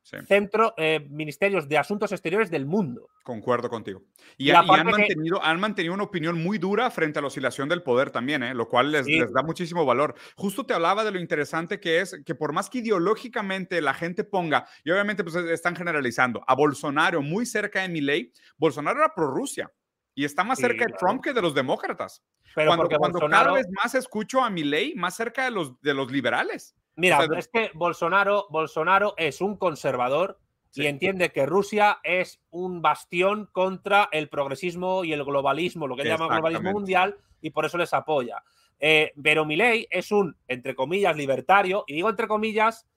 [0.05, 3.09] centro, eh, ministerios de asuntos exteriores del mundo.
[3.23, 4.03] Concuerdo contigo.
[4.37, 8.11] Y, han, mantenido, han mantenido una opinión muy dura frente a la oscilación del poder
[8.11, 8.53] también, ¿eh?
[8.53, 10.15] lo cual les, da muchísimo valor.
[10.35, 14.23] Justo te hablaba de lo interesante que es que por más que ideológicamente la gente
[14.23, 19.27] ponga, y obviamente pues están generalizando, a Bolsonaro muy cerca de Milei, Bolsonaro era pro
[19.27, 19.71] Rusia
[20.13, 22.23] y está más cerca de Trump que de los demócratas.
[22.53, 26.09] Pero cuando, cada vez más escucho a mi ley, más cerca de los, de los
[26.09, 26.73] liberales.
[26.95, 30.39] Mira, es que Bolsonaro, Bolsonaro es un conservador
[30.73, 36.05] y entiende que Rusia es un bastión contra el progresismo y el globalismo, lo que
[36.05, 38.43] llama globalismo mundial, y por eso les apoya.
[38.79, 42.87] Eh, pero Milei es un, entre comillas, libertario, y digo entre comillas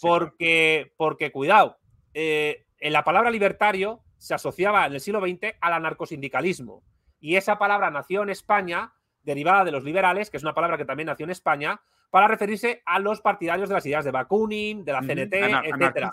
[0.00, 1.78] porque, porque cuidado,
[2.14, 6.82] eh, en la palabra libertario se asociaba en el siglo XX al anarcosindicalismo.
[7.20, 8.92] Y esa palabra nació en España,
[9.22, 12.82] derivada de los liberales, que es una palabra que también nació en España, para referirse
[12.86, 16.10] a los partidarios de las ideas de Bakunin, de la CNT, etc.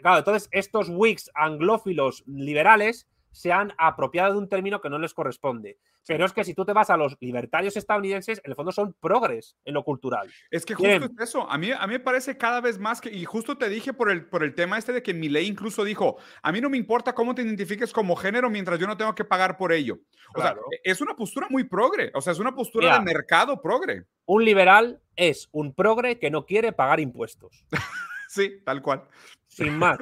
[0.00, 5.14] Claro, entonces estos Whigs anglófilos liberales se han apropiado de un término que no les
[5.14, 5.78] corresponde.
[6.06, 8.94] Pero es que si tú te vas a los libertarios estadounidenses, en el fondo son
[9.00, 10.30] progres en lo cultural.
[10.50, 11.50] Es que justo es eso.
[11.50, 14.10] A mí, a mí me parece cada vez más que, y justo te dije por
[14.10, 16.76] el, por el tema este de que mi ley incluso dijo, a mí no me
[16.76, 19.98] importa cómo te identifiques como género mientras yo no tengo que pagar por ello.
[20.34, 22.10] O sea, es una postura muy progre.
[22.14, 24.04] O sea, es una postura de mercado progre.
[24.26, 27.64] Un liberal es un progre que no quiere pagar impuestos.
[28.28, 29.04] sí, tal cual.
[29.46, 29.98] Sin más.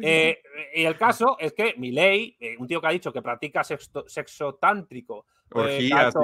[0.00, 0.42] Eh,
[0.74, 3.62] y el caso es que mi ley, eh, un tío que ha dicho que practica
[3.64, 6.14] sexo, tántrico, eh, orgías,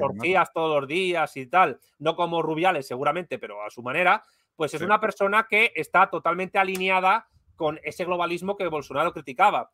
[0.00, 4.22] orgías todos los días y tal, no como Rubiales seguramente, pero a su manera,
[4.54, 9.70] pues es una persona que está totalmente alineada con ese globalismo que Bolsonaro criticaba.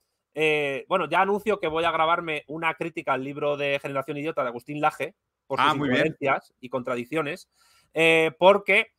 [0.89, 4.49] bueno, ya anuncio que voy a grabarme una crítica al libro de Generación Idiota de
[4.49, 5.15] Agustín Laje
[5.47, 7.51] por ah, sus incoherencias y contradicciones,
[8.39, 8.93] porque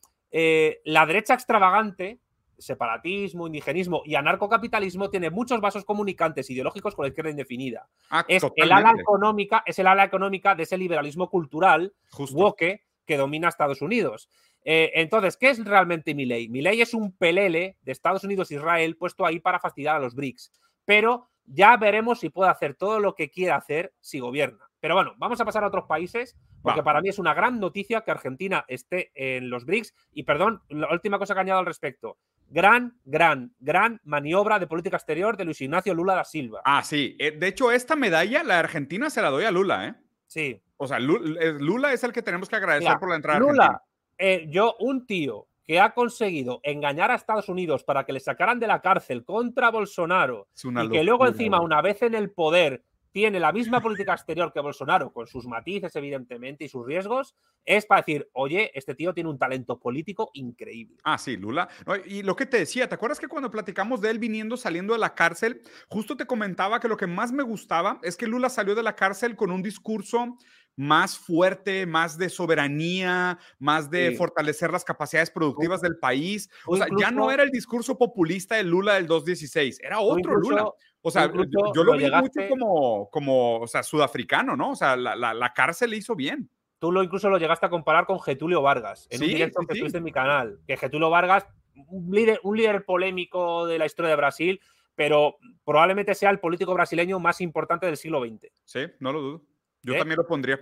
[0.84, 2.20] la derecha extravagante
[2.62, 7.88] separatismo, indigenismo y anarcocapitalismo tiene muchos vasos comunicantes ideológicos con la izquierda indefinida.
[8.10, 11.94] Ah, es, el ala económica, es el ala económica de ese liberalismo cultural
[12.32, 14.30] woke que domina Estados Unidos.
[14.64, 16.48] Eh, entonces, ¿qué es realmente mi ley?
[16.48, 20.00] Mi ley es un pelele de Estados Unidos e Israel puesto ahí para fastidiar a
[20.00, 20.52] los BRICS.
[20.86, 24.70] Pero ya veremos si puede hacer todo lo que quiera hacer si gobierna.
[24.80, 28.02] Pero bueno, vamos a pasar a otros países, porque para mí es una gran noticia
[28.02, 29.94] que Argentina esté en los BRICS.
[30.12, 32.18] Y perdón, la última cosa que añado al respecto
[32.52, 36.62] gran, gran, gran maniobra de política exterior de Luis Ignacio Lula da Silva.
[36.66, 37.16] Ah, sí.
[37.18, 39.96] Eh, de hecho, esta medalla, la Argentina se la doy a Lula, ¿eh?
[40.28, 40.62] Sí.
[40.78, 43.40] O sea, Lula es el que tenemos que agradecer por la entrada.
[43.40, 43.84] Lula,
[44.18, 48.60] eh, yo, un tío que ha conseguido engañar a Estados Unidos para que le sacaran
[48.60, 53.40] de la cárcel contra Bolsonaro y que luego encima, una vez en el poder, tiene
[53.40, 57.36] la misma política exterior que Bolsonaro, con sus matices, evidentemente, y sus riesgos,
[57.66, 60.98] es para decir, oye, este tío tiene un talento político increíble.
[61.04, 61.70] Ah, sí, Lula.
[62.06, 65.00] y lo que te decía, ¿te acuerdas que cuando platicamos de él viniendo, saliendo de
[65.00, 68.76] la cárcel, justo te comentaba que lo que más me gustaba es que Lula salió
[68.76, 70.38] de la cárcel con un discurso
[70.76, 76.50] más fuerte, más de soberanía, más de fortalecer las capacidades productivas del país.
[76.66, 80.66] O, sea, ya no era el discurso populista de Lula del 216, era otro Lula.
[81.04, 84.72] O sea, yo, lo, vi mucho como, como, o sea, sudafricano, ¿no?
[84.72, 86.50] O sea, la, la, cárcel le hizo bien.
[86.78, 89.98] Tú lo incluso lo llegaste a comparar con Getulio Vargas, en un directo que estuviste
[89.98, 90.60] en mi canal.
[90.68, 91.48] Que Getulio Vargas,
[91.88, 94.62] un líder, un líder polémico de la historia de Brasil,
[94.96, 98.52] pero probablemente sea el político brasileño más importante del siglo XX.
[98.66, 99.42] Sí, no lo dudo.
[99.82, 99.98] Yo ¿Eh?
[99.98, 100.60] también lo pondría.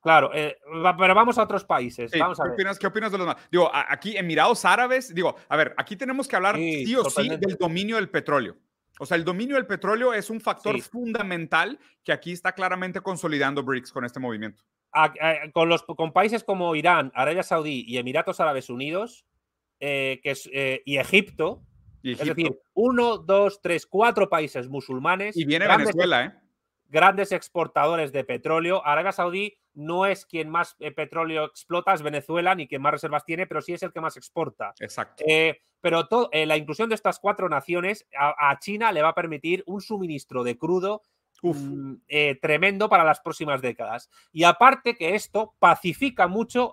[0.00, 0.56] Claro, eh,
[0.98, 2.12] pero vamos a otros países.
[2.18, 3.48] vamos a ¿qué, Opinas, ¿Qué opinas de los demás?
[3.50, 7.56] Digo, aquí Emirados Árabes, digo, a ver, aquí tenemos que hablar sí, o sí del
[7.58, 8.56] dominio del petróleo.
[8.98, 13.62] O sea, el dominio del petróleo es un factor fundamental que aquí está claramente consolidando
[13.62, 14.62] BRICS con este movimiento.
[15.52, 19.26] con, los, con países como Irán, Arabia Saudí y Emiratos Árabes Unidos
[19.78, 20.48] que es,
[20.86, 21.62] y Egipto,
[22.02, 25.36] es decir, uno, dos, tres, cuatro países musulmanes.
[25.36, 26.32] Y viene Venezuela, ¿eh?
[26.88, 28.84] grandes exportadores de petróleo.
[28.84, 33.24] Arabia Saudí no es quien más eh, petróleo explota, es Venezuela, ni quien más reservas
[33.24, 34.74] tiene, pero sí es el que más exporta.
[34.80, 35.22] Exacto.
[35.26, 39.62] Eh, pero eh, la inclusión de estas cuatro naciones a, China le va a permitir
[39.66, 41.02] un suministro de crudo
[41.42, 41.94] mm,
[42.40, 44.10] tremendo para las próximas décadas.
[44.32, 46.72] Y aparte que esto pacifica mucho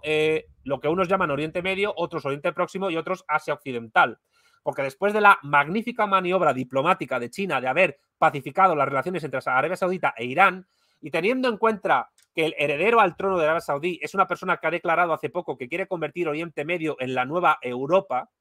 [0.63, 4.19] lo que unos llaman Oriente Medio, otros Oriente Próximo y otros Asia Occidental
[4.63, 9.41] porque después de la magnífica maniobra diplomática de China de haber pacificado las relaciones entre
[9.45, 10.65] Arabia Saudita e Irán,
[11.03, 14.57] y teniendo en cuenta que el heredero al trono de Arabia Saudí es una persona
[14.57, 18.31] que ha declarado hace poco que quiere convertir Oriente Medio en la nueva Europa,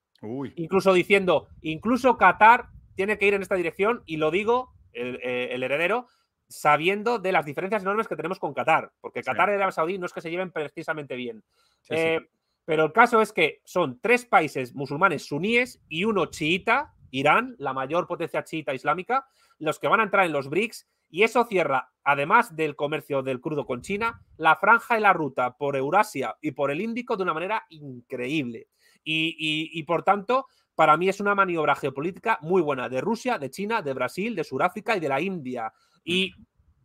[0.54, 5.52] incluso diciendo, incluso Qatar tiene que ir en esta dirección, y lo digo, el, eh,
[5.52, 6.06] heredero,
[6.48, 10.06] sabiendo de las diferencias enormes que tenemos con Qatar, porque Qatar y Arabia Saudí no
[10.06, 11.42] es que se lleven precisamente bien.
[11.88, 12.20] Eh,
[12.64, 17.72] pero el caso es que son tres países musulmanes suníes y uno chiita, Irán, la
[17.72, 19.26] mayor potencia chiita islámica,
[19.58, 23.42] los que van a entrar en los BRICS y eso cierra, además del comercio del
[23.42, 27.22] crudo con China, la franja y la ruta por Eurasia y por el Índico de
[27.22, 28.68] una manera increíble.
[29.04, 33.82] Y, por tanto, para mí es una maniobra geopolítica muy buena de Rusia, de China,
[33.82, 35.70] de Brasil, de Sudáfrica y de la India.
[36.02, 36.32] Y,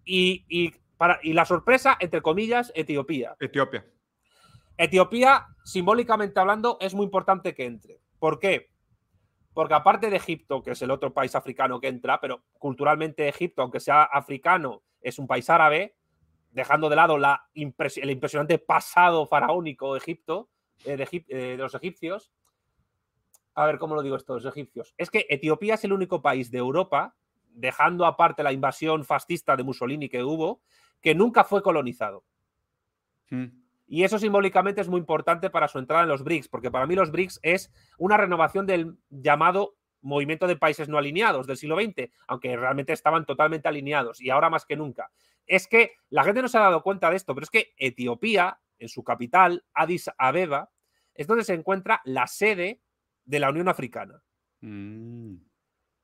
[0.04, 3.38] y, para, y la sorpresa, entre comillas, Etiopía.
[3.40, 3.86] Etiopía.
[4.76, 8.02] Etiopía, simbólicamente hablando, es muy importante que entre.
[8.20, 8.72] ¿Por qué?
[9.58, 13.64] Porque aparte de Egipto, que es el otro país africano que entra, pero culturalmente Egipto,
[13.64, 15.96] aunque sea africano, es un país árabe,
[16.52, 20.52] dejando de lado la el impresionante pasado faraónico de Egipto,
[20.86, 22.32] eh, de, eh, de, los egipcios.
[23.56, 24.36] A ver, ¿cómo lo digo esto?
[24.36, 24.94] Los egipcios.
[24.96, 27.16] Es que Etiopía es el único país de Europa
[27.48, 30.62] dejando aparte la invasión fascista de Mussolini que hubo,
[31.02, 32.24] que nunca fue colonizado.
[33.32, 33.67] Mm.
[33.88, 36.96] Y eso simbólicamente es muy importante para su entrada en los BRICS, porque para mí
[36.96, 42.10] los BRICS es una renovación del llamado movimiento de países no alineados del siglo XX,
[42.28, 45.10] aunque realmente estaban totalmente alineados y ahora más que nunca.
[45.46, 48.60] Es que la gente no se ha dado cuenta de esto, pero es que Etiopía,
[48.78, 50.70] en su capital, Addis Abeba,
[51.14, 52.82] es donde se encuentra la sede
[53.24, 54.22] de la Unión Africana.
[54.62, 55.36] Mm.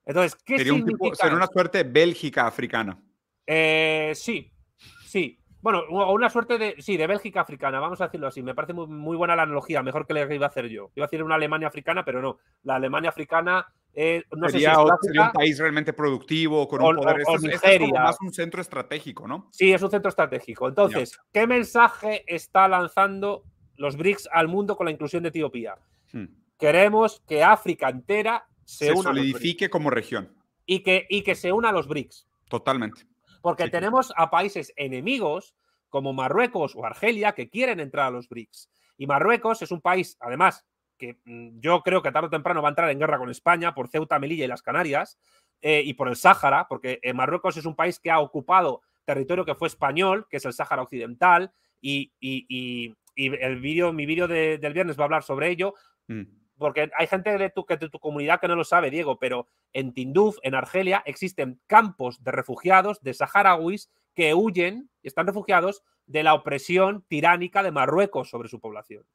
[0.05, 1.27] Entonces, ¿qué sería significa?
[1.27, 3.01] Un una suerte Bélgica africana.
[3.45, 4.51] Eh, sí,
[5.05, 5.42] sí.
[5.63, 8.43] Bueno, una suerte de, sí, de Bélgica africana, vamos a decirlo así.
[8.43, 10.91] Me parece muy, buena la analogía, mejor que la que iba a hacer yo.
[10.93, 12.37] Iba a decir una Alemania africana, pero no.
[12.63, 17.21] La Alemania africana eh, no sería, sé si un país realmente productivo, con un poder.
[17.21, 19.47] es más un centro estratégico, ¿no?
[19.53, 20.67] Sí, es un centro estratégico.
[20.67, 23.45] Entonces, ¿qué mensaje está lanzando
[23.77, 25.75] los BRICS al mundo con la inclusión de Etiopía?
[26.11, 26.25] Hmm.
[26.59, 30.29] Queremos que África entera se, se solidifique como región.
[30.65, 32.27] Y que, y que se una a los BRICS.
[32.49, 33.12] Totalmente.
[33.43, 35.53] Porque tenemos a países enemigos
[35.89, 38.69] como Marruecos o Argelia que quieren entrar a los BRICS.
[38.97, 40.65] Y Marruecos es un país, además,
[40.97, 43.75] que mm, yo creo que tarde o temprano va a entrar en guerra con España
[43.75, 45.19] por Ceuta, Melilla y las Canarias,
[45.61, 49.43] eh, y por el Sáhara, porque eh, Marruecos es un país que ha ocupado territorio
[49.43, 51.51] que fue español, que es el Sáhara Occidental,
[51.81, 52.13] y,
[53.17, 55.73] el vídeo, mi vídeo del viernes va a hablar sobre ello.
[56.07, 59.93] Mm porque hay gente de tu, tu comunidad que no lo sabe, Diego, pero en
[59.93, 66.23] Tinduf, en Argelia, existen campos de refugiados, de saharauis, que huyen y están refugiados de
[66.23, 69.05] la opresión tiránica de Marruecos sobre su población.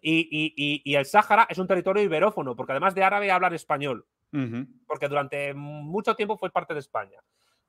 [0.00, 4.06] Y, el Sáhara es un territorio iberófono, porque además de árabe hablan español,
[4.86, 7.20] porque durante mucho tiempo fue parte de España.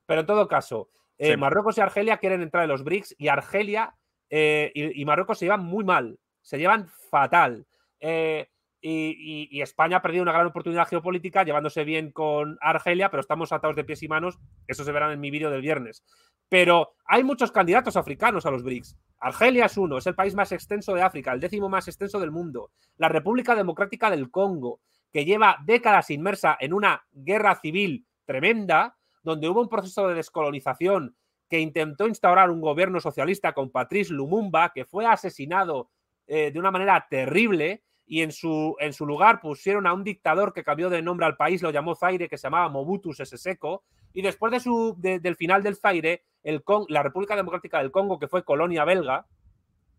[0.04, 3.96] Pero en todo caso, eh, Marruecos y Argelia quieren entrar en los BRICS y Argelia
[4.28, 7.66] eh, y, Marruecos se llevan muy mal, se llevan fatal.
[8.00, 8.48] Eh,
[8.88, 13.76] y, España ha perdido una gran oportunidad geopolítica llevándose bien con Argelia, pero estamos atados
[13.76, 14.38] de pies y manos.
[14.66, 16.04] Eso se verá en mi vídeo del viernes.
[16.48, 18.96] Pero hay muchos candidatos africanos a los BRICS.
[19.18, 22.30] Argelia es uno, es el país más extenso de África, el décimo más extenso del
[22.30, 22.70] mundo.
[22.96, 24.80] La República Democrática del Congo,
[25.12, 31.16] que lleva décadas inmersa en una guerra civil tremenda, donde hubo un proceso de descolonización
[31.48, 35.90] que intentó instaurar un gobierno socialista con Patrice Lumumba, que fue asesinado
[36.26, 40.52] eh, de una manera terrible y en su, en su lugar pusieron a un dictador
[40.52, 43.82] que cambió de nombre al país, lo llamó Zaire, que se llamaba Mobutu Sese Seko,
[44.12, 48.28] y después de su, del final del Zaire, el la República Democrática del Congo, que
[48.28, 49.26] fue colonia belga,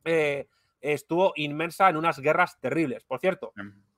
[0.06, 0.48] eh,
[0.80, 3.04] estuvo inmersa en unas guerras terribles.
[3.04, 3.52] Por cierto,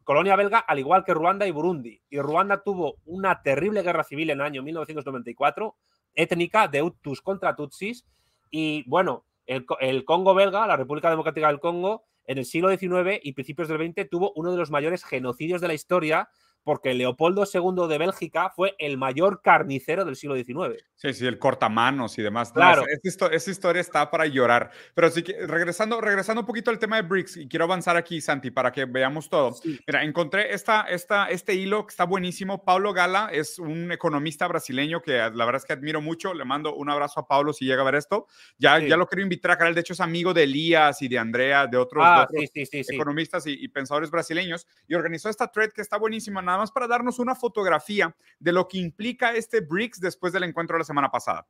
[0.03, 2.01] colonia belga, al igual que Ruanda y Burundi.
[2.09, 5.75] Y Ruanda tuvo una terrible guerra civil en el año 1994,
[6.15, 8.05] étnica de Hutus contra Tutsis.
[8.49, 13.19] Y bueno, el, el Congo belga, la República Democrática del Congo, en el siglo XIX
[13.23, 16.29] y principios del XX tuvo uno de los mayores genocidios de la historia
[16.63, 20.83] porque Leopoldo II de Bélgica fue el mayor carnicero del siglo XIX.
[20.95, 22.51] Sí, sí, el cortamanos y demás.
[22.51, 22.83] Claro.
[23.31, 24.71] esa, historia está para llorar.
[24.93, 28.19] Pero sí que, regresando, regresando un poquito al tema de BRICS, y quiero avanzar aquí,
[28.19, 29.55] Santi, para que veamos todo.
[29.87, 32.65] Mira, encontré esta, esta, este hilo que está buenísimo.
[32.65, 36.33] Pablo Gala es un economista brasileño que la verdad es que admiro mucho.
[36.33, 38.27] Le mando un abrazo a Pablo si llega a ver esto.
[38.57, 39.73] Ya, ya lo quiero invitar a canal.
[39.73, 43.67] De hecho, es amigo de Elías y de Andrea, de otros, ah, economistas y, y,
[43.69, 44.67] pensadores brasileños.
[44.87, 46.41] Y organizó esta thread que está buenísima.
[46.49, 50.73] Nada más para darnos una fotografía de lo que implica este BRICS después del encuentro
[50.73, 51.47] de la semana pasada.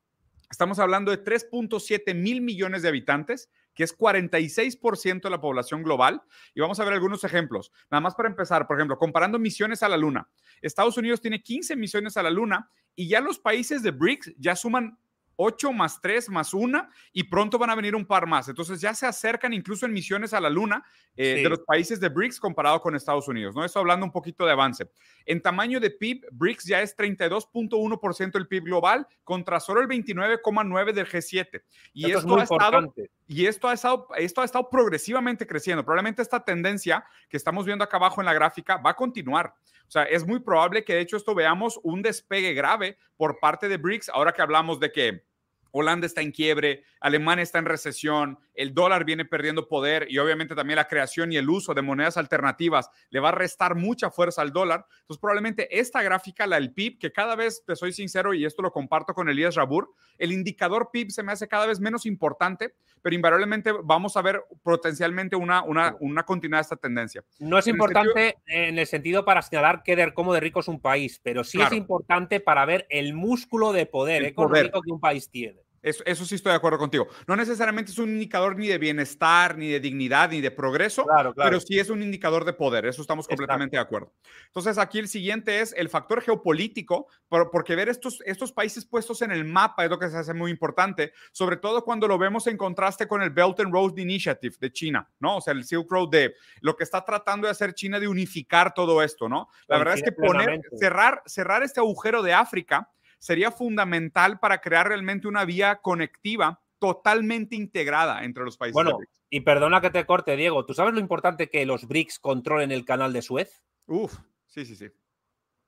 [0.51, 6.21] Estamos hablando de 3.7 mil millones de habitantes, que es 46% de la población global.
[6.53, 7.71] Y vamos a ver algunos ejemplos.
[7.89, 10.27] Nada más para empezar, por ejemplo, comparando misiones a la Luna.
[10.61, 14.57] Estados Unidos tiene 15 misiones a la Luna y ya los países de BRICS ya
[14.57, 14.99] suman
[15.41, 18.49] 8 más 3 más 1 y pronto van a venir un par más.
[18.49, 20.83] Entonces ya se acercan incluso en misiones a la Luna
[21.15, 23.63] eh, de los países de BRICS comparado con Estados Unidos, ¿no?
[23.63, 24.89] Eso hablando un poquito de avance.
[25.25, 30.91] En tamaño de PIB, BRICS ya es 32.1% del PIB global contra solo el 29,9%
[30.91, 31.63] del G7.
[31.93, 32.93] Y esto, ha estado,
[33.25, 35.85] y esto ha estado, esto ha estado progresivamente creciendo.
[35.85, 39.53] Probablemente esta tendencia que estamos viendo acá abajo en la gráfica va a continuar.
[39.87, 43.69] O sea, es muy probable que de hecho esto veamos un despegue grave por parte
[43.69, 45.28] de BRICS ahora que hablamos de que
[45.71, 50.53] Holanda está en quiebre, Alemania está en recesión, el dólar viene perdiendo poder y obviamente
[50.53, 54.41] también la creación y el uso de monedas alternativas le va a restar mucha fuerza
[54.41, 54.85] al dólar.
[55.01, 58.61] Entonces probablemente esta gráfica, la del PIB, que cada vez, te soy sincero y esto
[58.61, 62.73] lo comparto con Elías Rabur, el indicador PIB se me hace cada vez menos importante,
[63.01, 67.23] pero invariablemente vamos a ver potencialmente una, una, una continuidad de esta tendencia.
[67.39, 70.81] No es importante en el sentido para señalar que de, cómo de rico es un
[70.81, 75.29] país, pero sí es importante para ver el músculo de poder económico que un país
[75.29, 75.61] tiene.
[75.81, 77.07] Eso, sí estoy de acuerdo contigo.
[77.27, 81.59] No necesariamente es un indicador ni de bienestar, ni de dignidad, ni de progreso, pero
[81.59, 82.85] sí es un indicador de poder.
[82.85, 84.13] Eso estamos completamente de acuerdo.
[84.47, 89.31] Entonces, aquí el siguiente es el factor geopolítico, porque ver estos, estos países puestos en
[89.31, 92.57] el mapa es lo que se hace muy importante, sobre todo cuando lo vemos en
[92.57, 95.37] contraste con el Belt and Road Initiative de China, ¿no?
[95.37, 98.73] O sea, el Silk Road de lo que está tratando de hacer China de unificar
[98.73, 99.49] todo esto, ¿no?
[99.67, 102.89] La verdad es que poner, cerrar, cerrar este agujero de África
[103.19, 108.73] sería fundamental para crear realmente una vía conectiva totalmente integrada entre los países.
[108.73, 108.97] Bueno,
[109.29, 112.85] y perdona que te corte, Diego, ¿tú sabes lo importante que los BRICS controlen el
[112.85, 113.63] canal de Suez?
[113.85, 114.17] Uf,
[114.47, 114.87] sí, sí, sí.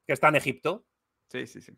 [0.07, 0.87] Que está en Egipto.
[1.27, 1.73] Sí, sí, sí.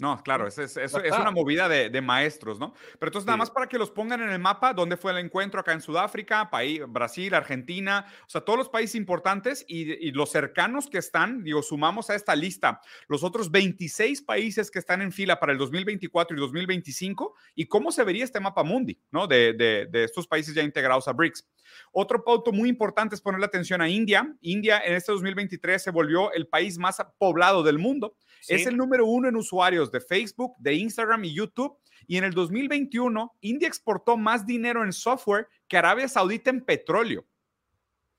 [0.00, 2.72] No, claro, es, es, una movida de, maestros, ¿no?
[3.00, 5.58] Pero entonces, nada más para que los pongan en el mapa, ¿dónde fue el encuentro?
[5.58, 10.88] Acá en Sudáfrica, país, Brasil, Argentina, o sea, todos los países importantes y, los cercanos
[10.88, 15.40] que están, digo, sumamos a esta lista los otros 26 países que están en fila
[15.40, 19.26] para el 2024 y 2025 y cómo se vería este mapa mundi, ¿no?
[19.26, 21.44] De, de estos países ya integrados a BRICS.
[21.92, 24.32] Otro punto muy importante es ponerle atención a India.
[24.40, 28.16] India en este 2023 se volvió el país más poblado del mundo.
[28.46, 31.76] Es el número uno en usuarios de Facebook, de Instagram y YouTube.
[32.06, 37.26] Y en el 2021, India exportó más dinero en software que Arabia Saudita en petróleo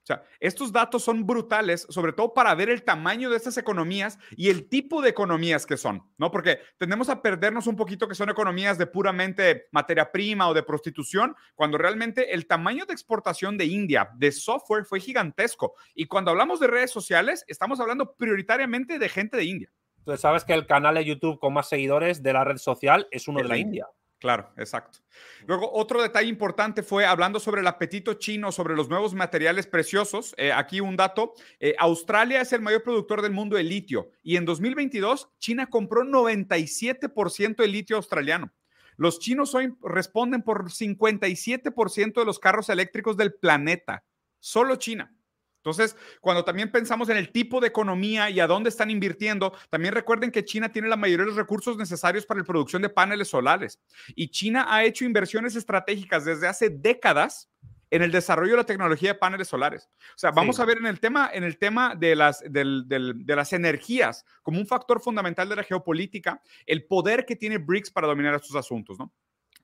[0.09, 4.49] sea, estos datos son brutales, sobre todo para ver el tamaño de estas economías y
[4.49, 6.31] el tipo de economías que son, ¿no?
[6.31, 10.63] Porque tendemos a perdernos un poquito que son economías de puramente materia prima o de
[10.63, 15.75] prostitución, cuando realmente el tamaño de exportación de India de software fue gigantesco.
[15.93, 19.71] Y cuando hablamos de redes sociales, estamos hablando prioritariamente de gente de India.
[20.09, 23.27] Entonces, sabes que el canal de YouTube con más seguidores de la red social es
[23.27, 23.87] uno de la India.
[24.17, 24.97] Claro, exacto.
[25.45, 30.33] Luego, otro detalle importante fue hablando sobre el apetito chino, sobre los nuevos materiales preciosos.
[30.37, 34.35] Eh, aquí un dato, eh, Australia es el mayor productor del mundo de litio y
[34.35, 38.51] en 2022 China compró 97% del litio australiano.
[38.97, 44.03] Los chinos hoy responden por 57% de los carros eléctricos del planeta.
[44.39, 45.13] Solo China.
[45.59, 49.93] Entonces, cuando también pensamos en el tipo de economía y a dónde están invirtiendo, también
[49.93, 53.27] recuerden que China tiene la mayoría de los recursos necesarios para la producción de paneles
[53.27, 53.79] solares.
[54.15, 57.49] Y China ha hecho inversiones estratégicas desde hace décadas
[57.91, 59.89] en el desarrollo de la tecnología de paneles solares.
[60.15, 63.51] O sea, vamos a ver en el tema, en el tema de, las, de las
[63.51, 68.35] energías como un factor fundamental de la geopolítica, el poder que tiene BRICS para dominar
[68.35, 69.11] estos asuntos, ¿no?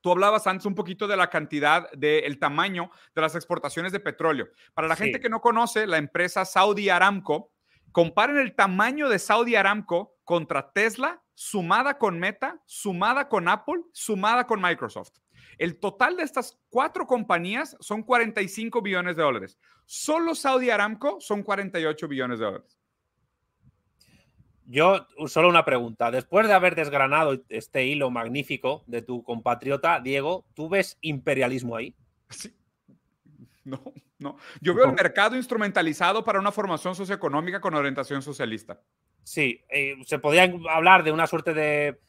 [0.05, 4.49] Tú hablabas antes un poquito de la cantidad, del tamaño de las exportaciones de petróleo.
[4.75, 7.51] Para la gente que no conoce, la empresa Saudi Aramco,
[7.91, 14.45] comparen el tamaño de Saudi Aramco contra Tesla, sumada con Meta, sumada con Apple, sumada
[14.45, 15.13] con Microsoft.
[15.57, 19.57] El total de estas cuatro compañías son 45 billones de dólares.
[19.87, 22.77] Solo Saudi Aramco son 48 billones de dólares.
[24.67, 26.11] Yo, solo una pregunta.
[26.11, 31.95] Después de haber desgranado este hilo magnífico de tu compatriota, Diego, ¿tú ves imperialismo ahí?
[32.29, 32.53] Sí.
[33.63, 33.81] No,
[34.19, 34.37] no.
[34.61, 38.79] Yo veo el mercado instrumentalizado para una formación socioeconómica con orientación socialista.
[39.23, 41.99] Sí, eh, se podría hablar de una suerte de,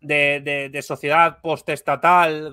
[0.00, 2.52] de, de, sociedad postestatal,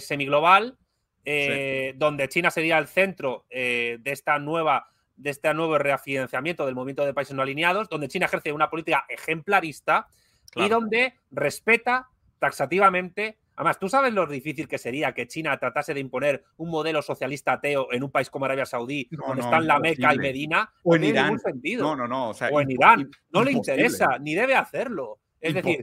[0.00, 0.78] semiglobal,
[1.24, 6.74] eh, donde China sería el centro eh, de esta nueva de este nuevo reafinanciamiento del
[6.74, 10.08] movimiento de países no alineados, donde China ejerce una política ejemplarista
[10.54, 13.38] y donde respeta taxativamente.
[13.56, 17.54] Además, ¿tú sabes lo difícil que sería que China tratase de imponer un modelo socialista
[17.54, 20.70] ateo en un país como Arabia Saudí, donde están la Meca y Medina?
[20.82, 21.40] O en Irán.
[21.78, 22.30] No, no, no.
[22.30, 23.10] O, en Irán.
[23.30, 25.18] No le interesa, ni debe hacerlo.
[25.40, 25.82] Es decir,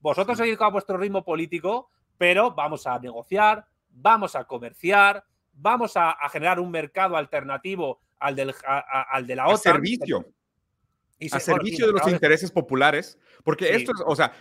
[0.00, 6.16] vosotros seguís con vuestro ritmo político, pero vamos a negociar, vamos a comerciar, vamos a
[6.28, 9.58] generar un mercado alternativo al, del, al de la OTAN.
[9.58, 10.26] servicio.
[11.18, 14.34] Y a servicio de los intereses populares, porque esto es, o sea,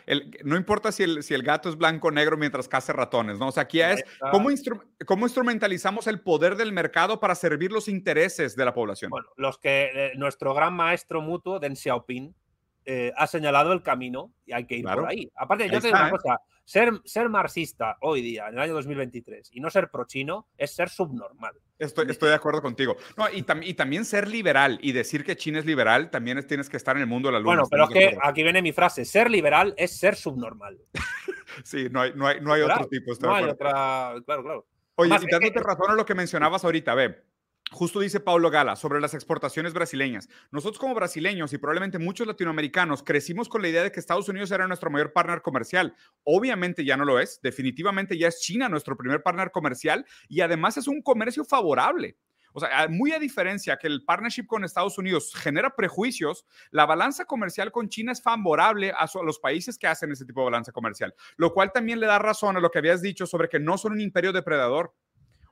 [0.43, 3.47] no importa si el, si el gato es blanco o negro mientras caza ratones, ¿no?
[3.47, 4.49] O sea, aquí es cómo,
[5.05, 9.09] cómo instrumentalizamos el poder del mercado para servir los intereses de la población.
[9.09, 12.35] Bueno, los que eh, nuestro gran maestro mutuo, Deng Xiaoping,
[12.87, 15.31] eh, ha señalado el camino y hay que ir por ahí.
[15.35, 16.11] Aparte, yo te digo una ¿eh?
[16.11, 20.75] cosa, ser, ser marxista hoy día, en el año 2023, y no ser pro-chino es
[20.75, 21.53] ser subnormal.
[21.77, 22.97] Estoy, estoy de acuerdo contigo.
[23.17, 26.77] No, y, y, también ser liberal y decir que China es liberal, también tienes que
[26.77, 27.45] estar en el mundo de la luz.
[27.45, 30.79] Bueno, pero es que aquí viene mi frase, ser liberal es ser subnormal.
[31.63, 33.13] sí, no hay, no hay, no hay otro tipo.
[33.21, 34.67] No hay otra, claro, claro.
[34.95, 37.21] Oye, y dándote razón a lo que mencionabas ahorita, ve,
[37.71, 40.29] Justo dice Paulo Gala sobre las exportaciones brasileñas.
[40.51, 44.51] Nosotros como brasileños y probablemente muchos latinoamericanos crecimos con la idea de que Estados Unidos
[44.51, 45.95] era nuestro mayor partner comercial.
[46.23, 47.39] Obviamente ya no lo es.
[47.41, 52.17] Definitivamente ya es China nuestro primer partner comercial y además es un comercio favorable.
[52.57, 57.25] O sea, muy a diferencia que el partnership con Estados Unidos genera prejuicios, la balanza
[57.25, 61.13] comercial con China es favorable a, los países que hacen ese tipo de balanza comercial,
[61.35, 63.91] lo cual también le da razón a lo que habías dicho sobre que no son
[63.91, 64.93] un imperio depredador.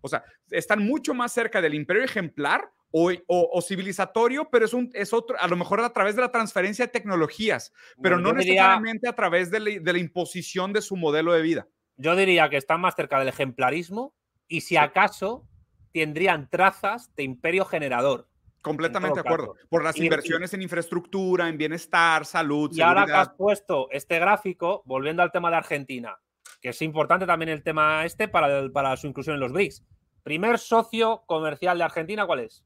[0.03, 5.13] O sea, están mucho más cerca del imperio ejemplar o, civilizatorio, pero es, un, es
[5.13, 9.15] otro, a lo mejor a través de la transferencia de tecnologías, pero no necesariamente a
[9.15, 11.67] través de la, imposición de su modelo de vida.
[11.95, 14.13] Yo diría que están más cerca del ejemplarismo
[14.47, 15.47] y si acaso
[15.93, 18.27] tendrían trazas de imperio generador.
[18.61, 19.55] Completamente de acuerdo.
[19.69, 22.71] Por las inversiones en infraestructura, en bienestar, salud.
[22.73, 26.17] Y ahora que has puesto este gráfico, volviendo al tema de Argentina,
[26.63, 29.83] que es importante también el tema este para, para su inclusión en los BRICS.
[30.23, 32.63] Primer socio comercial de Argentina, ¿cuál es?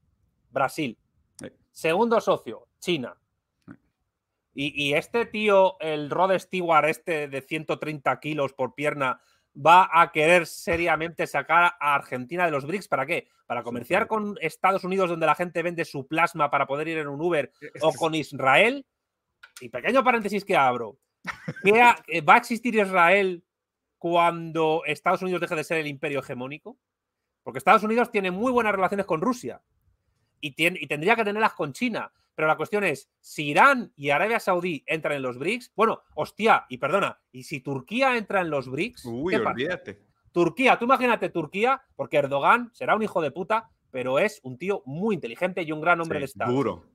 [0.52, 1.00] Brasil.
[1.72, 3.18] Segundo socio, China.
[4.60, 9.22] Y, este tío, el Rod Stewart, este de 130 kilos por pierna,
[9.56, 12.88] va a querer seriamente sacar a Argentina de los BRICS.
[12.88, 13.28] ¿Para qué?
[13.46, 17.08] Para comerciar con Estados Unidos, donde la gente vende su plasma para poder ir en
[17.08, 17.52] un Uber,
[17.82, 18.86] o con Israel.
[19.60, 20.98] Y pequeño paréntesis que abro.
[22.28, 23.44] ¿Va a existir Israel
[23.98, 26.78] cuando Estados Unidos deje de ser el imperio hegemónico?
[27.44, 29.62] Porque Estados Unidos tiene muy buenas relaciones con Rusia
[30.42, 30.52] y,
[30.88, 32.12] tendría que tenerlas con China.
[32.36, 36.66] Pero la cuestión es, si Irán y Arabia Saudí entran en los BRICS, bueno, hostia,
[36.70, 40.04] y perdona, y si Turquía entra en los BRICS, Uy, olvídate.
[40.32, 44.84] Turquía, tú imagínate Turquía, porque Erdogan será un hijo de puta, pero es un tío
[44.86, 46.52] muy inteligente y un gran hombre de Estado.
[46.52, 46.86] Duro.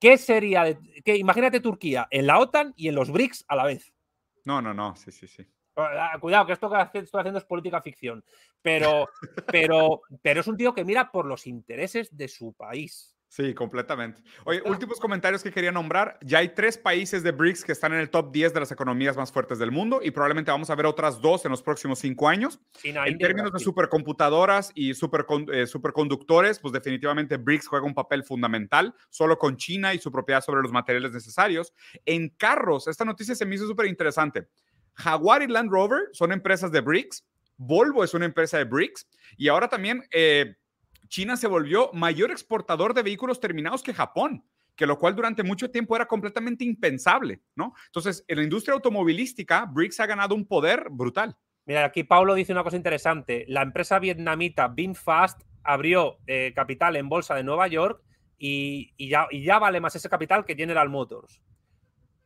[0.00, 0.76] ¿Qué sería?
[1.04, 3.92] que, imagínate Turquía en la OTAN y en los BRICS a la vez.
[4.44, 5.46] No, no, no, sí, sí, sí.
[5.78, 8.24] Ah, cuidado, que esto que estoy haciendo es política ficción.
[8.60, 9.08] Pero,
[9.52, 13.14] pero, pero es un tío que mira por los intereses de su país.
[13.30, 14.22] Sí, completamente.
[14.44, 16.18] Oye, últimos comentarios que quería nombrar.
[16.22, 19.18] Ya hay tres países de BRICS que están en el top 10 de las economías
[19.18, 22.26] más fuertes del mundo y probablemente vamos a ver otras dos en los próximos cinco
[22.26, 22.58] años.
[22.82, 28.94] en términos de supercomputadoras y super, eh, superconductores, pues definitivamente BRICS juega un papel fundamental,
[29.10, 31.74] solo con China y su propiedad sobre los materiales necesarios.
[32.06, 34.48] En carros, esta noticia se me hizo súper interesante.
[34.98, 37.24] Jaguar y Land Rover son empresas de BRICS,
[37.56, 40.54] Volvo es una empresa de BRICS y ahora también eh,
[41.08, 44.44] China se volvió mayor exportador de vehículos terminados que Japón
[44.78, 47.74] que lo cual durante mucho tiempo era completamente impensable, ¿no?
[47.86, 51.36] Entonces, en la industria automovilística, BRICS ha ganado un poder brutal.
[51.66, 53.44] Mira, aquí Paulo dice una cosa interesante.
[53.48, 58.00] La empresa vietnamita VinFast abrió eh, capital en bolsa de Nueva York
[58.38, 61.42] y, ya, y, ya, vale más ese capital que General Motors.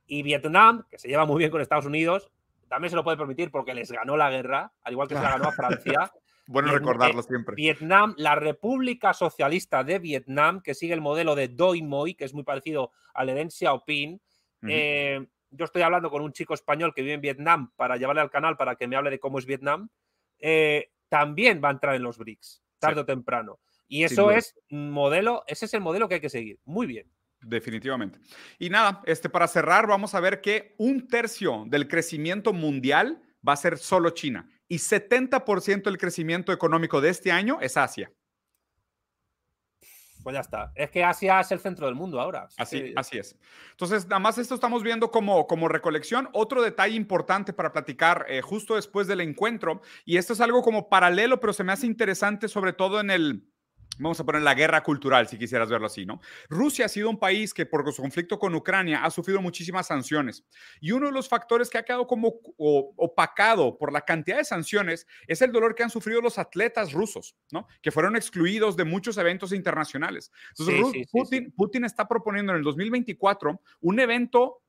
[0.07, 2.31] Y Vietnam, que se lleva muy bien con Estados Unidos,
[2.73, 5.33] también se lo puede permitir porque les ganó la guerra, al igual que se la
[5.33, 6.11] ganó a Francia.
[6.47, 7.55] bueno recordarlo siempre.
[7.55, 12.33] Vietnam, la República Socialista de Vietnam, que sigue el modelo de Doi Moi, que es
[12.33, 14.23] muy parecido al de Deng Xiaoping.
[14.69, 18.31] Eh, yo estoy hablando con un chico español que vive en Vietnam para llevarle al
[18.31, 19.91] canal para que me hable de cómo es Vietnam.
[20.39, 23.61] Eh, también va a entrar en los BRICS, tarde o temprano.
[23.87, 26.59] Y eso es modelo, ese es el modelo que hay que seguir.
[26.65, 27.13] Muy bien.
[27.43, 28.21] Definitivamente.
[28.59, 33.55] Y nada, este, para cerrar, vamos a ver que un tercio del crecimiento mundial va
[33.55, 38.13] a ser solo China y 70% del crecimiento económico de este año es Asia.
[40.23, 40.73] Pues ya está.
[40.77, 42.49] Es que Asia es el centro del mundo ahora.
[42.57, 43.37] Así, así es.
[43.73, 46.29] Entonces, nada más esto estamos viendo como, como recolección.
[46.33, 50.89] Otro detalle importante para platicar eh, justo después del encuentro, y esto es algo como
[50.89, 53.52] paralelo, pero se me hace interesante sobre todo en el,
[53.99, 56.21] vamos a poner la guerra cultural, si quisieras verlo así, ¿no?
[56.49, 60.45] Rusia ha sido un país que por su conflicto con Ucrania ha sufrido muchísimas sanciones.
[60.81, 65.07] Y uno de los factores que ha quedado como opacado por la cantidad de sanciones
[65.27, 67.67] es el dolor que han sufrido los atletas rusos, ¿no?
[67.83, 70.33] Que fueron excluidos de muchos eventos internacionales.
[70.59, 74.62] Entonces, Putin, Putin está proponiendo en el 2024 un evento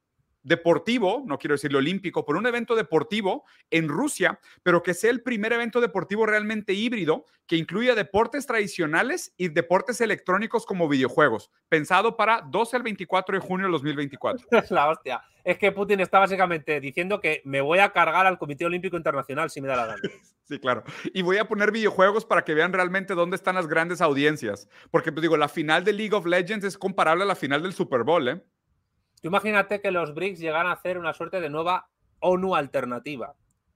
[0.44, 5.24] deportivo, no quiero decirlo olímpico, por un evento deportivo en Rusia, pero que sea el
[5.24, 12.16] primer evento deportivo realmente híbrido que incluya deportes tradicionales y deportes electrónicos como videojuegos, pensado
[12.16, 14.48] para 12 al 24 de junio de 2024.
[14.52, 15.22] Es la hostia.
[15.44, 19.50] Es que Putin está básicamente diciendo que me voy a cargar al Comité Olímpico Internacional
[19.50, 20.02] si me da la gana.
[20.46, 20.84] Sí, claro.
[21.14, 24.68] Y voy a poner videojuegos para que vean realmente dónde están las grandes audiencias.
[24.92, 27.72] Porque, pues digo, la final de League of Legends es comparable a la final del
[27.72, 28.44] Super Bowl, ¿eh?
[29.24, 31.88] Tú imagínate que los BRICS llegan a hacer una suerte de nueva
[32.20, 33.34] ONU alternativa.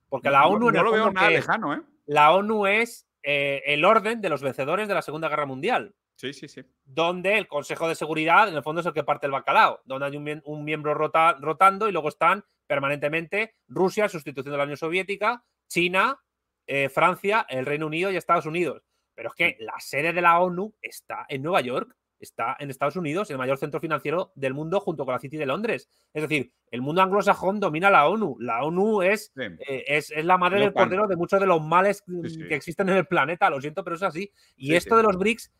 [0.09, 1.81] Porque la ONU no, lo veo nada lejano, ¿eh?
[2.05, 5.95] La ONU es eh, el orden de los vencedores de la Segunda Guerra Mundial.
[6.17, 6.63] Sí, sí, sí.
[6.83, 9.79] Donde el Consejo de Seguridad, en el fondo, es el que parte el bacalao.
[9.85, 15.45] Donde hay un, miembro rotando y luego están permanentemente Rusia, sustitución de la Unión Soviética,
[15.69, 16.19] China,
[16.65, 18.83] eh, Francia, el Reino Unido y Estados Unidos.
[19.15, 22.95] Pero es que la sede de la ONU está en Nueva York está en Estados
[22.95, 25.89] Unidos, el mayor centro financiero del mundo junto con la City de Londres.
[26.14, 28.38] Es decir, el mundo anglosajón domina la ONU.
[28.39, 32.03] La ONU es, eh, es, la madre del cordero de muchos de los males
[32.48, 33.49] que existen en el planeta.
[33.49, 34.31] Lo siento, pero es así.
[34.56, 35.52] Y esto de los BRICS,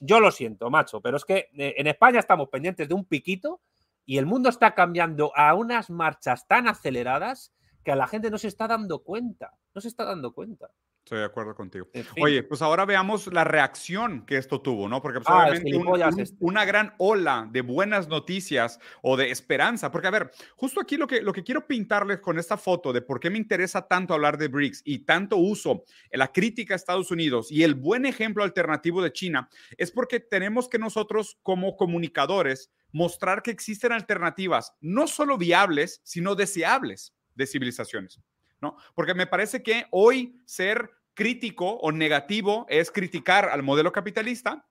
[0.00, 3.60] yo lo siento, macho, pero es que eh, en España estamos pendientes de un piquito
[4.04, 7.52] y el mundo está cambiando a unas marchas tan aceleradas
[7.84, 10.70] que a la gente no se está dando cuenta, no se está dando cuenta.
[11.04, 11.88] Estoy de acuerdo contigo.
[12.20, 15.02] Oye, pues ahora veamos la reacción que esto tuvo, ¿no?
[15.02, 16.36] Porque pues, Ah, obviamente este.
[16.38, 19.90] una gran ola de buenas noticias o de esperanza.
[19.90, 23.02] Porque, a ver, justo aquí lo que, lo que quiero pintarles con esta foto de
[23.02, 26.76] por qué me interesa tanto hablar de BRICS y tanto uso en la crítica a
[26.76, 31.76] Estados Unidos y el buen ejemplo alternativo de China es porque tenemos que nosotros como
[31.76, 38.20] comunicadores mostrar que existen alternativas no solo viables, sino deseables de civilizaciones.
[38.62, 38.76] ¿No?
[38.94, 44.66] Porque me parece que hoy ser crítico o negativo es criticar al modelo capitalista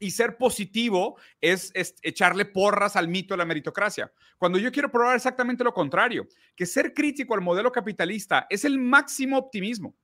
[0.00, 4.12] y ser positivo es, es, echarle porras al mito de la meritocracia.
[4.38, 6.26] Cuando yo quiero probar exactamente lo contrario,
[6.56, 9.96] que ser crítico al modelo capitalista es el máximo optimismo.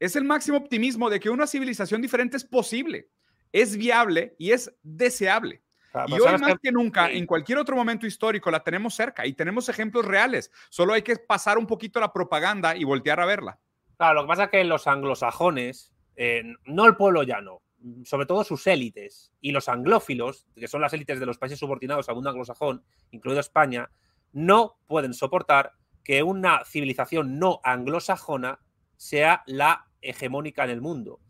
[0.00, 3.10] Es el máximo optimismo de que una civilización diferente es posible,
[3.52, 5.62] es viable y es deseable.
[6.06, 9.32] Y hoy ¿sabes más que nunca, en cualquier otro momento histórico, la tenemos cerca y
[9.32, 10.50] tenemos ejemplos reales.
[10.68, 13.58] Solo hay que pasar un poquito la propaganda y voltear a verla.
[13.96, 17.62] Claro, lo que pasa es que los anglosajones, eh, no el pueblo llano,
[18.04, 22.08] sobre todo sus élites y los anglófilos, que son las élites de los países subordinados
[22.08, 23.90] al mundo anglosajón, incluido España,
[24.32, 25.72] no pueden soportar
[26.04, 28.60] que una civilización no anglosajona
[28.96, 31.20] sea la hegemónica en el mundo.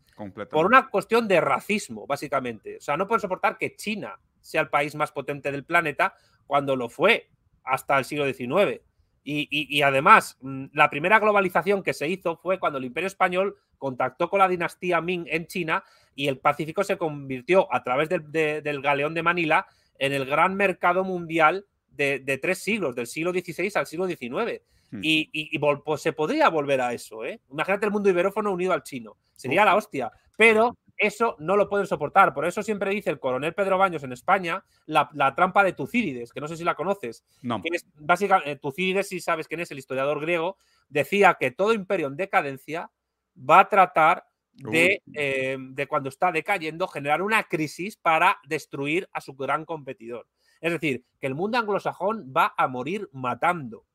[0.51, 2.77] Por una cuestión de racismo, básicamente.
[2.77, 6.15] O sea, no pueden soportar que China sea el país más potente del planeta
[6.47, 7.29] cuando lo fue
[7.63, 8.81] hasta el siglo XIX.
[9.23, 13.07] Y, y- y además, mm, la primera globalización que se hizo fue cuando el Imperio
[13.07, 15.83] Español contactó con la dinastía Ming en China
[16.15, 19.67] y el Pacífico se convirtió a través del, de- del galeón de Manila
[19.99, 24.61] en el gran mercado mundial de, de tres siglos, del siglo XVI al siglo XIX.
[24.91, 25.01] Hmm.
[25.03, 27.39] Y, y- y vol- pues se podría volver a eso, ¿eh?
[27.51, 29.17] Imagínate el mundo iberófono unido al chino.
[29.35, 30.11] Sería la hostia.
[30.37, 32.33] Pero eso no lo pueden soportar.
[32.33, 36.31] Por eso siempre dice el coronel Pedro Baños en España la, la trampa de Tucídides,
[36.33, 37.25] que no sé si la conoces.
[37.41, 37.61] No.
[37.61, 40.57] Que es básicamente, Tucídides, si sabes quién es el historiador griego,
[40.89, 42.91] decía que todo imperio en decadencia
[43.37, 49.21] va a tratar de, eh, de cuando está decayendo, generar una crisis para destruir a
[49.21, 50.27] su gran competidor.
[50.59, 53.85] Es decir, que el mundo anglosajón va a morir matando.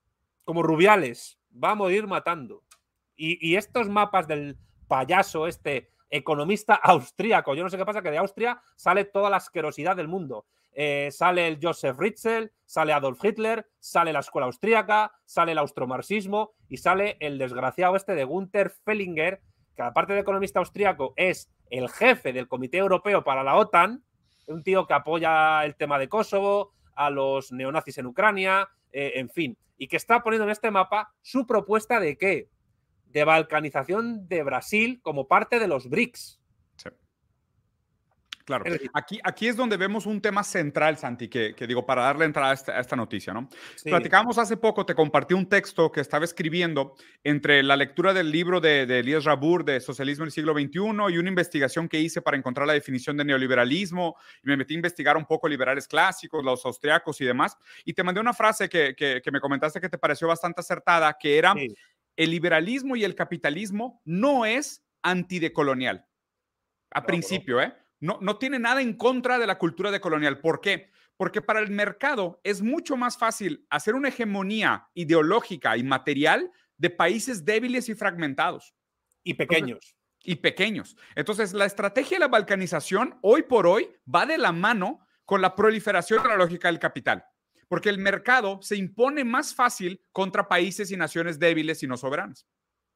[0.45, 2.65] Como Rubiales, va a morir matando.
[3.15, 4.57] Y, y estos mapas del
[4.89, 9.39] payaso, este economista austríaco, yo no sé qué pasa, que de Austria sale toda la
[9.39, 10.47] asquerosidad del mundo.
[10.73, 16.53] Eh, sale el Joseph Ritzel, sale Adolf Hitler, sale la escuela austríaca, sale el austromarxismo
[16.69, 19.41] y sale el desgraciado este de Gunther Fellinger,
[19.75, 24.05] que aparte de economista austríaco es el jefe del Comité Europeo para la OTAN,
[24.47, 29.29] un tío que apoya el tema de Kosovo, a los neonazis en Ucrania, eh, en
[29.31, 32.49] fin, y que está poniendo en este mapa su propuesta de qué?
[33.15, 36.41] De balcanización de Brasil como parte de los BRICS.
[36.77, 36.91] Sí.
[38.45, 42.27] Claro, aquí, aquí es donde vemos un tema central, Santi, que, que digo, para darle
[42.27, 43.49] entrada a esta, a esta noticia, ¿no?
[43.77, 43.89] Sí.
[43.89, 48.61] Platicábamos hace poco, te compartí un texto que estaba escribiendo entre la lectura del libro
[48.61, 52.21] de, de Elías Rabur de Socialismo en el siglo XXI y una investigación que hice
[52.21, 56.45] para encontrar la definición de neoliberalismo y me metí a investigar un poco liberales clásicos,
[56.45, 57.57] los austriacos y demás.
[57.85, 61.17] Y te mandé una frase que, que, que me comentaste que te pareció bastante acertada,
[61.19, 61.69] que era Sí.
[62.17, 66.07] El liberalismo y el capitalismo no es antidecolonial.
[66.91, 67.75] A No, principio, ¿eh?
[68.01, 70.41] No, no tiene nada en contra de la cultura decolonial.
[70.41, 70.91] ¿Por qué?
[71.17, 76.91] Porque para el mercado es mucho más fácil hacer una hegemonía ideológica y material de
[76.91, 78.75] países débiles y fragmentados
[79.23, 79.97] Y pequeños.
[80.23, 80.97] y pequeños.
[81.15, 85.55] Entonces, la estrategia de la balcanización hoy por hoy va de la mano con la
[85.55, 87.25] proliferación de la lógica del capital,
[87.75, 92.47] porque el mercado se impone más fácil contra países y naciones débiles y no soberanas.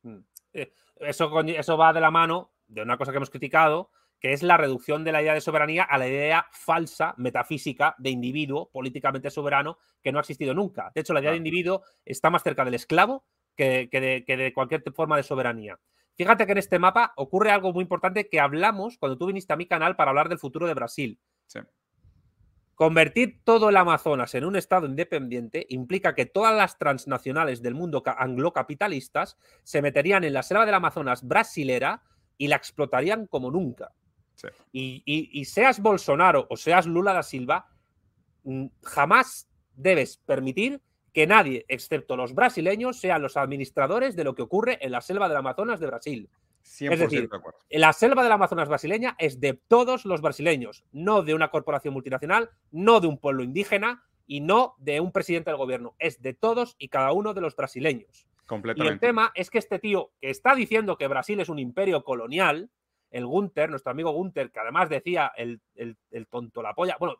[0.02, 0.18] Mm.
[0.52, 3.90] Eh, Eso, eso va de la mano de una cosa que hemos criticado,
[4.20, 8.10] que es la reducción de la idea de soberanía a la idea falsa, metafísica, de
[8.10, 10.92] individuo políticamente soberano que no ha existido nunca.
[10.94, 13.24] De hecho, la idea de individuo está más cerca del esclavo
[13.56, 15.80] que, que de, que de cualquier forma de soberanía.
[16.16, 19.56] Fíjate que en este mapa ocurre algo muy importante que hablamos cuando tú viniste a
[19.56, 21.18] mi canal para hablar del futuro de Brasil.
[21.48, 21.58] Sí.
[22.78, 28.04] Convertir todo el Amazonas en un estado independiente implica que todas las transnacionales del mundo
[28.04, 32.04] ca- anglocapitalistas se meterían en la selva del Amazonas brasilera
[32.36, 33.90] y la explotarían como nunca.
[34.36, 34.46] Sí.
[34.70, 37.66] Y, y- y seas Bolsonaro o seas Lula da Silva,
[38.44, 40.80] mm, jamás debes permitir
[41.12, 45.26] que nadie, excepto los brasileños, sean los administradores de lo que ocurre en la selva
[45.28, 46.30] del Amazonas de Brasil.
[46.68, 47.58] 100% decir, de acuerdo.
[47.70, 52.50] La selva del Amazonas brasileña es de todos los brasileños, no de una corporación multinacional,
[52.70, 55.94] no de un pueblo indígena y no de un presidente del gobierno.
[55.98, 58.26] Es de todos y cada uno de los brasileños.
[58.26, 59.06] Y el Completamente.
[59.06, 62.70] tema es que este tío que está diciendo que Brasil es un imperio colonial
[63.10, 65.60] el Gunter, nuestro amigo Gunter, que además decía el,
[66.28, 67.16] tonto la polla, bueno,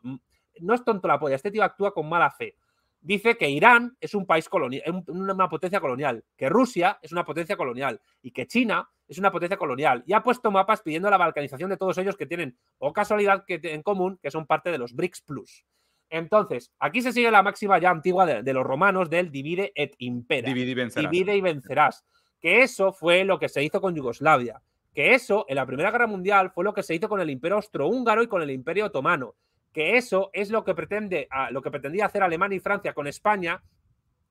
[0.59, 2.55] no es tonto la polla, este tío actúa con mala fe.
[3.01, 7.55] Dice que Irán es un país colonial, una potencia colonial, que Rusia es una potencia
[7.55, 10.03] colonial y que China es una potencia colonial.
[10.05, 13.59] Y ha puesto mapas pidiendo la balcanización de todos ellos que tienen, o casualidad que
[13.63, 15.65] en común, que son parte de los BRICS Plus.
[16.09, 20.47] Entonces, aquí se sigue la máxima ya antigua de, los romanos del divide et impera.
[20.47, 21.11] Divide y vencerás.
[21.11, 22.05] Divide y vencerás.
[22.39, 24.61] Que eso fue lo que se hizo con Yugoslavia.
[24.93, 27.57] Que eso, en la Primera Guerra Mundial, fue lo que se hizo con el Imperio
[27.57, 29.35] Austrohúngaro y con el Imperio Otomano.
[29.71, 33.61] Que eso es lo que pretende, lo que pretendía hacer Alemania y Francia con España.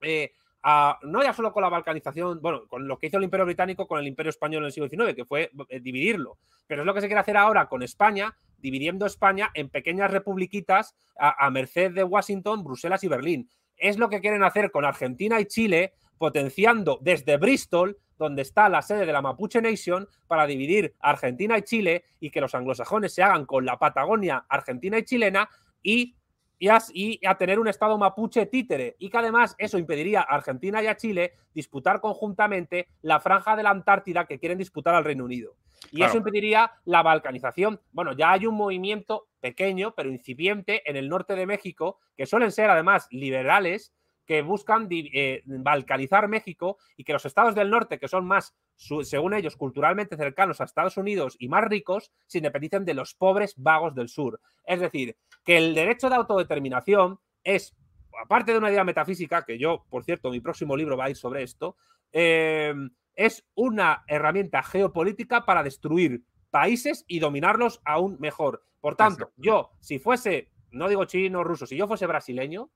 [0.01, 0.33] Eh,
[0.63, 3.99] no ya solo con la balcanización, bueno, con lo que hizo el Imperio Británico con
[3.99, 6.37] el Imperio Español en el siglo XIX, que fue eh, dividirlo.
[6.67, 10.95] Pero es lo que se quiere hacer ahora con España, dividiendo España en pequeñas republiquitas
[11.17, 13.49] a, merced de Washington, Bruselas y Berlín.
[13.77, 18.81] Es lo que quieren hacer con Argentina y Chile, potenciando desde Bristol, donde está la
[18.81, 23.23] sede de la Mapuche Nation, para dividir Argentina y Chile y que los anglosajones se
[23.23, 25.49] hagan con la Patagonia argentina y chilena
[25.81, 26.15] y
[26.59, 30.87] y a, tener un Estado mapuche títere, y que además eso impediría a Argentina y
[30.87, 35.55] a Chile disputar conjuntamente la franja de la Antártida que quieren disputar al Reino Unido.
[35.91, 37.79] Y eso impediría la balcanización.
[37.93, 42.51] Bueno, ya hay un movimiento pequeño, pero incipiente, en el norte de México, que suelen
[42.51, 43.93] ser además liberales,
[44.29, 49.33] que buscan eh, balcanizar México y que los estados del norte, que son más, según
[49.33, 53.95] ellos, culturalmente cercanos a Estados Unidos y más ricos, se independicen de los pobres vagos
[53.95, 54.39] del sur.
[54.65, 55.17] Es decir,
[55.49, 57.75] que el derecho de autodeterminación es,
[58.23, 61.15] aparte de una idea metafísica, que yo, por cierto, mi próximo libro va a ir
[61.15, 61.75] sobre esto,
[62.11, 62.71] eh,
[63.15, 68.63] es una herramienta geopolítica para destruir países y dominarlos aún mejor.
[68.79, 72.69] Por tanto, yo, si fuese, no digo chino o ruso, si yo fuese brasileño,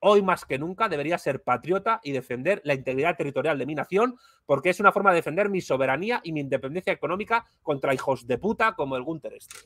[0.00, 4.18] hoy más que nunca debería ser patriota y defender la integridad territorial de mi nación,
[4.46, 8.38] porque es una forma de defender mi soberanía y mi independencia económica contra hijos de
[8.38, 9.56] puta como el Gunter este.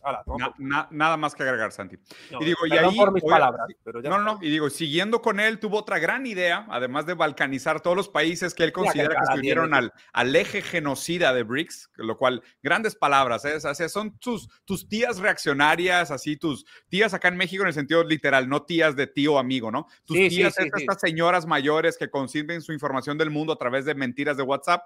[0.90, 1.96] nada más que agregar, Santi.
[2.38, 3.66] y digo, y ahí, por mis palabras.
[4.02, 7.96] no, no, y digo, siguiendo con él, tuvo otra gran idea, además de balcanizar todos
[7.96, 12.42] los países que él considera que, estuvieron al, al, eje genocida de BRICS, lo cual,
[12.62, 13.56] grandes palabras, ¿eh?
[13.56, 17.74] o sea, son tus, tus tías reaccionarias, así, tus tías acá en México en el
[17.74, 19.86] sentido literal, no tías de tío amigo, ¿no?
[20.04, 24.42] Tus estas señoras mayores que consiguen su información del mundo a través de mentiras de
[24.42, 24.82] WhatsApp.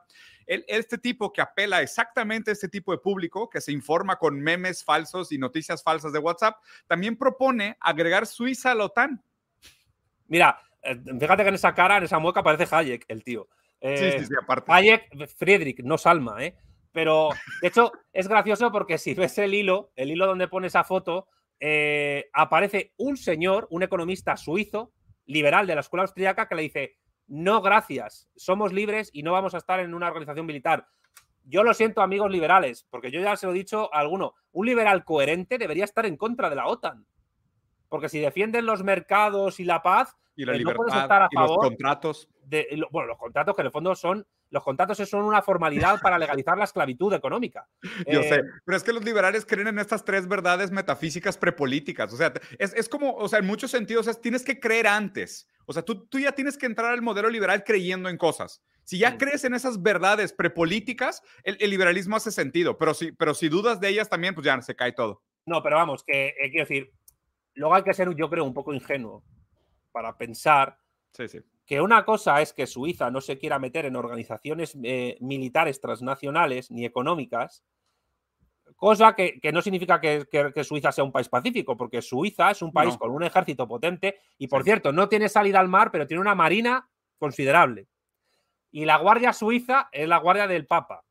[0.47, 4.85] este tipo que apela exactamente a este tipo de público, que se informa con memes
[4.85, 6.56] falsos y noticias falsas de WhatsApp,
[6.86, 9.23] también propone agregar Suiza a la OTAN.
[10.28, 13.48] Mira, eh, fíjate que en esa cara, en esa mueca, parece Hayek, el tío.
[13.82, 14.70] sí, sí, eh, sí, aparte.
[14.73, 16.55] Hayek, Friedrich, no Salma, ¿eh?
[16.93, 17.31] Pero,
[17.62, 21.28] de hecho, es gracioso porque si ves el hilo, el hilo donde pone esa foto,
[21.60, 24.93] eh, aparece un señor, un economista suizo,
[25.29, 26.97] liberal de la escuela austríaca que le dice,
[27.29, 30.89] no gracias, somos libres y no vamos a estar en una organización militar.
[31.45, 34.67] Yo lo siento, amigos liberales, porque yo ya se lo he dicho a alguno, un
[34.67, 37.07] liberal coherente debería estar en contra de la OTAN.
[37.89, 41.57] Porque si defienden los mercados y la paz, y la libertad, no estar a favor
[41.57, 42.29] los contratos.
[42.45, 46.19] De, bueno, los contratos que en el fondo son los contratos son una formalidad para
[46.19, 47.69] legalizar la esclavitud económica.
[48.07, 52.12] Yo sé, eh, pero es que los liberales creen en estas tres verdades metafísicas prepolíticas.
[52.12, 55.49] O sea, es, como, o sea, en muchos sentidos, tienes que creer antes.
[55.66, 58.62] O sea, tú, tú ya tienes que entrar al modelo liberal creyendo en cosas.
[58.85, 59.19] Si ya mm.
[59.19, 63.81] crees en esas verdades prepolíticas, el, el, liberalismo hace sentido, pero si, pero si dudas
[63.81, 65.23] de ellas también, pues ya se cae todo.
[65.45, 66.93] No, pero vamos, que eh, quiero decir,
[67.55, 69.23] luego hay que ser, yo creo, un poco ingenuo
[69.93, 70.79] para pensar
[71.12, 75.19] sí, sí que una cosa es que Suiza no se quiera meter en organizaciones eh,
[75.20, 77.62] militares transnacionales ni económicas,
[78.74, 82.97] cosa que, no significa que, Suiza sea un país pacífico, porque Suiza es un país
[82.97, 86.35] con un ejército potente y, por cierto, no tiene salida al mar, pero tiene una
[86.35, 86.89] marina
[87.19, 87.86] considerable.
[88.70, 91.05] Y la Guardia Suiza es la Guardia del Papa.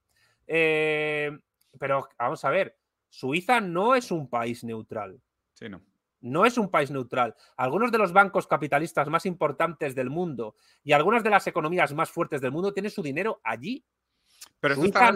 [0.47, 1.37] Eh,
[1.77, 2.75] pero vamos a ver,
[3.09, 5.21] Suiza no es un país neutral.
[5.53, 5.83] Sí, no
[6.21, 7.35] no es un país neutral.
[7.55, 12.09] Algunos de los bancos capitalistas más importantes del mundo y algunas de las economías más
[12.09, 13.85] fuertes del mundo tienen su dinero allí.
[14.59, 15.09] Pero esto está,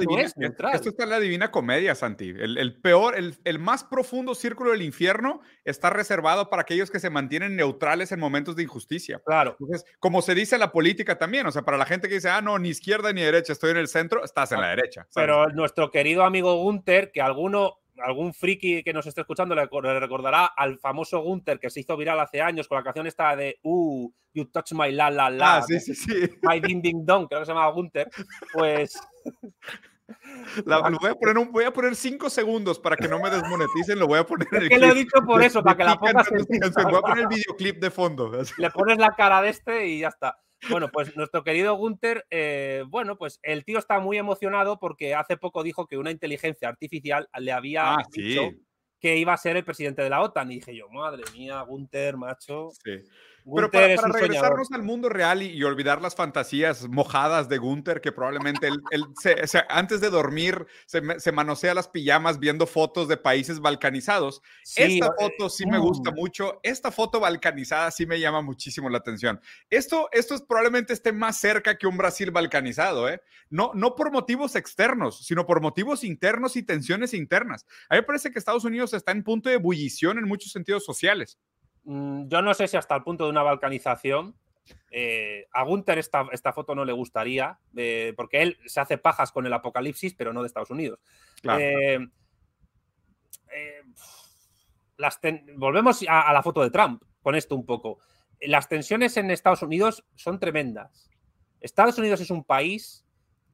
[1.04, 2.30] en la divina comedia, Santi.
[2.30, 7.56] El, peor, el, más profundo círculo del infierno está reservado para aquellos que se mantienen
[7.56, 9.20] neutrales en momentos de injusticia.
[9.26, 9.58] Claro.
[9.60, 12.30] Entonces, como se dice en la política también, o sea, para la gente que dice,
[12.30, 15.08] ah, no, ni izquierda ni derecha, estoy en el centro, estás en la derecha.
[15.16, 19.68] Pero nuestro querido amigo Gunther, que alguno algún friki que nos esté escuchando le,
[20.00, 23.60] recordará al famoso Gunther que se hizo viral hace años con la canción esta de
[23.64, 25.58] Uh, You Touch My La La La.
[25.58, 26.12] Ah, sí, sí, sí.
[26.44, 28.10] My Ding Ding Dong, creo que se llamaba Gunther.
[28.54, 29.00] Pues.
[30.66, 34.00] voy, a poner un, voy a poner cinco segundos para que no me desmoneticen.
[34.00, 34.70] Lo voy a poner en el.
[34.70, 36.30] que lo he dicho por eso, para que la pongas.
[36.30, 38.32] voy a poner el videoclip de fondo.
[38.58, 40.38] Le pones la cara de este y ya está.
[40.70, 45.38] Bueno, pues nuestro querido Gunther, eh, bueno, pues el tío está muy emocionado porque hace
[45.38, 48.52] poco dijo que una inteligencia artificial le había ah, dicho
[49.00, 50.52] que iba a ser el presidente de la OTAN.
[50.52, 52.70] Y dije yo, madre mía, Gunther, macho.
[52.84, 53.00] Sí.
[53.44, 58.68] Pero para, regresarnos al mundo real y, olvidar las fantasías mojadas de Gunther, que probablemente
[58.68, 59.06] él,
[59.70, 64.42] antes de dormir se, manosea las pijamas viendo fotos de países balcanizados.
[64.76, 66.16] Esta eh, foto sí me gusta mm.
[66.16, 66.60] mucho.
[66.64, 69.40] Esta foto balcanizada sí me llama muchísimo la atención.
[69.70, 73.22] Esto, esto es, probablemente esté más cerca que un Brasil balcanizado, ¿eh?
[73.50, 77.66] No, no por motivos externos, sino por motivos internos y tensiones internas.
[77.90, 80.86] A mí me parece que Estados Unidos está en punto de ebullición en muchos sentidos
[80.86, 81.38] sociales.
[81.84, 84.36] Mm, yo no sé si hasta el punto de una balcanización.
[84.92, 89.32] Eh, a Gunther esta, esta, foto no le gustaría, eh, porque él se hace pajas
[89.32, 91.00] con el apocalipsis, pero no de Estados Unidos.
[91.44, 92.00] Eh,
[95.56, 98.00] volvemos a, la foto de Trump con esto un poco.
[98.40, 101.10] Las tensiones en Estados Unidos son tremendas.
[101.60, 103.06] Estados Unidos es un país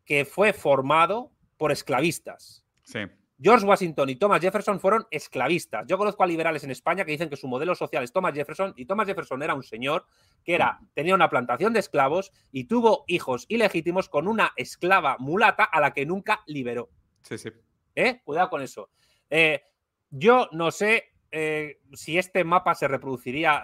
[0.05, 2.65] que fue formado por esclavistas.
[2.83, 2.99] Sí.
[3.39, 5.85] George Washington y Thomas Jefferson fueron esclavistas.
[5.87, 8.73] Yo conozco a liberales en España que dicen que su modelo social es Thomas Jefferson
[8.75, 10.05] y Thomas Jefferson era un señor
[10.43, 15.63] que era, tenía una plantación de esclavos y tuvo hijos ilegítimos con una esclava mulata
[15.63, 16.89] a la que nunca liberó.
[17.21, 17.51] Sí, sí.
[17.95, 18.21] ¿Eh?
[18.23, 18.89] Cuidado con eso.
[19.29, 19.61] Eh,
[20.09, 23.63] yo no sé eh, si este mapa se reproduciría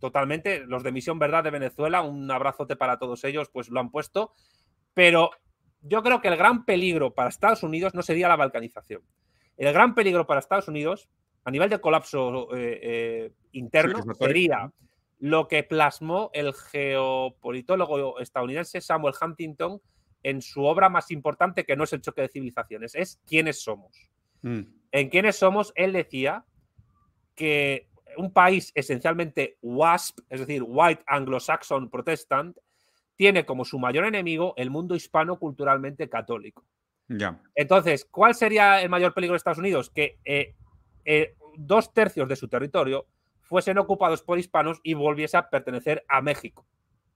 [0.00, 0.60] totalmente.
[0.66, 4.32] Los de Misión Verdad de Venezuela, un abrazote para todos ellos, pues lo han puesto.
[4.94, 5.30] Pero
[5.82, 9.02] yo creo que el gran peligro para Estados Unidos no sería la balcanización.
[9.56, 11.08] El gran peligro para Estados Unidos,
[11.44, 14.72] a nivel de colapso eh, eh, interno, sería
[15.18, 19.80] lo que plasmó el geopolitólogo estadounidense Samuel Huntington
[20.22, 24.10] en su obra más importante, que no es el choque de civilizaciones, es quiénes somos.
[24.42, 24.60] Mm.
[24.92, 26.44] En quiénes somos, él decía
[27.34, 32.56] que un país esencialmente WASP, es decir, White Anglo-Saxon Protestant,
[33.18, 36.64] tiene como su mayor enemigo el mundo hispano culturalmente católico.
[37.08, 37.42] Ya.
[37.56, 39.90] Entonces, ¿cuál sería el mayor peligro de Estados Unidos?
[39.90, 40.54] Que eh,
[41.04, 43.06] eh, dos tercios de su territorio
[43.42, 46.64] fuesen ocupados por hispanos y volviese a pertenecer a México.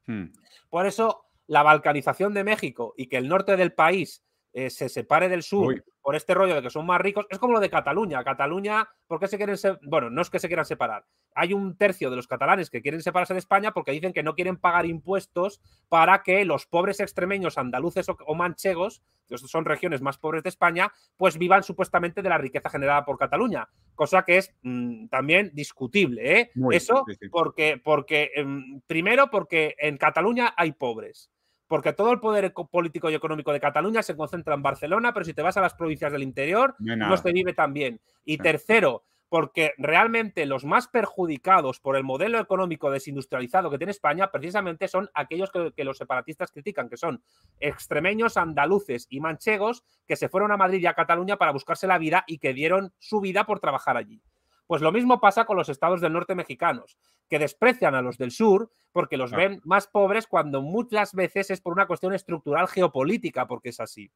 [0.06, 0.32] Hmm.
[0.68, 5.28] Por eso, la balcanización de México y que el norte del país eh, se separe
[5.28, 8.22] del sur por este rollo de que son más ricos, es como lo de Cataluña.
[8.24, 11.06] Cataluña, ¿por qué se quieren Bueno, no es que se quieran separar.
[11.34, 14.34] Hay un tercio de los catalanes que quieren separarse de España porque dicen que no
[14.34, 20.18] quieren pagar impuestos para que los pobres extremeños, andaluces o, manchegos, que son regiones más
[20.18, 23.68] pobres de España, pues vivan supuestamente de la riqueza generada por Cataluña.
[23.94, 26.40] Cosa que es mm, también discutible.
[26.40, 26.50] ¿eh?
[26.72, 31.30] Eso porque, porque em, primero porque en Cataluña hay pobres
[31.73, 35.32] porque todo el poder político y económico de Cataluña se concentra en Barcelona, pero si
[35.32, 37.99] te vas a las provincias del interior, no, se vive tan bien.
[38.27, 44.31] Y tercero, porque realmente los más perjudicados por el modelo económico desindustrializado que tiene España
[44.31, 47.23] precisamente son aquellos que, que, los separatistas critican, que son
[47.59, 51.97] extremeños, andaluces y manchegos que se fueron a Madrid y a Cataluña para buscarse la
[51.97, 54.20] vida y que dieron su vida por trabajar allí.
[54.66, 56.97] Pues lo mismo pasa con los estados del norte mexicanos,
[57.28, 61.60] que desprecian a los del sur porque los ven más pobres cuando muchas veces es
[61.60, 64.10] por una cuestión estructural geopolítica, porque es así.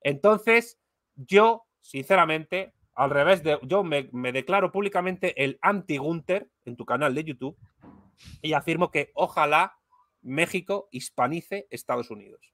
[0.00, 0.78] Entonces,
[1.14, 7.14] yo, sinceramente, al revés de, yo me, me declaro públicamente el anti-Gunter en tu canal
[7.14, 7.56] de YouTube
[8.40, 9.76] y afirmo que ojalá
[10.20, 12.52] México hispanice Estados Unidos.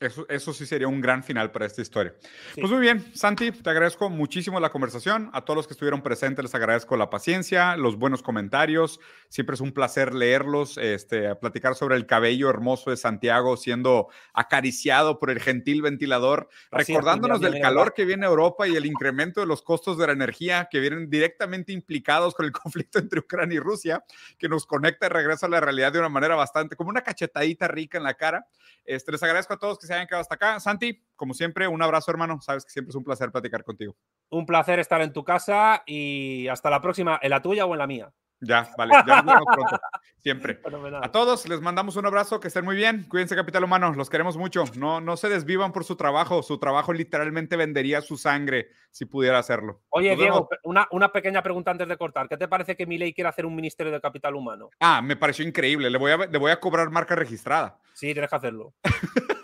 [0.00, 2.14] Eso, sí sería un gran final para esta historia.
[2.54, 5.28] Pues muy bien, Santi, te agradezco muchísimo la conversación.
[5.34, 8.98] A todos los que estuvieron presentes les agradezco la paciencia, los buenos comentarios.
[9.28, 15.18] Siempre es un placer leerlos, este, platicar sobre el cabello hermoso de Santiago siendo acariciado
[15.18, 19.46] por el gentil ventilador, recordándonos del calor que viene a Europa y el incremento de
[19.46, 23.60] los costos de la energía que vienen directamente implicados con el conflicto entre Ucrania y
[23.60, 24.02] Rusia,
[24.38, 27.68] que nos conecta y regresa a la realidad de una manera bastante, como una cachetadita
[27.68, 28.46] rica en la cara.
[28.86, 30.60] Este, les agradezco a todos que se hayan quedado hasta acá.
[30.60, 32.40] Santi, como siempre, un abrazo, hermano.
[32.40, 33.96] Sabes que siempre es un placer platicar contigo.
[34.30, 37.78] Un placer estar en tu casa y hasta la próxima, en la tuya o en
[37.78, 38.12] la mía.
[38.42, 39.80] Ya, vale, ya nos vemos pronto.
[40.18, 40.60] Siempre.
[41.02, 43.04] A todos les mandamos un abrazo, que estén muy bien.
[43.08, 44.64] Cuídense, capital humano, los queremos mucho.
[44.76, 46.42] No, no se desvivan por su trabajo.
[46.42, 49.82] Su trabajo literalmente vendería su sangre si pudiera hacerlo.
[49.90, 52.28] Oye, Diego, una, una, pequeña pregunta antes de cortar.
[52.28, 54.70] ¿Qué te parece que Milei quiera hacer un ministerio de capital humano?
[54.78, 55.90] Ah, me pareció increíble.
[55.90, 57.78] Le voy a, le voy a cobrar marca registrada.
[57.92, 58.72] Sí, tienes que hacerlo.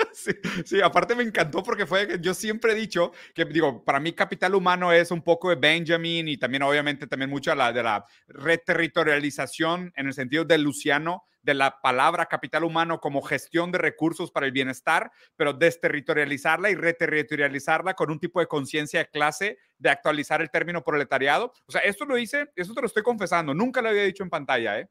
[0.65, 4.13] Sí, aparte me encantó porque fue que yo siempre he dicho que, digo, para mí
[4.13, 8.05] capital humano es un poco de Benjamin y también obviamente también mucho la, de la
[8.29, 14.33] reterritorialización en el sentido de Luciano, de la palabra capital humano como gestión de recursos
[14.33, 19.91] para el bienestar, pero desterritorializarla y reterritorializarla con un tipo de conciencia de clase, de
[19.91, 21.53] actualizar el término proletariado.
[21.67, 24.31] O sea, esto lo hice, esto te lo estoy confesando, nunca lo había dicho en
[24.31, 24.89] pantalla, ¿eh?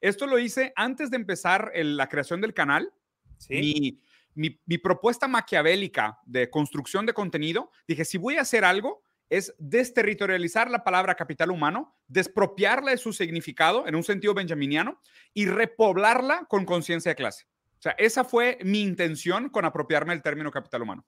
[0.00, 2.92] Esto lo hice antes de empezar la creación del canal.
[3.38, 3.54] ¿Sí?
[3.54, 4.00] Mi,
[4.34, 10.70] mi, propuesta maquiavélica de construcción de contenido, dije, si voy a hacer algo, es desterritorializar
[10.70, 15.00] la palabra capital humano, despropiarla de su significado en un sentido benjaminiano
[15.32, 17.46] y repoblarla con conciencia de clase.
[17.78, 21.04] O sea, esa fue mi intención con apropiarme del término capital humano.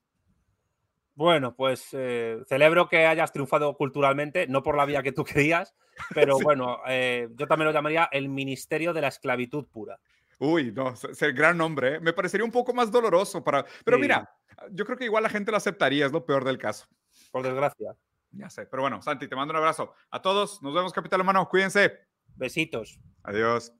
[1.14, 5.74] Bueno, pues eh, celebro que hayas triunfado culturalmente, no por la vía que tú querías,
[6.14, 9.98] pero bueno, eh, yo también lo llamaría el Ministerio de la Esclavitud Pura.
[10.38, 11.96] Uy, no, es el gran nombre.
[11.96, 12.00] ¿eh?
[12.00, 13.64] Me parecería un poco más doloroso para.
[13.84, 14.28] Pero mira,
[14.70, 16.86] yo creo que igual la gente lo aceptaría, es lo peor del caso.
[17.30, 17.96] Por desgracia.
[18.32, 19.94] Ya sé, pero bueno, Santi, te mando un abrazo.
[20.10, 22.00] A todos, nos vemos, Capital Humano, cuídense.
[22.34, 23.00] Besitos.
[23.22, 23.72] Adiós.